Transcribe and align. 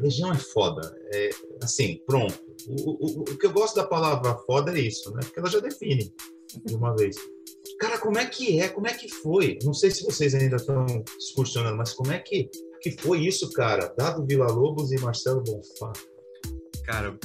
Legião 0.00 0.32
é 0.32 0.38
foda. 0.38 0.80
É, 1.12 1.30
assim, 1.62 2.00
pronto. 2.06 2.38
O, 2.66 3.06
o, 3.06 3.20
o 3.20 3.24
que 3.38 3.46
eu 3.46 3.52
gosto 3.52 3.76
da 3.76 3.86
palavra 3.86 4.36
foda 4.46 4.76
é 4.76 4.80
isso, 4.80 5.12
né? 5.14 5.20
Porque 5.22 5.38
ela 5.38 5.50
já 5.50 5.60
define 5.60 6.12
de 6.64 6.74
uma 6.74 6.94
vez. 6.96 7.16
Cara, 7.78 7.98
como 7.98 8.18
é 8.18 8.26
que 8.26 8.60
é? 8.60 8.68
Como 8.68 8.86
é 8.86 8.94
que 8.94 9.08
foi? 9.08 9.58
Não 9.62 9.72
sei 9.72 9.90
se 9.90 10.04
vocês 10.04 10.34
ainda 10.34 10.56
estão 10.56 10.84
excursionando, 11.18 11.76
mas 11.76 11.92
como 11.92 12.12
é 12.12 12.18
que, 12.18 12.50
que 12.80 12.92
foi 13.00 13.20
isso, 13.20 13.50
cara? 13.52 13.94
Dado 13.96 14.26
Vila 14.26 14.50
Lobos 14.50 14.90
e 14.92 14.98
Marcelo 14.98 15.42
Bonfá. 15.42 15.92
Cara, 16.84 17.16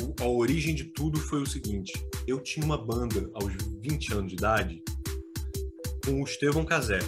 o, 0.00 0.22
a 0.22 0.28
origem 0.28 0.74
de 0.74 0.84
tudo 0.92 1.18
foi 1.18 1.42
o 1.42 1.46
seguinte: 1.46 1.92
eu 2.26 2.40
tinha 2.40 2.64
uma 2.64 2.78
banda 2.78 3.28
aos 3.34 3.52
20 3.80 4.12
anos 4.14 4.28
de 4.28 4.34
idade 4.34 4.82
com 6.04 6.20
o 6.20 6.24
Estevão 6.24 6.64
Casé, 6.64 6.98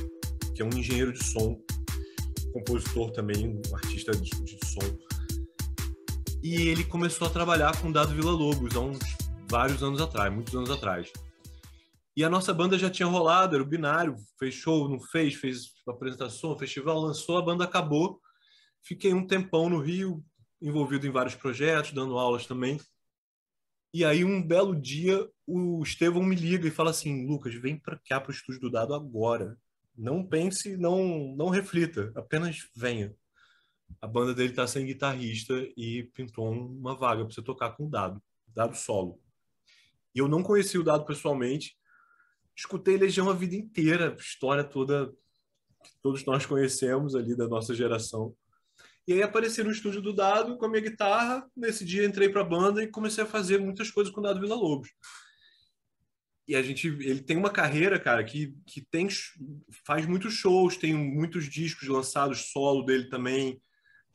que 0.54 0.62
é 0.62 0.64
um 0.64 0.76
engenheiro 0.76 1.12
de 1.12 1.22
som, 1.22 1.60
compositor 2.52 3.12
também, 3.12 3.48
um 3.48 3.76
artista 3.76 4.12
de, 4.12 4.30
de 4.42 4.58
som. 4.66 5.07
E 6.50 6.68
ele 6.68 6.82
começou 6.82 7.28
a 7.28 7.30
trabalhar 7.30 7.78
com 7.78 7.92
Dado 7.92 8.14
Vila 8.14 8.30
Lobos 8.30 8.74
há 8.74 8.80
uns 8.80 8.98
vários 9.50 9.82
anos 9.82 10.00
atrás, 10.00 10.32
muitos 10.32 10.54
anos 10.54 10.70
atrás. 10.70 11.12
E 12.16 12.24
a 12.24 12.30
nossa 12.30 12.54
banda 12.54 12.78
já 12.78 12.88
tinha 12.88 13.06
rolado, 13.06 13.54
era 13.54 13.62
o 13.62 13.66
binário, 13.66 14.16
fez 14.38 14.54
show, 14.54 14.88
não 14.88 14.98
fez, 14.98 15.34
fez 15.34 15.74
apresentação, 15.86 16.58
festival, 16.58 17.00
lançou, 17.00 17.36
a 17.36 17.42
banda 17.42 17.64
acabou. 17.64 18.18
Fiquei 18.82 19.12
um 19.12 19.26
tempão 19.26 19.68
no 19.68 19.78
Rio, 19.78 20.24
envolvido 20.58 21.06
em 21.06 21.10
vários 21.10 21.34
projetos, 21.34 21.92
dando 21.92 22.16
aulas 22.16 22.46
também. 22.46 22.80
E 23.92 24.02
aí, 24.02 24.24
um 24.24 24.42
belo 24.42 24.74
dia, 24.74 25.28
o 25.46 25.82
Estevão 25.82 26.22
me 26.22 26.34
liga 26.34 26.66
e 26.66 26.70
fala 26.70 26.88
assim: 26.88 27.26
Lucas, 27.26 27.54
vem 27.56 27.78
para 27.78 28.00
cá, 28.08 28.18
para 28.18 28.30
o 28.30 28.34
estúdio 28.34 28.62
do 28.62 28.70
Dado 28.70 28.94
agora. 28.94 29.54
Não 29.94 30.26
pense, 30.26 30.78
não, 30.78 31.36
não 31.36 31.50
reflita, 31.50 32.10
apenas 32.16 32.70
venha. 32.74 33.14
A 34.00 34.06
banda 34.06 34.34
dele 34.34 34.50
está 34.50 34.66
sem 34.66 34.86
guitarrista 34.86 35.54
e 35.76 36.04
pintou 36.14 36.50
uma 36.50 36.94
vaga 36.94 37.24
para 37.24 37.34
você 37.34 37.42
tocar 37.42 37.70
com 37.70 37.86
o 37.86 37.90
Dado, 37.90 38.22
Dado 38.48 38.76
solo. 38.76 39.20
E 40.14 40.18
eu 40.18 40.28
não 40.28 40.42
conheci 40.42 40.78
o 40.78 40.84
Dado 40.84 41.04
pessoalmente, 41.04 41.76
escutei 42.56 42.96
Legião 42.96 43.28
a 43.28 43.34
vida 43.34 43.56
inteira, 43.56 44.16
história 44.18 44.64
toda 44.64 45.12
que 45.82 45.90
todos 46.02 46.24
nós 46.24 46.44
conhecemos 46.44 47.14
ali 47.14 47.36
da 47.36 47.48
nossa 47.48 47.74
geração. 47.74 48.34
E 49.06 49.12
aí 49.14 49.22
apareci 49.22 49.62
no 49.62 49.70
estúdio 49.70 50.02
do 50.02 50.12
Dado 50.12 50.58
com 50.58 50.66
a 50.66 50.68
minha 50.68 50.82
guitarra. 50.82 51.48
Nesse 51.56 51.84
dia 51.84 52.04
entrei 52.04 52.28
para 52.28 52.42
a 52.42 52.44
banda 52.44 52.82
e 52.82 52.88
comecei 52.88 53.24
a 53.24 53.26
fazer 53.26 53.58
muitas 53.58 53.90
coisas 53.90 54.12
com 54.12 54.20
o 54.20 54.22
Dado 54.22 54.40
Vila 54.40 54.54
Lobos. 54.54 54.90
E 56.46 56.56
a 56.56 56.62
gente, 56.62 56.88
ele 56.88 57.22
tem 57.22 57.36
uma 57.36 57.50
carreira, 57.50 57.98
cara, 57.98 58.24
que, 58.24 58.54
que 58.66 58.80
tem 58.80 59.06
faz 59.84 60.06
muitos 60.06 60.34
shows, 60.34 60.76
tem 60.76 60.94
muitos 60.94 61.48
discos 61.48 61.88
lançados 61.88 62.50
solo 62.52 62.82
dele 62.84 63.08
também. 63.08 63.60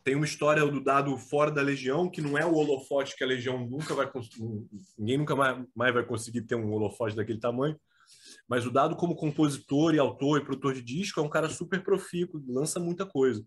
Tem 0.04 0.16
uma 0.16 0.26
história 0.26 0.66
do 0.66 0.84
Dado 0.84 1.18
fora 1.18 1.50
da 1.50 1.62
Legião, 1.62 2.10
que 2.10 2.22
não 2.22 2.38
é 2.38 2.46
o 2.46 2.56
holofote 2.56 3.16
que 3.16 3.24
a 3.24 3.28
Legião 3.28 3.66
nunca 3.66 3.94
vai 3.94 4.10
conseguir, 4.10 4.44
ninguém 4.98 5.18
nunca 5.18 5.36
mais, 5.36 5.94
vai 5.94 6.06
conseguir 6.06 6.42
ter 6.42 6.56
um 6.56 6.72
holofote 6.72 7.16
daquele 7.16 7.40
tamanho 7.40 7.80
mas 8.48 8.66
o 8.66 8.72
Dado, 8.72 8.96
como 8.96 9.16
compositor 9.16 9.94
e 9.94 10.00
autor 10.00 10.42
e 10.42 10.46
produtor 10.46 10.74
de 10.74 10.82
disco, 10.82 11.20
é 11.20 11.24
um 11.24 11.30
cara 11.30 11.50
super 11.50 11.84
profícuo, 11.84 12.44
lança 12.48 12.80
muita 12.80 13.06
coisa. 13.06 13.46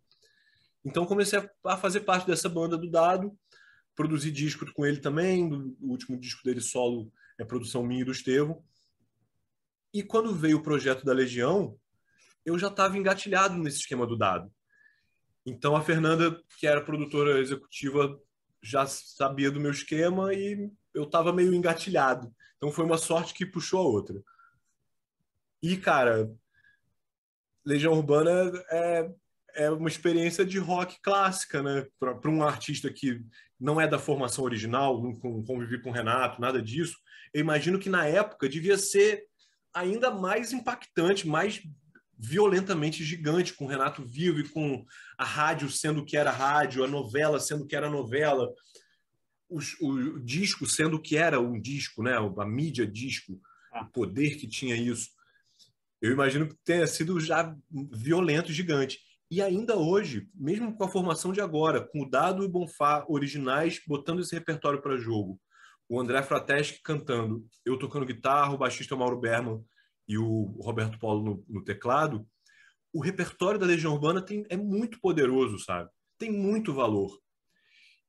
Então 0.84 1.06
comecei 1.06 1.38
a 1.64 1.76
fazer 1.76 2.00
parte 2.00 2.26
dessa 2.26 2.48
banda 2.48 2.76
do 2.78 2.91
Dado, 2.91 3.36
produzi 3.94 4.30
disco 4.30 4.70
com 4.72 4.86
ele 4.86 4.98
também, 4.98 5.52
o 5.80 5.91
último 5.91 6.18
disco 6.18 6.42
dele 6.44 6.60
solo 6.60 7.12
é 7.38 7.44
produção 7.44 7.82
minha 7.82 8.02
e 8.02 8.04
do 8.04 8.12
Estevão. 8.12 8.62
E 9.92 10.02
quando 10.02 10.34
veio 10.34 10.58
o 10.58 10.62
projeto 10.62 11.04
da 11.04 11.12
Legião, 11.12 11.78
eu 12.44 12.58
já 12.58 12.68
estava 12.68 12.96
engatilhado 12.96 13.56
nesse 13.56 13.78
esquema 13.78 14.06
do 14.06 14.16
Dado. 14.16 14.52
Então 15.47 15.77
a 15.77 15.80
Fernanda, 15.80 16.42
que 16.58 16.66
era 16.66 16.84
produtora 16.84 17.39
executiva, 17.39 18.20
já 18.61 18.84
sabia 18.84 19.50
do 19.50 19.61
meu 19.61 19.70
esquema 19.70 20.34
e 20.34 20.69
eu 20.92 21.05
estava 21.05 21.33
meio 21.33 21.55
engatilhado. 21.55 22.34
Então 22.56 22.72
foi 22.72 22.84
uma 22.84 22.98
sorte 22.98 23.33
que 23.33 23.47
puxou 23.47 23.80
a 23.80 23.84
outra. 23.84 24.20
E, 25.62 25.76
cara, 25.76 26.31
Legião 27.65 27.93
Urbana 27.93 28.53
é, 28.70 29.10
é 29.54 29.70
uma 29.70 29.88
experiência 29.88 30.44
de 30.44 30.59
rock 30.59 31.00
clássica, 31.00 31.62
né? 31.62 31.87
Para 31.99 32.31
um 32.31 32.43
artista 32.43 32.93
que 32.93 33.25
não 33.59 33.81
é 33.81 33.87
da 33.87 33.99
formação 33.99 34.44
original, 34.44 35.00
não 35.03 35.44
convivi 35.44 35.81
com 35.81 35.91
o 35.91 35.93
Renato, 35.93 36.41
nada 36.41 36.60
disso. 36.60 36.97
Eu 37.32 37.41
imagino 37.41 37.78
que 37.78 37.88
na 37.88 38.06
época 38.06 38.49
devia 38.49 38.76
ser 38.76 39.25
ainda 39.72 40.10
mais 40.10 40.53
impactante, 40.53 41.26
mais 41.26 41.62
violentamente 42.19 43.04
gigante, 43.04 43.54
com 43.54 43.65
o 43.65 43.69
Renato 43.69 44.03
vivo 44.04 44.41
e 44.41 44.49
com 44.49 44.84
a 45.19 45.25
rádio 45.25 45.71
sendo 45.71 46.00
o 46.00 46.04
que 46.04 46.16
era 46.16 46.31
rádio, 46.31 46.84
a 46.84 46.88
novela 46.88 47.38
sendo 47.38 47.65
o 47.65 47.66
que 47.66 47.77
era 47.77 47.91
novela, 47.91 48.49
o, 49.49 49.59
o 49.82 50.21
disco 50.21 50.66
sendo 50.66 50.97
o 50.97 51.03
que 51.03 51.16
era 51.16 51.41
um 51.41 51.60
disco, 51.60 52.03
né? 52.03 52.16
A 52.16 52.47
mídia 52.47 52.87
disco, 52.87 53.41
o 53.72 53.84
poder 53.87 54.37
que 54.37 54.47
tinha 54.47 54.75
isso 54.75 55.16
eu 56.00 56.12
imagino 56.12 56.47
que 56.47 56.55
tenha 56.65 56.87
sido 56.87 57.19
já 57.19 57.55
violento, 57.71 58.53
gigante. 58.53 59.00
E 59.31 59.43
ainda 59.43 59.76
hoje, 59.76 60.28
mesmo 60.34 60.76
com 60.76 60.84
a 60.84 60.88
formação 60.88 61.32
de 61.32 61.41
agora, 61.41 61.81
com 61.81 62.03
o 62.03 62.09
Dado 62.09 62.43
e 62.43 62.47
o 62.47 62.49
Bonfá 62.49 63.05
originais 63.09 63.81
botando 63.87 64.21
esse 64.21 64.34
repertório 64.34 64.81
para 64.81 64.97
jogo, 64.97 65.41
o 65.88 66.00
André 66.00 66.22
Frateschi 66.22 66.81
cantando, 66.82 67.44
eu 67.65 67.78
tocando 67.78 68.06
guitarra, 68.06 68.55
o 68.55 68.59
baixista 68.59 68.94
Mauro 68.94 69.19
Berman 69.19 69.65
e 70.09 70.17
o 70.19 70.44
Roberto 70.61 70.99
Paulo 70.99 71.25
no, 71.25 71.44
no 71.49 71.65
teclado, 71.65 72.27
o 72.93 73.00
repertório 73.00 73.59
da 73.59 73.67
Legião 73.67 73.93
Urbana 73.93 74.22
tem, 74.22 74.44
é 74.49 74.56
muito 74.56 75.00
poderoso, 75.00 75.59
sabe? 75.59 75.91
Tem 76.19 76.31
muito 76.31 76.72
valor. 76.72 77.19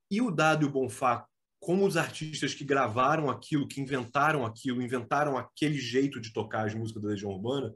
E 0.10 0.22
o 0.22 0.32
Dado 0.32 0.66
e 0.66 0.70
o 0.70 0.72
Bonfá, 0.72 1.26
como 1.60 1.86
os 1.86 1.98
artistas 1.98 2.54
que 2.54 2.64
gravaram 2.64 3.30
aquilo, 3.30 3.68
que 3.68 3.82
inventaram 3.82 4.46
aquilo, 4.46 4.82
inventaram 4.82 5.38
aquele 5.38 5.78
jeito 5.78 6.22
de 6.22 6.32
tocar 6.32 6.68
as 6.68 6.74
músicas 6.74 7.02
da 7.02 7.10
Legião 7.10 7.32
Urbana, 7.32 7.74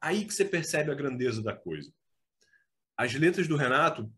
Aí 0.00 0.24
que 0.24 0.32
você 0.32 0.44
percebe 0.44 0.90
a 0.90 0.94
grandeza 0.94 1.42
da 1.42 1.54
coisa. 1.54 1.92
As 2.96 3.12
letras 3.14 3.48
do 3.48 3.56
Renato, 3.56 4.12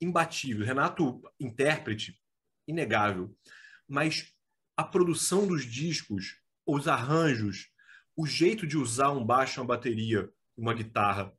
imbatível. 0.00 0.66
Renato, 0.66 1.22
intérprete, 1.38 2.20
inegável. 2.66 3.36
Mas 3.88 4.32
a 4.76 4.82
produção 4.82 5.46
dos 5.46 5.64
discos, 5.64 6.40
os 6.66 6.88
arranjos, 6.88 7.68
o 8.16 8.26
jeito 8.26 8.66
de 8.66 8.76
usar 8.76 9.10
um 9.10 9.24
baixo, 9.24 9.60
uma 9.60 9.66
bateria, 9.66 10.30
uma 10.56 10.74
guitarra, 10.74 11.32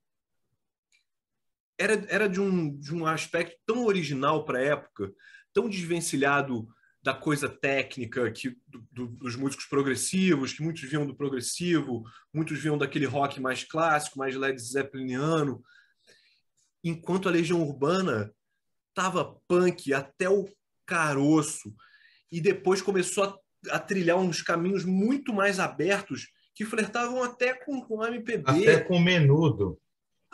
era, 1.78 1.94
era 2.08 2.30
de, 2.30 2.40
um, 2.40 2.78
de 2.78 2.94
um 2.94 3.06
aspecto 3.06 3.58
tão 3.66 3.86
original 3.86 4.46
para 4.46 4.59
a 4.59 4.63
época, 4.63 5.13
tão 5.53 5.69
desvencilhado 5.69 6.68
da 7.02 7.13
coisa 7.13 7.47
técnica 7.47 8.31
que 8.31 8.58
do, 8.68 8.88
do, 8.91 9.08
dos 9.08 9.36
músicos 9.36 9.66
progressivos, 9.66 10.53
que 10.53 10.63
muitos 10.63 10.81
viam 10.84 11.06
do 11.06 11.16
progressivo, 11.16 12.03
muitos 12.34 12.59
viam 12.59 12.78
daquele 12.78 13.06
rock 13.06 13.40
mais 13.40 13.63
clássico, 13.63 14.18
mais 14.18 14.36
Led 14.36 14.59
Zeppeliniano, 14.59 15.63
enquanto 16.84 17.30
a 17.30 17.31
Legião 17.31 17.62
Urbana 17.62 18.34
tava 18.94 19.40
punk 19.47 19.94
até 19.94 20.30
o 20.30 20.46
caroço 20.86 21.74
e 22.31 22.42
depois 22.42 22.81
começou 22.81 23.24
a, 23.24 23.75
a 23.75 23.80
trilhar 23.80 24.18
uns 24.18 24.42
caminhos 24.42 24.84
muito 24.84 25.34
mais 25.34 25.59
abertos 25.59 26.28
que 26.55 26.66
flertavam 26.66 27.21
até 27.21 27.53
com, 27.53 27.81
com 27.81 28.03
MPB. 28.03 28.49
Até 28.49 28.79
com 28.79 28.99
menudo 28.99 29.79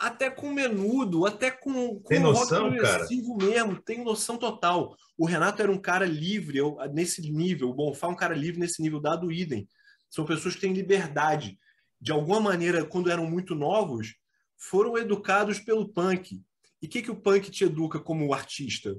até 0.02 0.28
com 0.28 0.52
menudo, 0.52 1.26
até 1.26 1.48
com, 1.48 2.00
com 2.00 2.08
tem 2.08 2.18
noção, 2.18 2.64
rock 2.64 2.76
progressivo 2.76 3.38
cara? 3.38 3.50
mesmo, 3.50 3.82
tem 3.82 4.02
noção 4.02 4.36
total. 4.36 4.96
O 5.16 5.24
Renato 5.24 5.62
era 5.62 5.70
um 5.70 5.78
cara 5.78 6.04
livre 6.04 6.58
eu, 6.58 6.76
nesse 6.92 7.22
nível, 7.30 7.70
o 7.70 7.74
Bonfá 7.74 8.08
é 8.08 8.10
um 8.10 8.16
cara 8.16 8.34
livre 8.34 8.58
nesse 8.58 8.82
nível, 8.82 8.98
dado 8.98 9.28
o 9.28 9.32
idem. 9.32 9.68
São 10.10 10.24
pessoas 10.24 10.56
que 10.56 10.60
têm 10.60 10.72
liberdade. 10.72 11.56
De 12.00 12.10
alguma 12.10 12.40
maneira, 12.40 12.84
quando 12.84 13.12
eram 13.12 13.30
muito 13.30 13.54
novos, 13.54 14.16
foram 14.56 14.98
educados 14.98 15.60
pelo 15.60 15.88
punk. 15.88 16.42
E 16.82 16.86
o 16.86 16.88
que, 16.88 17.02
que 17.02 17.10
o 17.10 17.20
punk 17.20 17.48
te 17.48 17.62
educa 17.62 18.00
como 18.00 18.34
artista? 18.34 18.96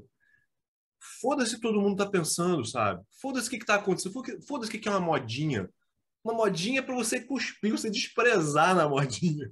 Foda-se 1.19 1.59
todo 1.59 1.81
mundo 1.81 1.97
tá 1.97 2.09
pensando, 2.09 2.63
sabe? 2.63 3.03
Foda-se 3.21 3.47
o 3.47 3.51
que, 3.51 3.59
que 3.59 3.65
tá 3.65 3.75
acontecendo. 3.75 4.13
Foda-se 4.47 4.69
o 4.69 4.71
que, 4.71 4.79
que 4.79 4.87
é 4.87 4.91
uma 4.91 5.01
modinha 5.01 5.69
uma 6.23 6.33
modinha 6.33 6.81
para 6.81 6.95
você 6.95 7.19
cuspir, 7.19 7.71
você 7.71 7.89
desprezar 7.89 8.73
na 8.73 8.87
modinha. 8.87 9.51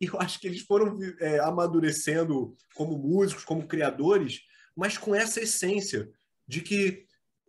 E 0.00 0.06
eu 0.12 0.20
acho 0.20 0.40
que 0.40 0.48
eles 0.48 0.62
foram 0.62 0.98
é, 1.20 1.38
amadurecendo 1.38 2.56
como 2.74 2.98
músicos, 2.98 3.44
como 3.44 3.68
criadores, 3.68 4.40
mas 4.76 4.98
com 4.98 5.14
essa 5.14 5.40
essência 5.40 6.08
de 6.46 6.60
que 6.60 7.06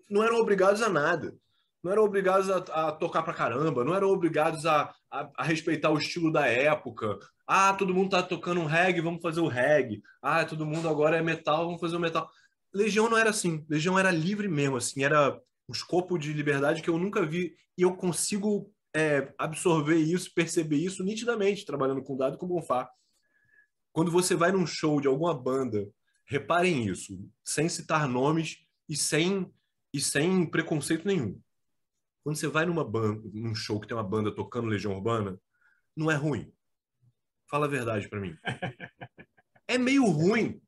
não 0.09 0.23
eram 0.23 0.37
obrigados 0.37 0.81
a 0.81 0.89
nada. 0.89 1.35
Não 1.81 1.93
eram 1.93 2.03
obrigados 2.03 2.49
a, 2.49 2.57
a 2.57 2.91
tocar 2.91 3.23
pra 3.23 3.33
caramba, 3.33 3.85
não 3.85 3.95
eram 3.95 4.09
obrigados 4.09 4.65
a, 4.65 4.93
a, 5.09 5.29
a, 5.37 5.43
respeitar 5.43 5.89
o 5.89 5.97
estilo 5.97 6.31
da 6.31 6.45
época. 6.45 7.17
Ah, 7.47 7.73
todo 7.73 7.93
mundo 7.93 8.09
tá 8.09 8.21
tocando 8.21 8.59
um 8.59 8.65
reggae, 8.65 8.99
vamos 8.99 9.21
fazer 9.21 9.39
o 9.39 9.47
reggae. 9.47 10.03
Ah, 10.21 10.43
todo 10.43 10.65
mundo 10.65 10.89
agora 10.89 11.17
é 11.17 11.21
metal, 11.21 11.65
vamos 11.65 11.79
fazer 11.79 11.95
o 11.95 11.99
metal. 11.99 12.29
Legião 12.73 13.09
não 13.09 13.17
era 13.17 13.29
assim. 13.29 13.65
Legião 13.69 13.97
era 13.97 14.11
livre 14.11 14.49
mesmo, 14.49 14.75
assim, 14.75 15.03
era 15.03 15.39
um 15.69 15.71
escopo 15.71 16.17
de 16.17 16.33
liberdade 16.33 16.81
que 16.81 16.89
eu 16.89 16.97
nunca 16.97 17.23
vi 17.23 17.55
e 17.77 17.83
eu 17.83 17.95
consigo 17.95 18.73
é, 18.93 19.31
absorver 19.37 19.97
isso, 19.97 20.33
perceber 20.33 20.77
isso 20.77 21.03
nitidamente 21.03 21.63
trabalhando 21.63 22.01
com 22.01 22.17
dado 22.17 22.39
com 22.39 22.47
Bonfá. 22.47 22.89
Quando 23.93 24.09
você 24.09 24.35
vai 24.35 24.51
num 24.51 24.65
show 24.65 24.99
de 24.99 25.07
alguma 25.07 25.31
banda 25.31 25.87
reparem 26.25 26.87
isso, 26.87 27.19
sem 27.45 27.69
citar 27.69 28.07
nomes 28.07 28.57
e 28.87 28.97
sem, 28.97 29.51
e 29.93 30.01
sem 30.01 30.43
preconceito 30.49 31.05
nenhum. 31.07 31.39
Quando 32.23 32.35
você 32.35 32.47
vai 32.47 32.65
numa 32.65 32.83
banda, 32.83 33.29
num 33.31 33.53
show 33.53 33.79
que 33.79 33.87
tem 33.87 33.95
uma 33.95 34.03
banda 34.03 34.33
tocando 34.33 34.67
Legião 34.67 34.93
Urbana, 34.93 35.39
não 35.95 36.09
é 36.09 36.15
ruim. 36.15 36.51
Fala 37.47 37.67
a 37.67 37.69
verdade 37.69 38.09
para 38.09 38.19
mim. 38.19 38.35
É 39.67 39.77
meio 39.77 40.03
ruim. 40.03 40.59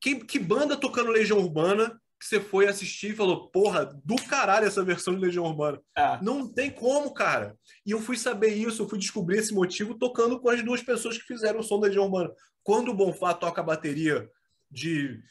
Que, 0.00 0.24
que 0.24 0.40
banda 0.40 0.76
tocando 0.76 1.12
Legião 1.12 1.38
Urbana 1.38 1.96
que 2.18 2.26
você 2.26 2.40
foi 2.40 2.66
assistir 2.66 3.12
e 3.12 3.16
falou, 3.16 3.48
porra, 3.50 3.84
do 4.04 4.16
caralho 4.16 4.66
essa 4.66 4.84
versão 4.84 5.14
de 5.14 5.20
Legião 5.20 5.44
Urbana. 5.44 5.80
É. 5.96 6.18
Não 6.20 6.52
tem 6.52 6.70
como, 6.70 7.14
cara. 7.14 7.56
E 7.86 7.92
eu 7.92 8.00
fui 8.00 8.16
saber 8.16 8.54
isso, 8.54 8.82
eu 8.82 8.88
fui 8.88 8.98
descobrir 8.98 9.38
esse 9.38 9.54
motivo 9.54 9.94
tocando 9.96 10.40
com 10.40 10.48
as 10.48 10.62
duas 10.64 10.82
pessoas 10.82 11.16
que 11.16 11.26
fizeram 11.26 11.60
o 11.60 11.62
som 11.62 11.78
da 11.78 11.86
Legião 11.86 12.04
Urbana. 12.04 12.30
Quando 12.62 12.90
o 12.90 12.94
Bonfá 12.94 13.34
toca 13.34 13.60
a 13.60 13.64
bateria 13.64 14.28
de 14.70 15.22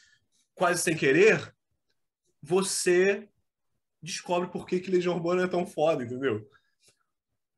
Quase 0.54 0.82
Sem 0.82 0.96
Querer, 0.96 1.54
você 2.42 3.28
descobre 4.02 4.48
por 4.48 4.66
que, 4.66 4.80
que 4.80 4.90
Legião 4.90 5.14
Urbana 5.14 5.44
é 5.44 5.48
tão 5.48 5.66
foda, 5.66 6.04
entendeu? 6.04 6.48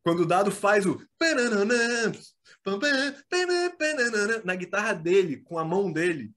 Quando 0.03 0.21
o 0.21 0.27
Dado 0.27 0.51
faz 0.51 0.87
o 0.87 1.01
na 4.45 4.55
guitarra 4.55 4.95
dele, 4.95 5.39
com 5.39 5.59
a 5.59 5.65
mão 5.65 5.93
dele, 5.93 6.33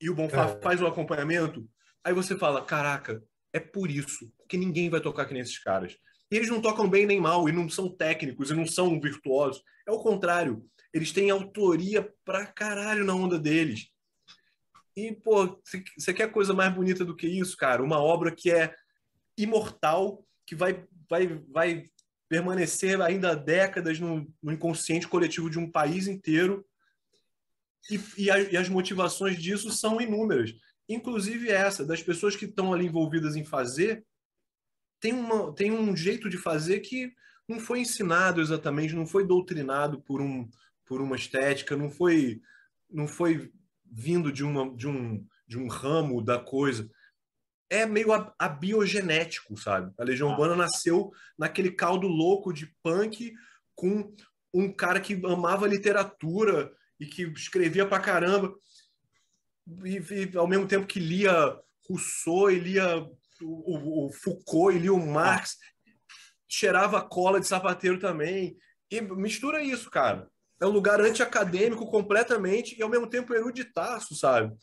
e 0.00 0.08
o 0.08 0.14
Bonfá 0.14 0.50
é. 0.50 0.60
faz 0.60 0.80
o 0.80 0.86
acompanhamento, 0.86 1.68
Aí 2.04 2.12
você 2.12 2.36
fala, 2.36 2.64
caraca, 2.64 3.22
é 3.52 3.60
por 3.60 3.90
isso 3.90 4.32
que 4.48 4.56
ninguém 4.56 4.90
vai 4.90 5.00
tocar 5.00 5.24
que 5.26 5.32
nem 5.32 5.42
esses 5.42 5.58
caras. 5.58 5.96
E 6.30 6.36
eles 6.36 6.48
não 6.48 6.60
tocam 6.60 6.88
bem 6.88 7.06
nem 7.06 7.20
mal, 7.20 7.48
e 7.48 7.52
não 7.52 7.68
são 7.68 7.88
técnicos, 7.88 8.50
e 8.50 8.54
não 8.54 8.66
são 8.66 8.98
virtuosos. 9.00 9.62
É 9.86 9.92
o 9.92 9.98
contrário. 9.98 10.64
Eles 10.92 11.12
têm 11.12 11.30
autoria 11.30 12.10
pra 12.24 12.46
caralho 12.46 13.04
na 13.04 13.14
onda 13.14 13.38
deles. 13.38 13.88
E, 14.96 15.12
pô, 15.12 15.60
você 15.96 16.12
quer 16.12 16.30
coisa 16.30 16.52
mais 16.52 16.74
bonita 16.74 17.04
do 17.04 17.16
que 17.16 17.26
isso, 17.26 17.56
cara? 17.56 17.82
Uma 17.82 17.98
obra 17.98 18.34
que 18.34 18.50
é 18.50 18.74
imortal, 19.38 20.26
que 20.46 20.54
vai, 20.54 20.84
vai, 21.08 21.26
vai 21.48 21.90
permanecer 22.28 23.00
ainda 23.00 23.36
décadas 23.36 23.98
no, 23.98 24.26
no 24.42 24.52
inconsciente 24.52 25.08
coletivo 25.08 25.48
de 25.48 25.58
um 25.58 25.70
país 25.70 26.06
inteiro. 26.08 26.66
E, 27.90 28.00
e, 28.16 28.30
a, 28.30 28.38
e 28.38 28.56
as 28.56 28.68
motivações 28.68 29.36
disso 29.40 29.70
são 29.70 30.00
inúmeras 30.00 30.52
inclusive 30.88 31.48
essa, 31.48 31.84
das 31.84 32.02
pessoas 32.02 32.36
que 32.36 32.44
estão 32.44 32.72
ali 32.72 32.86
envolvidas 32.86 33.36
em 33.36 33.44
fazer, 33.44 34.04
tem, 35.00 35.12
uma, 35.12 35.52
tem 35.54 35.70
um 35.70 35.96
jeito 35.96 36.28
de 36.28 36.38
fazer 36.38 36.80
que 36.80 37.12
não 37.48 37.58
foi 37.58 37.80
ensinado 37.80 38.40
exatamente, 38.40 38.94
não 38.94 39.06
foi 39.06 39.26
doutrinado 39.26 40.00
por, 40.02 40.20
um, 40.20 40.48
por 40.86 41.00
uma 41.00 41.16
estética, 41.16 41.76
não 41.76 41.90
foi, 41.90 42.40
não 42.90 43.08
foi 43.08 43.50
vindo 43.84 44.32
de, 44.32 44.44
uma, 44.44 44.74
de, 44.74 44.86
um, 44.88 45.26
de 45.46 45.58
um 45.58 45.68
ramo 45.68 46.22
da 46.22 46.38
coisa. 46.38 46.88
É 47.68 47.86
meio 47.86 48.08
abiogenético, 48.38 49.56
sabe? 49.56 49.92
A 49.98 50.04
Legião 50.04 50.28
ah. 50.28 50.32
Urbana 50.32 50.54
nasceu 50.54 51.10
naquele 51.38 51.70
caldo 51.70 52.06
louco 52.06 52.52
de 52.52 52.66
punk 52.82 53.34
com 53.74 54.14
um 54.52 54.70
cara 54.70 55.00
que 55.00 55.14
amava 55.26 55.66
literatura 55.66 56.70
e 57.00 57.06
que 57.06 57.22
escrevia 57.22 57.86
pra 57.86 57.98
caramba 57.98 58.54
e, 59.84 59.98
e, 59.98 60.36
ao 60.36 60.46
mesmo 60.46 60.66
tempo 60.66 60.86
que 60.86 61.00
lia 61.00 61.58
Rousseau 61.88 62.50
e 62.50 62.58
lia 62.58 62.98
o, 63.40 64.06
o, 64.06 64.12
Foucault 64.12 64.76
e 64.76 64.80
lia 64.80 64.92
o 64.92 65.06
Marx, 65.06 65.56
cheirava 66.48 67.02
cola 67.02 67.40
de 67.40 67.46
sapateiro 67.46 67.98
também. 67.98 68.56
E 68.90 69.00
mistura 69.00 69.62
isso, 69.62 69.90
cara. 69.90 70.28
É 70.60 70.66
um 70.66 70.70
lugar 70.70 71.00
anti-acadêmico 71.00 71.90
completamente 71.90 72.78
e 72.78 72.82
ao 72.82 72.88
mesmo 72.88 73.08
tempo 73.08 73.34
eruditaço, 73.34 74.14
sabe? 74.14 74.54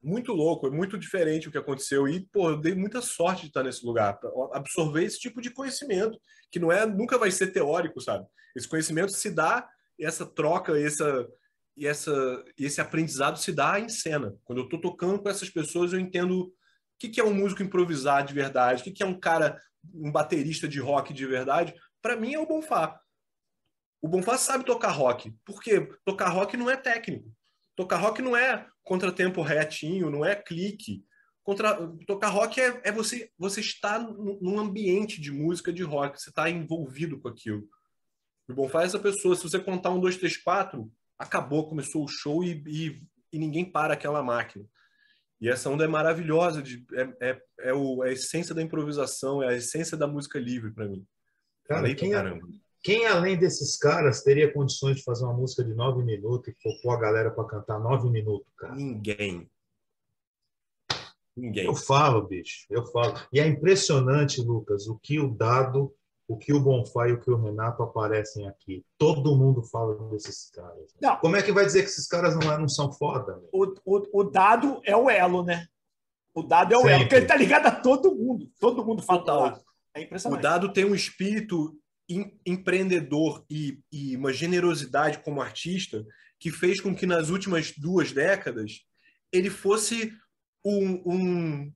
Muito 0.00 0.32
louco, 0.32 0.68
é 0.68 0.70
muito 0.70 0.96
diferente 0.96 1.48
o 1.48 1.50
que 1.50 1.58
aconteceu. 1.58 2.06
E, 2.06 2.20
pô, 2.28 2.50
eu 2.50 2.56
dei 2.56 2.74
muita 2.74 3.00
sorte 3.02 3.42
de 3.42 3.48
estar 3.48 3.64
nesse 3.64 3.84
lugar, 3.84 4.18
absorver 4.52 5.04
esse 5.04 5.18
tipo 5.18 5.40
de 5.40 5.50
conhecimento, 5.50 6.20
que 6.52 6.60
não 6.60 6.70
é, 6.70 6.86
nunca 6.86 7.18
vai 7.18 7.32
ser 7.32 7.48
teórico, 7.48 8.00
sabe? 8.00 8.24
Esse 8.54 8.68
conhecimento 8.68 9.10
se 9.10 9.30
dá, 9.30 9.68
essa 10.00 10.24
troca, 10.24 10.78
essa, 10.78 11.26
e 11.78 11.86
essa, 11.86 12.44
esse 12.58 12.80
aprendizado 12.80 13.38
se 13.38 13.52
dá 13.52 13.78
em 13.78 13.88
cena. 13.88 14.34
Quando 14.44 14.58
eu 14.58 14.64
estou 14.64 14.80
tocando 14.80 15.22
com 15.22 15.28
essas 15.28 15.48
pessoas, 15.48 15.92
eu 15.92 16.00
entendo 16.00 16.40
o 16.40 16.52
que, 16.98 17.08
que 17.08 17.20
é 17.20 17.24
um 17.24 17.32
músico 17.32 17.62
improvisar 17.62 18.26
de 18.26 18.34
verdade, 18.34 18.80
o 18.80 18.84
que, 18.84 18.90
que 18.90 19.02
é 19.02 19.06
um 19.06 19.18
cara, 19.18 19.60
um 19.94 20.10
baterista 20.10 20.66
de 20.66 20.80
rock 20.80 21.14
de 21.14 21.24
verdade. 21.24 21.72
Para 22.02 22.16
mim 22.16 22.34
é 22.34 22.38
o 22.38 22.46
Bonfá. 22.46 23.00
O 24.02 24.08
Bonfá 24.08 24.36
sabe 24.36 24.64
tocar 24.64 24.90
rock. 24.90 25.32
Por 25.44 25.62
quê? 25.62 25.88
Tocar 26.04 26.28
rock 26.30 26.56
não 26.56 26.68
é 26.68 26.76
técnico. 26.76 27.32
Tocar 27.76 27.98
rock 27.98 28.20
não 28.20 28.36
é 28.36 28.66
contratempo 28.82 29.40
retinho, 29.40 30.10
não 30.10 30.24
é 30.24 30.34
clique. 30.34 31.04
Contra... 31.44 31.76
Tocar 32.06 32.28
rock 32.28 32.60
é, 32.60 32.80
é 32.84 32.90
você, 32.90 33.30
você 33.38 33.60
estar 33.60 34.00
num 34.00 34.58
ambiente 34.58 35.20
de 35.20 35.30
música 35.30 35.72
de 35.72 35.84
rock, 35.84 36.20
você 36.20 36.30
está 36.30 36.50
envolvido 36.50 37.20
com 37.20 37.28
aquilo. 37.28 37.68
O 38.48 38.54
Bonfá 38.54 38.82
é 38.82 38.86
essa 38.86 38.98
pessoa. 38.98 39.36
Se 39.36 39.44
você 39.44 39.60
contar 39.60 39.90
um, 39.90 40.00
dois, 40.00 40.16
três, 40.16 40.36
quatro, 40.36 40.90
acabou, 41.18 41.68
começou 41.68 42.04
o 42.04 42.08
show 42.08 42.44
e, 42.44 42.62
e, 42.66 43.02
e 43.32 43.38
ninguém 43.38 43.64
para 43.64 43.94
aquela 43.94 44.22
máquina. 44.22 44.64
E 45.40 45.48
essa 45.48 45.70
onda 45.70 45.84
é 45.84 45.88
maravilhosa, 45.88 46.62
de, 46.62 46.84
é, 46.92 47.30
é, 47.30 47.42
é, 47.60 47.74
o, 47.74 48.04
é 48.04 48.10
a 48.10 48.12
essência 48.12 48.54
da 48.54 48.62
improvisação, 48.62 49.42
é 49.42 49.48
a 49.48 49.56
essência 49.56 49.96
da 49.96 50.06
música 50.06 50.38
livre 50.38 50.72
para 50.72 50.88
mim. 50.88 51.06
Cara, 51.64 51.94
quem, 51.94 52.12
quem 52.82 53.06
além 53.06 53.38
desses 53.38 53.76
caras 53.76 54.22
teria 54.22 54.52
condições 54.52 54.96
de 54.96 55.04
fazer 55.04 55.24
uma 55.24 55.34
música 55.34 55.62
de 55.62 55.74
nove 55.74 56.02
minutos 56.02 56.48
e 56.48 56.80
pôr 56.82 56.92
a 56.92 57.00
galera 57.00 57.30
para 57.30 57.46
cantar 57.46 57.78
nove 57.78 58.10
minutos, 58.10 58.52
cara? 58.56 58.74
Ninguém. 58.74 59.48
Ninguém. 61.36 61.66
Eu 61.66 61.74
falo, 61.74 62.26
bicho, 62.26 62.66
eu 62.68 62.84
falo. 62.86 63.14
E 63.32 63.38
é 63.38 63.46
impressionante, 63.46 64.40
Lucas, 64.40 64.88
o 64.88 64.98
que 64.98 65.20
o 65.20 65.28
dado 65.28 65.94
o 66.28 66.36
que 66.36 66.52
o 66.52 66.60
Bonfá 66.60 67.08
e 67.08 67.12
o 67.12 67.20
que 67.20 67.30
o 67.30 67.40
Renato 67.40 67.82
aparecem 67.82 68.46
aqui. 68.46 68.84
Todo 68.98 69.34
mundo 69.34 69.62
fala 69.62 69.96
desses 70.10 70.50
caras. 70.50 70.94
Não. 71.00 71.16
Como 71.16 71.34
é 71.34 71.42
que 71.42 71.50
vai 71.50 71.64
dizer 71.64 71.82
que 71.82 71.88
esses 71.88 72.06
caras 72.06 72.36
não, 72.36 72.58
não 72.58 72.68
são 72.68 72.92
foda? 72.92 73.40
O, 73.50 73.64
o, 73.86 74.20
o, 74.20 74.24
dado 74.24 74.82
é 74.84 74.94
o 74.94 75.08
elo, 75.08 75.42
né? 75.42 75.66
O 76.34 76.42
dado 76.42 76.74
é 76.74 76.76
o 76.76 76.80
Sempre. 76.80 76.92
elo, 76.92 77.02
porque 77.04 77.14
ele 77.14 77.26
tá 77.26 77.34
ligado 77.34 77.66
a 77.66 77.70
todo 77.70 78.14
mundo. 78.14 78.46
Todo 78.60 78.84
mundo 78.84 79.02
fala 79.02 79.20
Total. 79.20 79.64
É 79.94 80.02
impressionante. 80.02 80.38
O 80.38 80.42
dado 80.42 80.72
tem 80.72 80.84
um 80.84 80.94
espírito 80.94 81.74
em, 82.06 82.38
empreendedor 82.44 83.42
e, 83.48 83.80
e 83.90 84.14
uma 84.14 84.32
generosidade 84.32 85.18
como 85.20 85.40
artista 85.40 86.04
que 86.38 86.50
fez 86.50 86.78
com 86.78 86.94
que 86.94 87.06
nas 87.06 87.30
últimas 87.30 87.72
duas 87.72 88.12
décadas 88.12 88.82
ele 89.32 89.48
fosse 89.48 90.12
um, 90.62 91.02
um, 91.06 91.72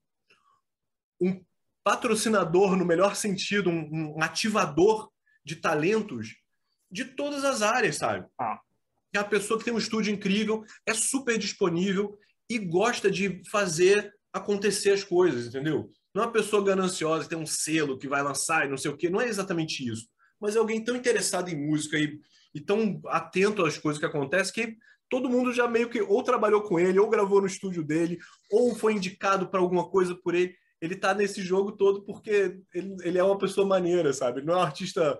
um 1.19 1.43
patrocinador 1.83 2.75
no 2.75 2.85
melhor 2.85 3.15
sentido, 3.15 3.69
um, 3.69 4.15
um 4.17 4.23
ativador 4.23 5.09
de 5.43 5.57
talentos 5.57 6.35
de 6.89 7.05
todas 7.05 7.43
as 7.43 7.61
áreas, 7.61 7.97
sabe? 7.97 8.25
Ah. 8.39 8.59
É 9.13 9.19
a 9.19 9.23
pessoa 9.23 9.59
que 9.59 9.65
tem 9.65 9.73
um 9.73 9.79
estúdio 9.79 10.13
incrível, 10.13 10.63
é 10.85 10.93
super 10.93 11.37
disponível 11.37 12.17
e 12.49 12.57
gosta 12.57 13.11
de 13.11 13.41
fazer 13.49 14.11
acontecer 14.31 14.91
as 14.91 15.03
coisas, 15.03 15.47
entendeu? 15.47 15.91
Não 16.13 16.23
é 16.23 16.25
uma 16.25 16.31
pessoa 16.31 16.63
gananciosa, 16.63 17.27
tem 17.27 17.37
um 17.37 17.45
selo 17.45 17.97
que 17.97 18.07
vai 18.07 18.23
lançar 18.23 18.65
e 18.65 18.69
não 18.69 18.77
sei 18.77 18.89
o 18.89 18.97
quê, 18.97 19.09
não 19.09 19.21
é 19.21 19.27
exatamente 19.27 19.87
isso. 19.87 20.07
Mas 20.39 20.55
é 20.55 20.59
alguém 20.59 20.83
tão 20.83 20.95
interessado 20.95 21.49
em 21.49 21.55
música 21.55 21.97
e, 21.97 22.19
e 22.53 22.59
tão 22.59 22.99
atento 23.07 23.65
às 23.65 23.77
coisas 23.77 23.99
que 23.99 24.05
acontecem 24.05 24.53
que 24.53 24.77
todo 25.09 25.29
mundo 25.29 25.53
já 25.53 25.67
meio 25.67 25.89
que 25.89 26.01
ou 26.01 26.23
trabalhou 26.23 26.63
com 26.63 26.79
ele, 26.79 26.99
ou 26.99 27.09
gravou 27.09 27.39
no 27.39 27.47
estúdio 27.47 27.83
dele, 27.83 28.17
ou 28.51 28.75
foi 28.75 28.93
indicado 28.93 29.47
para 29.47 29.59
alguma 29.59 29.87
coisa 29.89 30.15
por 30.15 30.33
ele 30.33 30.55
ele 30.83 30.97
tá 30.97 31.13
nesse 31.13 31.41
jogo 31.41 31.71
todo 31.71 32.03
porque 32.03 32.59
ele, 32.73 32.97
ele 33.03 33.17
é 33.17 33.23
uma 33.23 33.37
pessoa 33.37 33.65
maneira, 33.65 34.11
sabe? 34.11 34.39
Ele 34.39 34.47
não 34.47 34.55
é 34.55 34.57
um 34.57 34.63
artista 34.63 35.17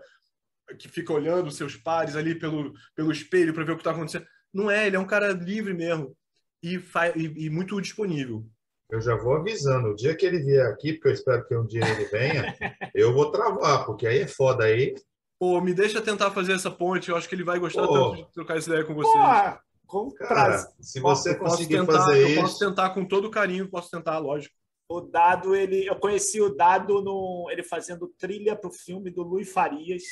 que 0.78 0.90
fica 0.90 1.14
olhando 1.14 1.50
seus 1.50 1.78
pares 1.78 2.18
ali 2.18 2.36
pelo, 2.36 2.74
pelo 2.94 3.14
espelho 3.14 3.54
para 3.54 3.64
ver 3.64 3.72
o 3.72 3.76
que 3.76 3.80
está 3.82 3.92
acontecendo. 3.92 4.26
Não 4.54 4.70
é, 4.70 4.86
ele 4.86 4.98
é 4.98 5.00
um 5.00 5.08
cara 5.08 5.32
livre 5.32 5.74
mesmo 5.74 6.14
e, 6.62 6.76
e, 7.16 7.46
e, 7.46 7.50
muito 7.50 7.80
disponível. 7.80 8.46
Eu 8.92 9.00
já 9.00 9.16
vou 9.16 9.36
avisando, 9.36 9.92
o 9.92 9.96
dia 9.96 10.14
que 10.14 10.26
ele 10.26 10.40
vier 10.40 10.66
aqui, 10.68 10.94
porque 10.94 11.08
eu 11.08 11.14
espero 11.14 11.48
que 11.48 11.56
um 11.56 11.66
dia 11.66 11.88
ele 11.88 12.06
venha, 12.10 12.54
eu 12.94 13.14
vou 13.14 13.32
travar, 13.32 13.86
porque 13.86 14.06
aí 14.06 14.20
é 14.20 14.28
foda 14.28 14.66
aí. 14.66 14.94
Pô, 15.40 15.62
me 15.62 15.74
deixa 15.74 16.02
tentar 16.02 16.32
fazer 16.32 16.52
essa 16.52 16.70
ponte, 16.70 17.10
eu 17.10 17.16
acho 17.16 17.30
que 17.30 17.36
ele 17.36 17.44
vai 17.46 17.58
gostar 17.58 17.88
Pô. 17.88 18.12
tanto 18.12 18.28
de 18.28 18.34
trocar 18.34 18.58
essa 18.58 18.70
ideia 18.70 18.84
com 18.84 18.94
vocês. 18.94 19.58
Pô, 19.88 20.12
cara, 20.12 20.58
se 20.82 21.00
você 21.00 21.36
posso, 21.36 21.52
conseguir 21.52 21.78
tentar, 21.78 21.94
fazer 21.94 22.18
eu 22.18 22.28
isso... 22.28 22.36
Eu 22.36 22.42
posso 22.42 22.60
tentar 22.60 22.90
com 22.90 23.06
todo 23.06 23.32
carinho, 23.32 23.70
posso 23.70 23.90
tentar, 23.90 24.18
lógico 24.18 24.54
o 24.98 25.02
Dado, 25.02 25.56
ele, 25.56 25.88
eu 25.88 25.96
conheci 25.96 26.40
o 26.40 26.54
Dado 26.54 27.02
no, 27.02 27.48
ele 27.50 27.64
fazendo 27.64 28.08
trilha 28.08 28.56
para 28.56 28.70
o 28.70 28.74
filme 28.74 29.10
do 29.10 29.24
Luiz 29.24 29.52
Farias, 29.52 30.04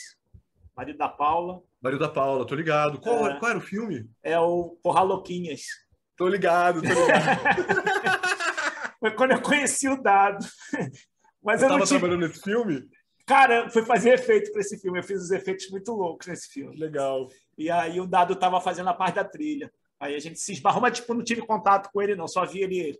marido 0.75 0.97
da 0.97 1.07
Paula. 1.07 1.61
Marido 1.79 1.99
da 1.99 2.09
Paula, 2.09 2.47
tô 2.47 2.55
ligado. 2.55 2.99
Qual, 2.99 3.27
é, 3.27 3.37
qual 3.37 3.51
era 3.51 3.59
o 3.59 3.61
filme? 3.61 4.09
É 4.23 4.39
o 4.39 4.77
Porra 4.81 5.01
Louquinhas. 5.01 5.61
Tô 6.17 6.27
ligado, 6.27 6.81
tô 6.81 6.87
ligado. 6.87 7.41
Foi 8.99 9.11
quando 9.11 9.31
eu 9.31 9.41
conheci 9.41 9.87
o 9.87 10.01
Dado. 10.01 10.45
Mas 11.43 11.61
eu, 11.61 11.67
eu 11.67 11.73
tava 11.73 11.85
tive... 11.85 11.99
trabalhando 11.99 12.27
nesse 12.27 12.41
filme? 12.41 12.89
Cara, 13.25 13.69
foi 13.69 13.85
fazer 13.85 14.13
efeito 14.13 14.51
para 14.51 14.61
esse 14.61 14.77
filme. 14.79 14.99
Eu 14.99 15.03
fiz 15.03 15.21
os 15.21 15.31
efeitos 15.31 15.69
muito 15.69 15.91
loucos 15.93 16.27
nesse 16.27 16.49
filme. 16.49 16.75
Legal. 16.75 17.27
E 17.57 17.69
aí 17.71 17.99
o 17.99 18.05
Dado 18.05 18.35
tava 18.35 18.59
fazendo 18.59 18.89
a 18.89 18.93
parte 18.93 19.15
da 19.15 19.23
trilha. 19.23 19.71
Aí 19.99 20.15
a 20.15 20.19
gente 20.19 20.39
se 20.39 20.51
esbarrou, 20.51 20.81
mas 20.81 20.97
tipo, 20.97 21.13
não 21.13 21.23
tive 21.23 21.41
contato 21.41 21.89
com 21.91 22.01
ele, 22.01 22.15
não. 22.15 22.27
Só 22.27 22.45
vi 22.45 22.61
ele. 22.61 22.99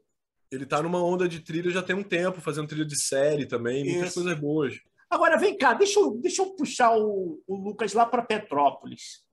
Ele 0.51 0.65
tá 0.65 0.81
numa 0.83 1.01
onda 1.01 1.29
de 1.29 1.39
trilha 1.39 1.71
já 1.71 1.81
tem 1.81 1.95
um 1.95 2.03
tempo, 2.03 2.41
fazendo 2.41 2.67
trilha 2.67 2.85
de 2.85 3.01
série 3.01 3.45
também, 3.45 3.85
muitas 3.85 4.09
Isso. 4.09 4.21
coisas 4.21 4.39
boas. 4.39 4.79
Agora, 5.09 5.37
vem 5.37 5.57
cá, 5.57 5.73
deixa 5.73 5.99
eu, 5.99 6.17
deixa 6.17 6.41
eu 6.41 6.53
puxar 6.55 6.97
o, 6.97 7.41
o 7.47 7.55
Lucas 7.55 7.93
lá 7.93 8.05
para 8.05 8.21
Petrópolis. 8.21 9.23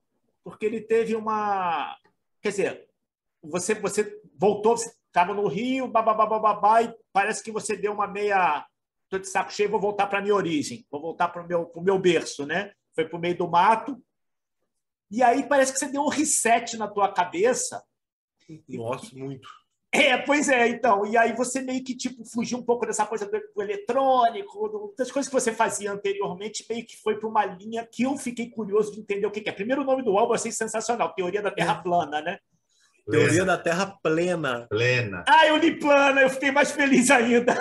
Porque 0.43 0.65
ele 0.65 0.81
teve 0.81 1.15
uma. 1.15 1.97
Quer 2.41 2.49
dizer, 2.49 2.89
você, 3.41 3.73
você 3.75 4.21
voltou, 4.35 4.77
você 4.77 4.93
estava 5.07 5.33
no 5.33 5.47
Rio, 5.47 5.87
babá, 5.87 6.13
babá, 6.13 6.83
e 6.83 6.93
parece 7.11 7.43
que 7.43 7.51
você 7.51 7.75
deu 7.75 7.93
uma 7.93 8.07
meia. 8.07 8.65
Tô 9.09 9.17
de 9.17 9.27
saco 9.27 9.51
cheio, 9.51 9.69
vou 9.69 9.79
voltar 9.79 10.07
para 10.07 10.21
minha 10.21 10.35
origem, 10.35 10.85
vou 10.89 11.01
voltar 11.01 11.29
para 11.29 11.43
o 11.43 11.47
meu, 11.47 11.65
pro 11.65 11.81
meu 11.81 11.97
berço, 11.97 12.45
né? 12.45 12.71
Foi 12.93 13.05
para 13.05 13.17
o 13.17 13.19
meio 13.19 13.37
do 13.37 13.47
mato. 13.47 14.01
E 15.09 15.23
aí 15.23 15.47
parece 15.47 15.73
que 15.73 15.79
você 15.79 15.87
deu 15.87 16.03
um 16.03 16.09
reset 16.09 16.77
na 16.77 16.87
tua 16.87 17.11
cabeça. 17.11 17.83
Nossa, 18.67 19.15
muito. 19.15 19.49
É, 19.91 20.17
pois 20.17 20.47
é, 20.49 20.67
então. 20.67 21.05
E 21.05 21.17
aí 21.17 21.33
você 21.35 21.61
meio 21.61 21.83
que 21.83 21.95
tipo 21.95 22.23
fugiu 22.23 22.59
um 22.59 22.63
pouco 22.63 22.85
dessa 22.85 23.05
coisa 23.07 23.25
do, 23.25 23.31
do 23.55 23.61
eletrônico, 23.61 24.69
do- 24.69 24.93
das 24.97 25.11
coisas 25.11 25.27
que 25.27 25.33
você 25.33 25.51
fazia 25.51 25.91
anteriormente, 25.91 26.63
meio 26.69 26.85
que 26.85 26.95
foi 27.01 27.19
para 27.19 27.27
uma 27.27 27.43
linha 27.45 27.87
que 27.91 28.03
eu 28.03 28.15
fiquei 28.15 28.49
curioso 28.51 28.91
de 28.93 28.99
entender 28.99 29.25
o 29.25 29.31
que 29.31 29.41
que 29.41 29.49
é. 29.49 29.51
Primeiro 29.51 29.81
o 29.81 29.85
nome 29.85 30.03
do 30.03 30.15
álbum 30.17 30.31
eu 30.31 30.35
achei 30.35 30.51
sensacional, 30.51 31.13
Teoria 31.15 31.41
da 31.41 31.49
Terra 31.51 31.75
Plana, 31.81 32.21
né? 32.21 32.37
Teoria 33.09 33.43
da 33.43 33.57
Terra 33.57 33.97
plena. 34.03 34.67
Plena. 34.69 35.23
Ah, 35.27 35.47
eu 35.47 35.57
li 35.57 35.79
plana, 35.79 36.21
eu 36.21 36.29
fiquei 36.29 36.51
mais 36.51 36.69
feliz 36.69 37.09
ainda. 37.09 37.55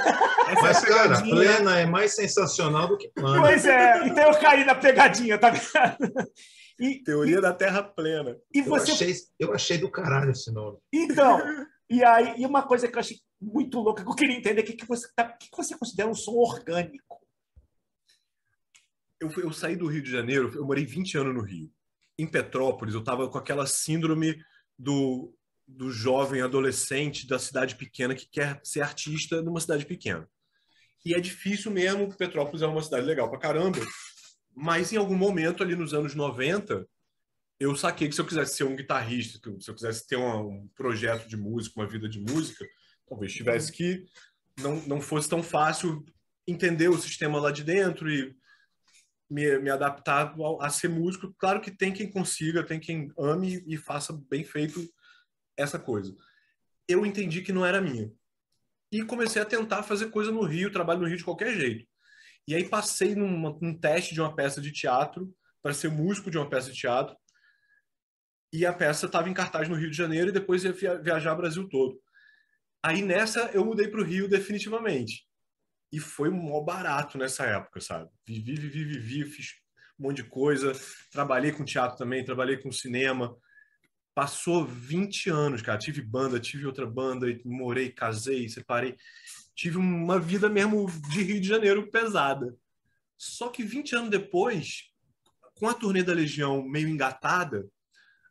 Mas, 0.62 0.84
é 0.84 0.86
cara, 0.88 1.22
plena 1.22 1.78
é 1.80 1.86
mais 1.86 2.14
sensacional 2.14 2.86
do 2.88 2.98
que 2.98 3.08
plana. 3.08 3.40
Pois 3.40 3.64
é, 3.64 4.06
então 4.06 4.24
eu 4.30 4.38
caí 4.38 4.66
na 4.66 4.74
pegadinha, 4.74 5.38
tá 5.38 5.48
vendo? 5.48 6.28
E, 6.78 7.02
Teoria 7.02 7.40
da 7.40 7.54
Terra 7.54 7.82
plena. 7.82 8.36
e 8.54 8.58
Eu 8.58 8.66
você 8.66 8.92
achei, 8.92 9.14
eu 9.40 9.54
achei 9.54 9.78
do 9.78 9.90
caralho 9.90 10.30
esse 10.32 10.52
nome. 10.52 10.76
Então, 10.92 11.40
e 11.90 12.04
aí, 12.04 12.40
e 12.40 12.46
uma 12.46 12.62
coisa 12.62 12.86
que 12.86 12.94
eu 12.94 13.00
achei 13.00 13.18
muito 13.40 13.80
louca, 13.80 14.02
que 14.02 14.10
eu 14.10 14.14
queria 14.14 14.36
entender, 14.36 14.60
o 14.60 14.64
que, 14.64 14.74
que, 14.74 14.86
você, 14.86 15.08
tá, 15.14 15.24
que, 15.24 15.50
que 15.50 15.56
você 15.56 15.76
considera 15.76 16.08
um 16.08 16.14
som 16.14 16.32
orgânico? 16.32 17.18
Eu, 19.20 19.30
eu 19.38 19.52
saí 19.52 19.74
do 19.74 19.86
Rio 19.86 20.02
de 20.02 20.10
Janeiro, 20.10 20.52
eu 20.54 20.64
morei 20.64 20.84
20 20.84 21.18
anos 21.18 21.34
no 21.34 21.42
Rio. 21.42 21.72
Em 22.18 22.26
Petrópolis, 22.26 22.94
eu 22.94 23.00
estava 23.00 23.28
com 23.28 23.38
aquela 23.38 23.66
síndrome 23.66 24.40
do, 24.78 25.34
do 25.66 25.90
jovem 25.90 26.40
adolescente 26.40 27.26
da 27.26 27.38
cidade 27.38 27.76
pequena 27.76 28.14
que 28.14 28.28
quer 28.28 28.60
ser 28.62 28.82
artista 28.82 29.40
numa 29.42 29.60
cidade 29.60 29.86
pequena. 29.86 30.28
E 31.04 31.14
é 31.14 31.20
difícil 31.20 31.70
mesmo, 31.70 32.14
Petrópolis 32.16 32.62
é 32.62 32.66
uma 32.66 32.82
cidade 32.82 33.06
legal 33.06 33.30
pra 33.30 33.38
caramba, 33.38 33.78
mas 34.54 34.92
em 34.92 34.96
algum 34.96 35.16
momento 35.16 35.62
ali 35.62 35.74
nos 35.74 35.94
anos 35.94 36.14
90, 36.14 36.86
eu 37.60 37.74
saquei 37.74 38.08
que 38.08 38.14
se 38.14 38.20
eu 38.20 38.26
quisesse 38.26 38.56
ser 38.56 38.64
um 38.64 38.76
guitarrista, 38.76 39.38
se 39.60 39.70
eu 39.70 39.74
quisesse 39.74 40.06
ter 40.06 40.16
uma- 40.16 40.40
um 40.40 40.68
projeto 40.76 41.28
de 41.28 41.36
música, 41.36 41.80
uma 41.80 41.88
vida 41.88 42.08
de 42.08 42.20
música, 42.20 42.64
talvez 43.08 43.32
tivesse 43.32 43.72
que 43.72 44.06
não, 44.60 44.76
não 44.86 45.00
fosse 45.00 45.28
tão 45.28 45.42
fácil 45.42 46.04
entender 46.46 46.88
o 46.88 46.98
sistema 46.98 47.40
lá 47.40 47.50
de 47.50 47.64
dentro 47.64 48.10
e 48.10 48.36
me, 49.30 49.58
me 49.58 49.70
adaptar 49.70 50.34
ao- 50.38 50.62
a 50.62 50.70
ser 50.70 50.88
músico. 50.88 51.34
Claro 51.38 51.60
que 51.60 51.70
tem 51.70 51.92
quem 51.92 52.10
consiga, 52.10 52.64
tem 52.64 52.80
quem 52.80 53.12
ame 53.18 53.62
e 53.66 53.76
faça 53.76 54.12
bem 54.28 54.44
feito 54.44 54.82
essa 55.56 55.78
coisa. 55.78 56.14
Eu 56.86 57.04
entendi 57.04 57.42
que 57.42 57.52
não 57.52 57.66
era 57.66 57.80
minha. 57.80 58.10
E 58.90 59.04
comecei 59.04 59.42
a 59.42 59.44
tentar 59.44 59.82
fazer 59.82 60.10
coisa 60.10 60.32
no 60.32 60.42
Rio, 60.42 60.72
trabalho 60.72 61.00
no 61.00 61.06
Rio 61.06 61.18
de 61.18 61.24
qualquer 61.24 61.54
jeito. 61.54 61.86
E 62.46 62.54
aí 62.54 62.66
passei 62.66 63.14
numa- 63.14 63.58
num 63.60 63.78
teste 63.78 64.14
de 64.14 64.20
uma 64.20 64.34
peça 64.34 64.60
de 64.60 64.72
teatro 64.72 65.30
para 65.62 65.74
ser 65.74 65.90
músico 65.90 66.30
de 66.30 66.38
uma 66.38 66.48
peça 66.48 66.72
de 66.72 66.78
teatro. 66.78 67.14
E 68.52 68.64
a 68.64 68.72
peça 68.72 69.06
estava 69.06 69.28
em 69.28 69.34
cartaz 69.34 69.68
no 69.68 69.74
Rio 69.74 69.90
de 69.90 69.96
Janeiro 69.96 70.28
e 70.28 70.32
depois 70.32 70.64
ia 70.64 70.72
via- 70.72 70.98
viajar 71.00 71.34
Brasil 71.34 71.68
todo. 71.68 72.00
Aí 72.82 73.02
nessa 73.02 73.50
eu 73.52 73.64
mudei 73.64 73.88
para 73.88 74.00
o 74.00 74.04
Rio 74.04 74.28
definitivamente. 74.28 75.26
E 75.92 75.98
foi 75.98 76.30
mó 76.30 76.60
barato 76.60 77.18
nessa 77.18 77.44
época, 77.44 77.80
sabe? 77.80 78.10
Vivi, 78.26 78.54
vivi, 78.54 78.84
vivi, 78.84 79.24
fiz 79.24 79.46
um 79.98 80.04
monte 80.04 80.22
de 80.22 80.24
coisa. 80.24 80.72
Trabalhei 81.10 81.52
com 81.52 81.64
teatro 81.64 81.96
também, 81.96 82.24
trabalhei 82.24 82.56
com 82.58 82.70
cinema. 82.70 83.36
Passou 84.14 84.64
20 84.66 85.30
anos, 85.30 85.62
cara. 85.62 85.78
Tive 85.78 86.02
banda, 86.02 86.40
tive 86.40 86.66
outra 86.66 86.86
banda, 86.86 87.26
morei, 87.44 87.90
casei, 87.90 88.48
separei. 88.48 88.96
Tive 89.54 89.76
uma 89.78 90.18
vida 90.18 90.48
mesmo 90.48 90.86
de 91.10 91.22
Rio 91.22 91.40
de 91.40 91.48
Janeiro 91.48 91.90
pesada. 91.90 92.54
Só 93.16 93.48
que 93.48 93.62
20 93.62 93.96
anos 93.96 94.10
depois, 94.10 94.90
com 95.54 95.68
a 95.68 95.74
turnê 95.74 96.02
da 96.02 96.12
Legião 96.12 96.62
meio 96.62 96.88
engatada, 96.88 97.66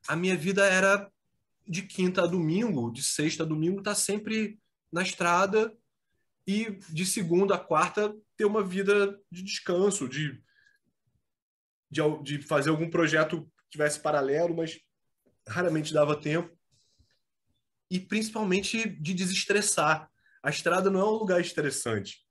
a 0.08 0.16
minha 0.16 0.36
vida 0.36 0.66
era 0.66 1.12
de 1.68 1.82
quinta 1.82 2.24
a 2.24 2.28
domingo, 2.28 2.92
de 2.92 3.04
sexta 3.04 3.44
a 3.44 3.46
domingo, 3.46 3.84
tá 3.84 3.94
sempre 3.94 4.60
na 4.92 5.02
estrada 5.02 5.76
e 6.46 6.80
de 6.90 7.06
segunda 7.06 7.56
a 7.56 7.60
quarta 7.60 8.16
ter 8.38 8.46
uma 8.46 8.64
vida 8.64 9.20
de 9.30 9.44
descanso, 9.44 10.08
de, 10.08 10.42
de, 11.92 12.02
de 12.24 12.42
fazer 12.42 12.70
algum 12.70 12.90
projeto 12.90 13.44
que 13.44 13.72
tivesse 13.72 14.00
paralelo, 14.00 14.56
mas 14.56 14.80
raramente 15.48 15.94
dava 15.94 16.20
tempo. 16.20 16.56
E 17.92 18.00
principalmente 18.00 18.88
de 18.90 19.14
desestressar. 19.14 20.10
A 20.44 20.50
estrada 20.50 20.90
não 20.90 21.02
é 21.02 21.04
um 21.04 21.18
lugar 21.18 21.42
estressante. 21.42 22.27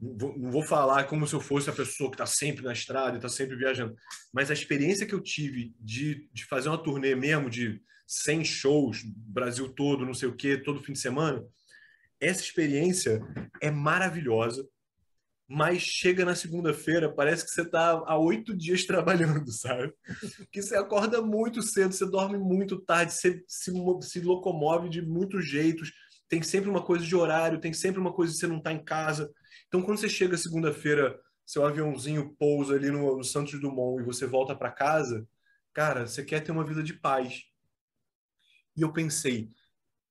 Não 0.00 0.50
vou, 0.50 0.62
falar 0.62 1.04
como 1.04 1.26
se 1.26 1.34
eu 1.34 1.40
fosse 1.40 1.68
a 1.68 1.72
pessoa 1.72 2.10
que 2.10 2.14
está 2.14 2.26
sempre 2.26 2.64
na 2.64 2.72
estrada 2.72 3.16
está 3.16 3.28
sempre 3.28 3.56
viajando. 3.56 3.94
Mas 4.32 4.50
a 4.50 4.54
experiência 4.54 5.06
que 5.06 5.14
eu 5.14 5.20
tive 5.20 5.74
de, 5.80 6.28
de 6.32 6.44
fazer 6.44 6.68
uma 6.68 6.82
turnê 6.82 7.14
mesmo, 7.14 7.50
de 7.50 7.80
100 8.06 8.44
shows, 8.44 9.02
Brasil 9.04 9.68
todo, 9.68 10.06
não 10.06 10.14
sei 10.14 10.28
o 10.28 10.36
quê, 10.36 10.56
todo 10.56 10.82
fim 10.82 10.92
de 10.92 11.00
semana, 11.00 11.44
essa 12.20 12.42
experiência 12.42 13.20
é 13.60 13.70
maravilhosa, 13.70 14.66
mas 15.48 15.80
chega 15.80 16.24
na 16.24 16.34
segunda-feira, 16.34 17.10
parece 17.10 17.44
que 17.44 17.50
você 17.50 17.62
está 17.62 18.02
há 18.06 18.18
oito 18.18 18.54
dias 18.54 18.84
trabalhando, 18.86 19.50
sabe? 19.50 19.92
Que 20.52 20.60
você 20.60 20.76
acorda 20.76 21.22
muito 21.22 21.62
cedo, 21.62 21.94
você 21.94 22.04
dorme 22.04 22.38
muito 22.38 22.80
tarde, 22.80 23.14
você 23.14 23.42
se, 23.48 23.72
se 24.02 24.20
locomove 24.20 24.88
de 24.88 25.00
muitos 25.00 25.48
jeitos, 25.48 25.90
tem 26.28 26.42
sempre 26.42 26.68
uma 26.68 26.82
coisa 26.82 27.04
de 27.04 27.16
horário, 27.16 27.60
tem 27.60 27.72
sempre 27.72 27.98
uma 27.98 28.12
coisa 28.12 28.32
de 28.32 28.38
você 28.38 28.46
não 28.46 28.58
estar 28.58 28.72
em 28.72 28.84
casa. 28.84 29.32
Então, 29.68 29.82
quando 29.82 29.98
você 29.98 30.08
chega 30.08 30.36
segunda-feira, 30.36 31.20
seu 31.44 31.64
aviãozinho 31.64 32.34
pousa 32.38 32.74
ali 32.74 32.90
no, 32.90 33.16
no 33.16 33.24
Santos 33.24 33.60
Dumont 33.60 34.02
e 34.02 34.04
você 34.04 34.26
volta 34.26 34.56
para 34.56 34.70
casa, 34.70 35.28
cara, 35.72 36.06
você 36.06 36.24
quer 36.24 36.40
ter 36.40 36.52
uma 36.52 36.64
vida 36.64 36.82
de 36.82 36.94
paz. 36.94 37.44
E 38.76 38.82
eu 38.82 38.92
pensei, 38.92 39.50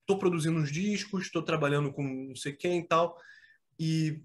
estou 0.02 0.20
produzindo 0.20 0.60
uns 0.60 0.72
discos, 0.72 1.24
estou 1.24 1.42
trabalhando 1.42 1.92
com 1.92 2.04
não 2.04 2.36
sei 2.36 2.54
quem 2.54 2.80
e 2.80 2.88
tal, 2.88 3.20
e 3.80 4.24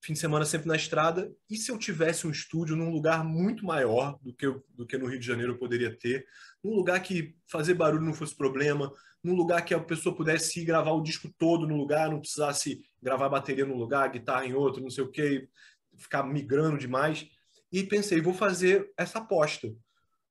fim 0.00 0.12
de 0.12 0.18
semana 0.18 0.44
sempre 0.44 0.68
na 0.68 0.76
estrada. 0.76 1.32
E 1.50 1.56
se 1.56 1.70
eu 1.70 1.78
tivesse 1.78 2.26
um 2.26 2.30
estúdio 2.30 2.76
num 2.76 2.90
lugar 2.90 3.24
muito 3.24 3.64
maior 3.64 4.18
do 4.22 4.32
que, 4.32 4.46
do 4.70 4.86
que 4.86 4.96
no 4.96 5.06
Rio 5.06 5.18
de 5.18 5.26
Janeiro 5.26 5.52
eu 5.52 5.58
poderia 5.58 5.96
ter, 5.96 6.26
num 6.62 6.74
lugar 6.74 7.00
que 7.02 7.36
fazer 7.46 7.74
barulho 7.74 8.04
não 8.04 8.14
fosse 8.14 8.36
problema, 8.36 8.92
num 9.22 9.34
lugar 9.34 9.64
que 9.64 9.74
a 9.74 9.80
pessoa 9.80 10.14
pudesse 10.14 10.60
ir 10.60 10.64
gravar 10.64 10.92
o 10.92 11.02
disco 11.02 11.28
todo 11.36 11.66
no 11.66 11.76
lugar, 11.76 12.10
não 12.10 12.20
precisasse 12.20 12.80
gravar 13.02 13.28
bateria 13.28 13.66
num 13.66 13.76
lugar, 13.76 14.10
guitarra 14.10 14.46
em 14.46 14.54
outro, 14.54 14.82
não 14.82 14.90
sei 14.90 15.04
o 15.04 15.10
quê, 15.10 15.48
ficar 15.96 16.22
migrando 16.22 16.78
demais. 16.78 17.28
E 17.72 17.82
pensei, 17.82 18.20
vou 18.20 18.32
fazer 18.32 18.92
essa 18.96 19.18
aposta. 19.18 19.68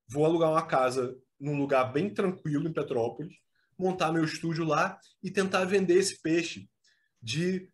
Vou 0.08 0.26
alugar 0.26 0.50
uma 0.52 0.66
casa 0.66 1.16
num 1.40 1.58
lugar 1.58 1.92
bem 1.92 2.10
tranquilo 2.10 2.68
em 2.68 2.74
Petrópolis, 2.74 3.34
montar 3.78 4.12
meu 4.12 4.24
estúdio 4.24 4.64
lá 4.66 4.98
e 5.22 5.30
tentar 5.30 5.66
vender 5.66 5.96
esse 5.96 6.22
peixe 6.22 6.68
de 7.22 7.70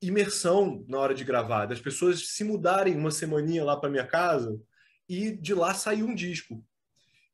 imersão 0.00 0.84
na 0.88 0.98
hora 0.98 1.14
de 1.14 1.24
gravar, 1.24 1.66
das 1.66 1.80
pessoas 1.80 2.28
se 2.28 2.44
mudarem 2.44 2.96
uma 2.96 3.10
semaninha 3.10 3.64
lá 3.64 3.76
para 3.76 3.90
minha 3.90 4.06
casa 4.06 4.58
e 5.08 5.32
de 5.32 5.52
lá 5.52 5.74
sair 5.74 6.02
um 6.02 6.14
disco. 6.14 6.64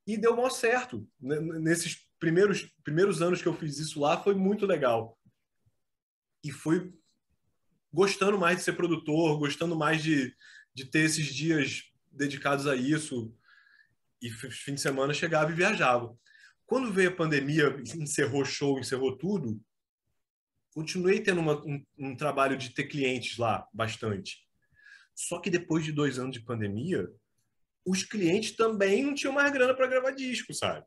E 0.07 0.17
deu 0.17 0.35
mó 0.35 0.49
certo. 0.49 1.07
N- 1.21 1.61
Nesses 1.61 2.09
primeiros, 2.21 2.71
primeiros 2.85 3.21
anos 3.23 3.43
que 3.43 3.49
eu 3.49 3.55
fiz 3.55 3.79
isso 3.79 3.99
lá, 3.99 4.23
foi 4.23 4.35
muito 4.35 4.67
legal. 4.67 5.19
E 6.45 6.53
fui 6.53 6.95
gostando 7.93 8.39
mais 8.39 8.59
de 8.59 8.63
ser 8.63 8.75
produtor, 8.75 9.39
gostando 9.39 9.77
mais 9.77 10.03
de, 10.03 10.33
de 10.73 10.85
ter 10.85 11.01
esses 11.01 11.27
dias 11.35 11.83
dedicados 12.13 12.67
a 12.67 12.77
isso. 12.77 13.35
E 14.23 14.31
fim 14.31 14.75
de 14.75 14.81
semana 14.81 15.15
chegava 15.15 15.51
e 15.51 15.55
viajava. 15.55 16.17
Quando 16.67 16.93
veio 16.93 17.11
a 17.11 17.17
pandemia, 17.17 17.77
encerrou 17.97 18.45
show, 18.45 18.79
encerrou 18.79 19.17
tudo, 19.17 19.61
continuei 20.73 21.21
tendo 21.21 21.41
uma- 21.41 21.61
um, 21.67 21.85
um 21.99 22.17
trabalho 22.17 22.57
de 22.57 22.71
ter 22.71 22.85
clientes 22.85 23.39
lá, 23.39 23.67
bastante. 23.73 24.47
Só 25.15 25.41
que 25.41 25.51
depois 25.51 25.85
de 25.85 25.91
dois 25.91 26.19
anos 26.19 26.33
de 26.33 26.45
pandemia, 26.45 27.09
os 27.85 28.05
clientes 28.05 28.53
também 28.55 29.03
não 29.03 29.15
tinham 29.15 29.33
mais 29.33 29.51
grana 29.53 29.75
para 29.75 29.89
gravar 29.89 30.13
disco, 30.13 30.55
sabe? 30.55 30.87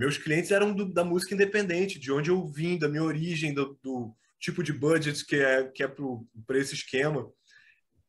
Meus 0.00 0.16
clientes 0.16 0.50
eram 0.50 0.72
do- 0.72 0.90
da 0.90 1.04
música 1.04 1.34
independente, 1.34 1.98
de 1.98 2.10
onde 2.10 2.30
eu 2.30 2.46
vim, 2.46 2.78
da 2.78 2.88
minha 2.88 3.02
origem, 3.02 3.52
do, 3.52 3.78
do 3.82 4.16
tipo 4.38 4.62
de 4.62 4.72
budget 4.72 5.26
que 5.26 5.36
é, 5.36 5.64
que 5.64 5.82
é 5.82 5.88
para 6.46 6.58
esse 6.58 6.74
esquema. 6.74 7.30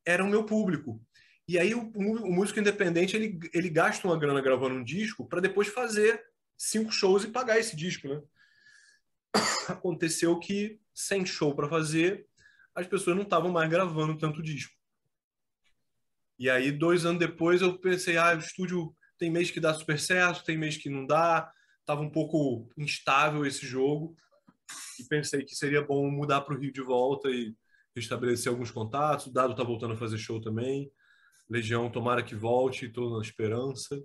Era 0.06 0.24
o 0.24 0.30
meu 0.30 0.46
público. 0.46 1.06
E 1.46 1.60
aí 1.60 1.76
o, 1.76 1.92
o 1.94 2.32
músico 2.32 2.62
independente, 2.62 3.18
ele, 3.18 3.38
ele 3.54 3.70
gasta 3.70 4.08
uma 4.08 4.18
grana 4.18 4.40
gravando 4.40 4.76
um 4.76 4.84
disco 4.86 5.28
para 5.28 5.42
depois 5.42 5.68
fazer 5.68 6.24
cinco 6.58 6.94
shows 6.94 7.26
e 7.26 7.28
pagar 7.28 7.60
esse 7.60 7.76
disco, 7.76 8.08
né? 8.08 8.22
Aconteceu 9.68 10.40
que, 10.40 10.80
sem 10.96 11.26
show 11.26 11.54
para 11.54 11.68
fazer, 11.68 12.26
as 12.74 12.88
pessoas 12.88 13.18
não 13.18 13.24
estavam 13.24 13.52
mais 13.52 13.70
gravando 13.70 14.18
tanto 14.18 14.42
disco. 14.42 14.74
E 16.40 16.50
aí, 16.50 16.72
dois 16.72 17.06
anos 17.06 17.20
depois, 17.20 17.62
eu 17.62 17.78
pensei, 17.78 18.16
ah, 18.16 18.34
o 18.34 18.40
estúdio 18.40 18.96
tem 19.18 19.30
mês 19.30 19.52
que 19.52 19.60
dá 19.60 19.74
super 19.74 20.00
certo, 20.00 20.46
tem 20.46 20.58
mês 20.58 20.78
que 20.78 20.90
não 20.90 21.06
dá. 21.06 21.52
Tava 21.92 22.04
um 22.04 22.10
pouco 22.10 22.70
instável 22.78 23.46
esse 23.46 23.66
jogo. 23.66 24.16
E 24.98 25.04
pensei 25.04 25.44
que 25.44 25.54
seria 25.54 25.82
bom 25.82 26.10
mudar 26.10 26.40
para 26.40 26.56
o 26.56 26.58
Rio 26.58 26.72
de 26.72 26.82
volta 26.82 27.30
e 27.30 27.54
restabelecer 27.94 28.50
alguns 28.50 28.72
contatos. 28.72 29.26
O 29.26 29.34
Dado 29.34 29.54
tá 29.54 29.62
voltando 29.62 29.96
a 29.96 29.98
fazer 29.98 30.18
show 30.18 30.40
também. 30.40 30.90
Legião, 31.50 31.92
tomara 31.92 32.24
que 32.24 32.34
volte, 32.34 32.86
estou 32.86 33.18
na 33.18 33.22
esperança. 33.22 34.02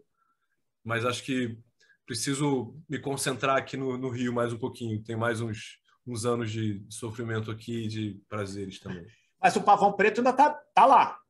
Mas 0.82 1.04
acho 1.04 1.22
que 1.22 1.56
preciso 2.04 2.76
me 2.88 2.98
concentrar 2.98 3.56
aqui 3.56 3.76
no, 3.76 3.96
no 3.96 4.08
Rio 4.08 4.32
mais 4.32 4.52
um 4.52 4.58
pouquinho. 4.58 5.00
Tem 5.04 5.14
mais 5.14 5.40
uns, 5.40 5.78
uns 6.04 6.26
anos 6.26 6.50
de 6.50 6.84
sofrimento 6.90 7.52
aqui 7.52 7.84
e 7.84 7.86
de 7.86 8.20
prazeres 8.28 8.80
também. 8.80 9.06
Mas 9.40 9.54
o 9.54 9.62
Pavão 9.62 9.92
Preto 9.92 10.18
ainda 10.18 10.32
tá, 10.32 10.50
tá 10.74 10.86
lá. 10.86 11.20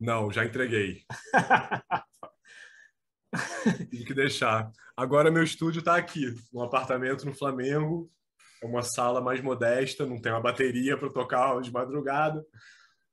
Não, 0.00 0.32
já 0.32 0.46
entreguei. 0.46 1.04
Tive 3.90 4.04
que 4.04 4.14
deixar. 4.14 4.70
Agora 4.96 5.30
meu 5.30 5.42
estúdio 5.42 5.80
está 5.80 5.96
aqui, 5.96 6.34
num 6.52 6.62
apartamento 6.62 7.24
no 7.26 7.34
Flamengo. 7.34 8.10
É 8.62 8.66
uma 8.66 8.82
sala 8.82 9.20
mais 9.20 9.40
modesta, 9.42 10.06
não 10.06 10.20
tem 10.20 10.32
uma 10.32 10.40
bateria 10.40 10.96
para 10.96 11.10
tocar 11.10 11.60
de 11.60 11.70
madrugada, 11.70 12.44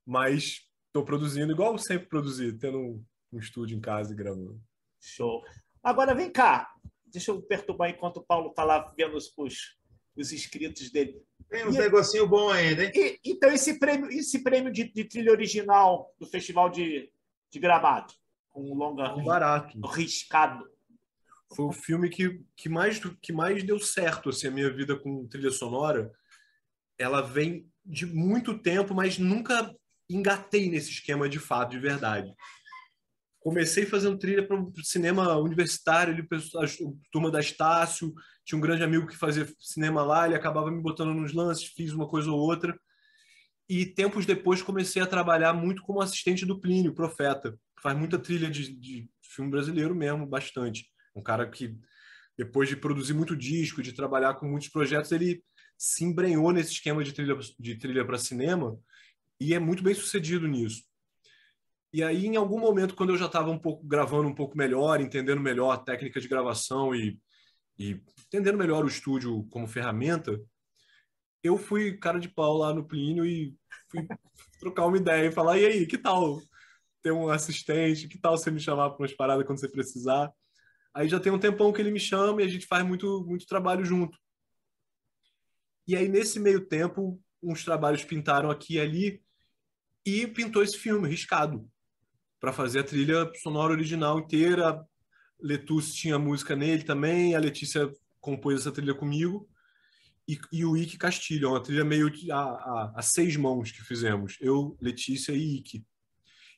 mas 0.05 0.61
estou 0.87 1.03
produzindo 1.03 1.51
igual 1.51 1.77
sempre 1.77 2.07
produzi, 2.07 2.53
tendo 2.53 2.77
um, 2.77 3.05
um 3.33 3.39
estúdio 3.39 3.77
em 3.77 3.81
casa 3.81 4.13
e 4.13 4.15
gravando. 4.15 4.61
Show. 4.99 5.43
Agora 5.83 6.13
vem 6.13 6.31
cá, 6.31 6.71
deixa 7.07 7.31
eu 7.31 7.41
perturbar 7.41 7.89
enquanto 7.89 8.17
o 8.17 8.23
Paulo 8.23 8.49
está 8.49 8.63
lá 8.63 8.93
vendo 8.95 9.17
os, 9.17 9.33
os, 9.37 9.77
os 10.15 10.31
inscritos 10.31 10.91
dele. 10.91 11.21
Tem 11.49 11.67
e, 11.67 11.71
negocinho 11.71 12.27
bom 12.27 12.49
ainda, 12.49 12.85
hein? 12.85 12.91
E, 12.95 13.19
então, 13.25 13.51
esse 13.51 13.77
prêmio, 13.77 14.09
esse 14.09 14.41
prêmio 14.41 14.71
de, 14.71 14.91
de, 14.91 15.03
trilha 15.03 15.31
original 15.31 16.13
do 16.19 16.25
Festival 16.25 16.69
de, 16.69 17.11
de 17.51 17.59
Gramado, 17.59 18.13
com 18.51 18.71
um 18.71 18.75
longa 18.75 19.15
um 19.15 19.23
barato. 19.23 19.79
riscado. 19.87 20.69
Foi 21.55 21.65
o 21.65 21.71
filme 21.71 22.09
que, 22.09 22.41
que, 22.55 22.69
mais, 22.69 22.99
que 23.21 23.33
mais 23.33 23.63
deu 23.63 23.79
certo 23.79 24.29
assim, 24.29 24.47
a 24.47 24.51
minha 24.51 24.71
vida 24.73 24.95
com 24.95 25.27
trilha 25.27 25.51
sonora. 25.51 26.11
Ela 26.97 27.21
vem 27.21 27.69
de 27.85 28.05
muito 28.05 28.57
tempo, 28.57 28.93
mas 28.93 29.17
nunca 29.17 29.73
engatei 30.09 30.69
nesse 30.69 30.91
esquema 30.91 31.27
de 31.27 31.39
fato, 31.39 31.71
de 31.71 31.79
verdade 31.79 32.33
comecei 33.41 33.85
fazendo 33.85 34.17
trilha 34.17 34.47
para 34.47 34.55
o 34.55 34.71
cinema 34.83 35.35
universitário, 35.37 36.13
ali, 36.13 36.21
a 36.21 37.11
turma 37.11 37.31
da 37.31 37.39
Estácio, 37.39 38.13
tinha 38.45 38.57
um 38.57 38.61
grande 38.61 38.83
amigo 38.83 39.07
que 39.07 39.17
fazia 39.17 39.47
cinema 39.59 40.03
lá, 40.03 40.27
ele 40.27 40.35
acabava 40.35 40.71
me 40.71 40.81
botando 40.81 41.13
nos 41.13 41.33
lances, 41.33 41.65
fiz 41.65 41.91
uma 41.91 42.07
coisa 42.07 42.31
ou 42.31 42.39
outra. 42.39 42.79
E 43.67 43.85
tempos 43.85 44.25
depois 44.25 44.61
comecei 44.61 45.01
a 45.01 45.07
trabalhar 45.07 45.53
muito 45.53 45.81
como 45.81 46.01
assistente 46.01 46.45
do 46.45 46.59
Plínio, 46.59 46.93
Profeta, 46.93 47.57
faz 47.81 47.97
muita 47.97 48.19
trilha 48.19 48.49
de, 48.49 48.71
de 48.73 49.09
filme 49.21 49.49
brasileiro 49.49 49.95
mesmo, 49.95 50.25
bastante. 50.25 50.89
Um 51.15 51.21
cara 51.21 51.49
que, 51.49 51.77
depois 52.37 52.69
de 52.69 52.75
produzir 52.75 53.13
muito 53.13 53.35
disco, 53.35 53.81
de 53.81 53.93
trabalhar 53.93 54.35
com 54.35 54.47
muitos 54.47 54.69
projetos, 54.69 55.11
ele 55.11 55.43
se 55.77 56.03
embrenhou 56.03 56.51
nesse 56.51 56.73
esquema 56.73 57.03
de 57.03 57.11
trilha 57.11 57.37
de 57.59 57.75
trilha 57.75 58.05
para 58.05 58.17
cinema 58.17 58.77
e 59.39 59.53
é 59.53 59.59
muito 59.59 59.81
bem 59.81 59.95
sucedido 59.95 60.47
nisso. 60.47 60.83
E 61.93 62.03
aí, 62.03 62.27
em 62.27 62.37
algum 62.37 62.59
momento, 62.59 62.95
quando 62.95 63.09
eu 63.09 63.17
já 63.17 63.25
estava 63.25 63.49
um 63.49 63.59
pouco 63.59 63.85
gravando 63.85 64.29
um 64.29 64.35
pouco 64.35 64.55
melhor, 64.55 65.01
entendendo 65.01 65.41
melhor 65.41 65.71
a 65.71 65.77
técnica 65.77 66.21
de 66.21 66.27
gravação 66.27 66.95
e, 66.95 67.19
e 67.77 67.99
entendendo 68.27 68.57
melhor 68.57 68.85
o 68.85 68.87
estúdio 68.87 69.43
como 69.49 69.67
ferramenta, 69.67 70.39
eu 71.43 71.57
fui 71.57 71.97
cara 71.97 72.19
de 72.19 72.29
pau 72.29 72.57
lá 72.57 72.73
no 72.73 72.87
Plínio 72.87 73.25
e 73.25 73.55
fui 73.89 74.07
trocar 74.59 74.85
uma 74.85 74.97
ideia 74.97 75.27
e 75.27 75.31
falar: 75.31 75.57
e 75.57 75.65
aí, 75.65 75.87
que 75.87 75.97
tal 75.97 76.39
ter 77.01 77.11
um 77.11 77.29
assistente? 77.29 78.07
Que 78.07 78.17
tal 78.17 78.37
você 78.37 78.51
me 78.51 78.59
chamar 78.59 78.91
para 78.91 79.03
umas 79.03 79.13
paradas 79.13 79.45
quando 79.45 79.59
você 79.59 79.69
precisar? 79.69 80.31
Aí 80.93 81.07
já 81.07 81.19
tem 81.19 81.31
um 81.31 81.39
tempão 81.39 81.71
que 81.71 81.81
ele 81.81 81.91
me 81.91 81.99
chama 81.99 82.41
e 82.41 82.45
a 82.45 82.47
gente 82.47 82.65
faz 82.65 82.85
muito, 82.85 83.25
muito 83.25 83.45
trabalho 83.45 83.83
junto. 83.85 84.17
E 85.87 85.95
aí, 85.95 86.07
nesse 86.07 86.39
meio 86.39 86.65
tempo, 86.65 87.21
uns 87.41 87.63
trabalhos 87.63 88.03
pintaram 88.03 88.51
aqui 88.51 88.75
e 88.75 88.79
ali 88.79 89.23
e 90.05 90.27
pintou 90.27 90.63
esse 90.63 90.77
filme, 90.77 91.07
Riscado 91.07 91.69
para 92.41 92.51
fazer 92.51 92.79
a 92.79 92.83
trilha 92.83 93.31
sonora 93.35 93.71
original 93.71 94.19
inteira. 94.19 94.83
Letus 95.39 95.93
tinha 95.93 96.17
música 96.17 96.55
nele 96.55 96.83
também, 96.83 97.35
a 97.35 97.39
Letícia 97.39 97.89
compôs 98.19 98.59
essa 98.59 98.71
trilha 98.71 98.95
comigo. 98.95 99.47
E, 100.27 100.39
e 100.51 100.65
o 100.65 100.75
Ike 100.75 100.97
Castilho, 100.97 101.49
uma 101.49 101.61
trilha 101.61 101.85
meio 101.85 102.11
a, 102.31 102.35
a, 102.35 102.93
a, 102.95 103.01
seis 103.01 103.37
mãos 103.37 103.71
que 103.71 103.83
fizemos, 103.83 104.37
eu, 104.41 104.75
Letícia 104.81 105.33
e 105.33 105.57
Ike. 105.57 105.85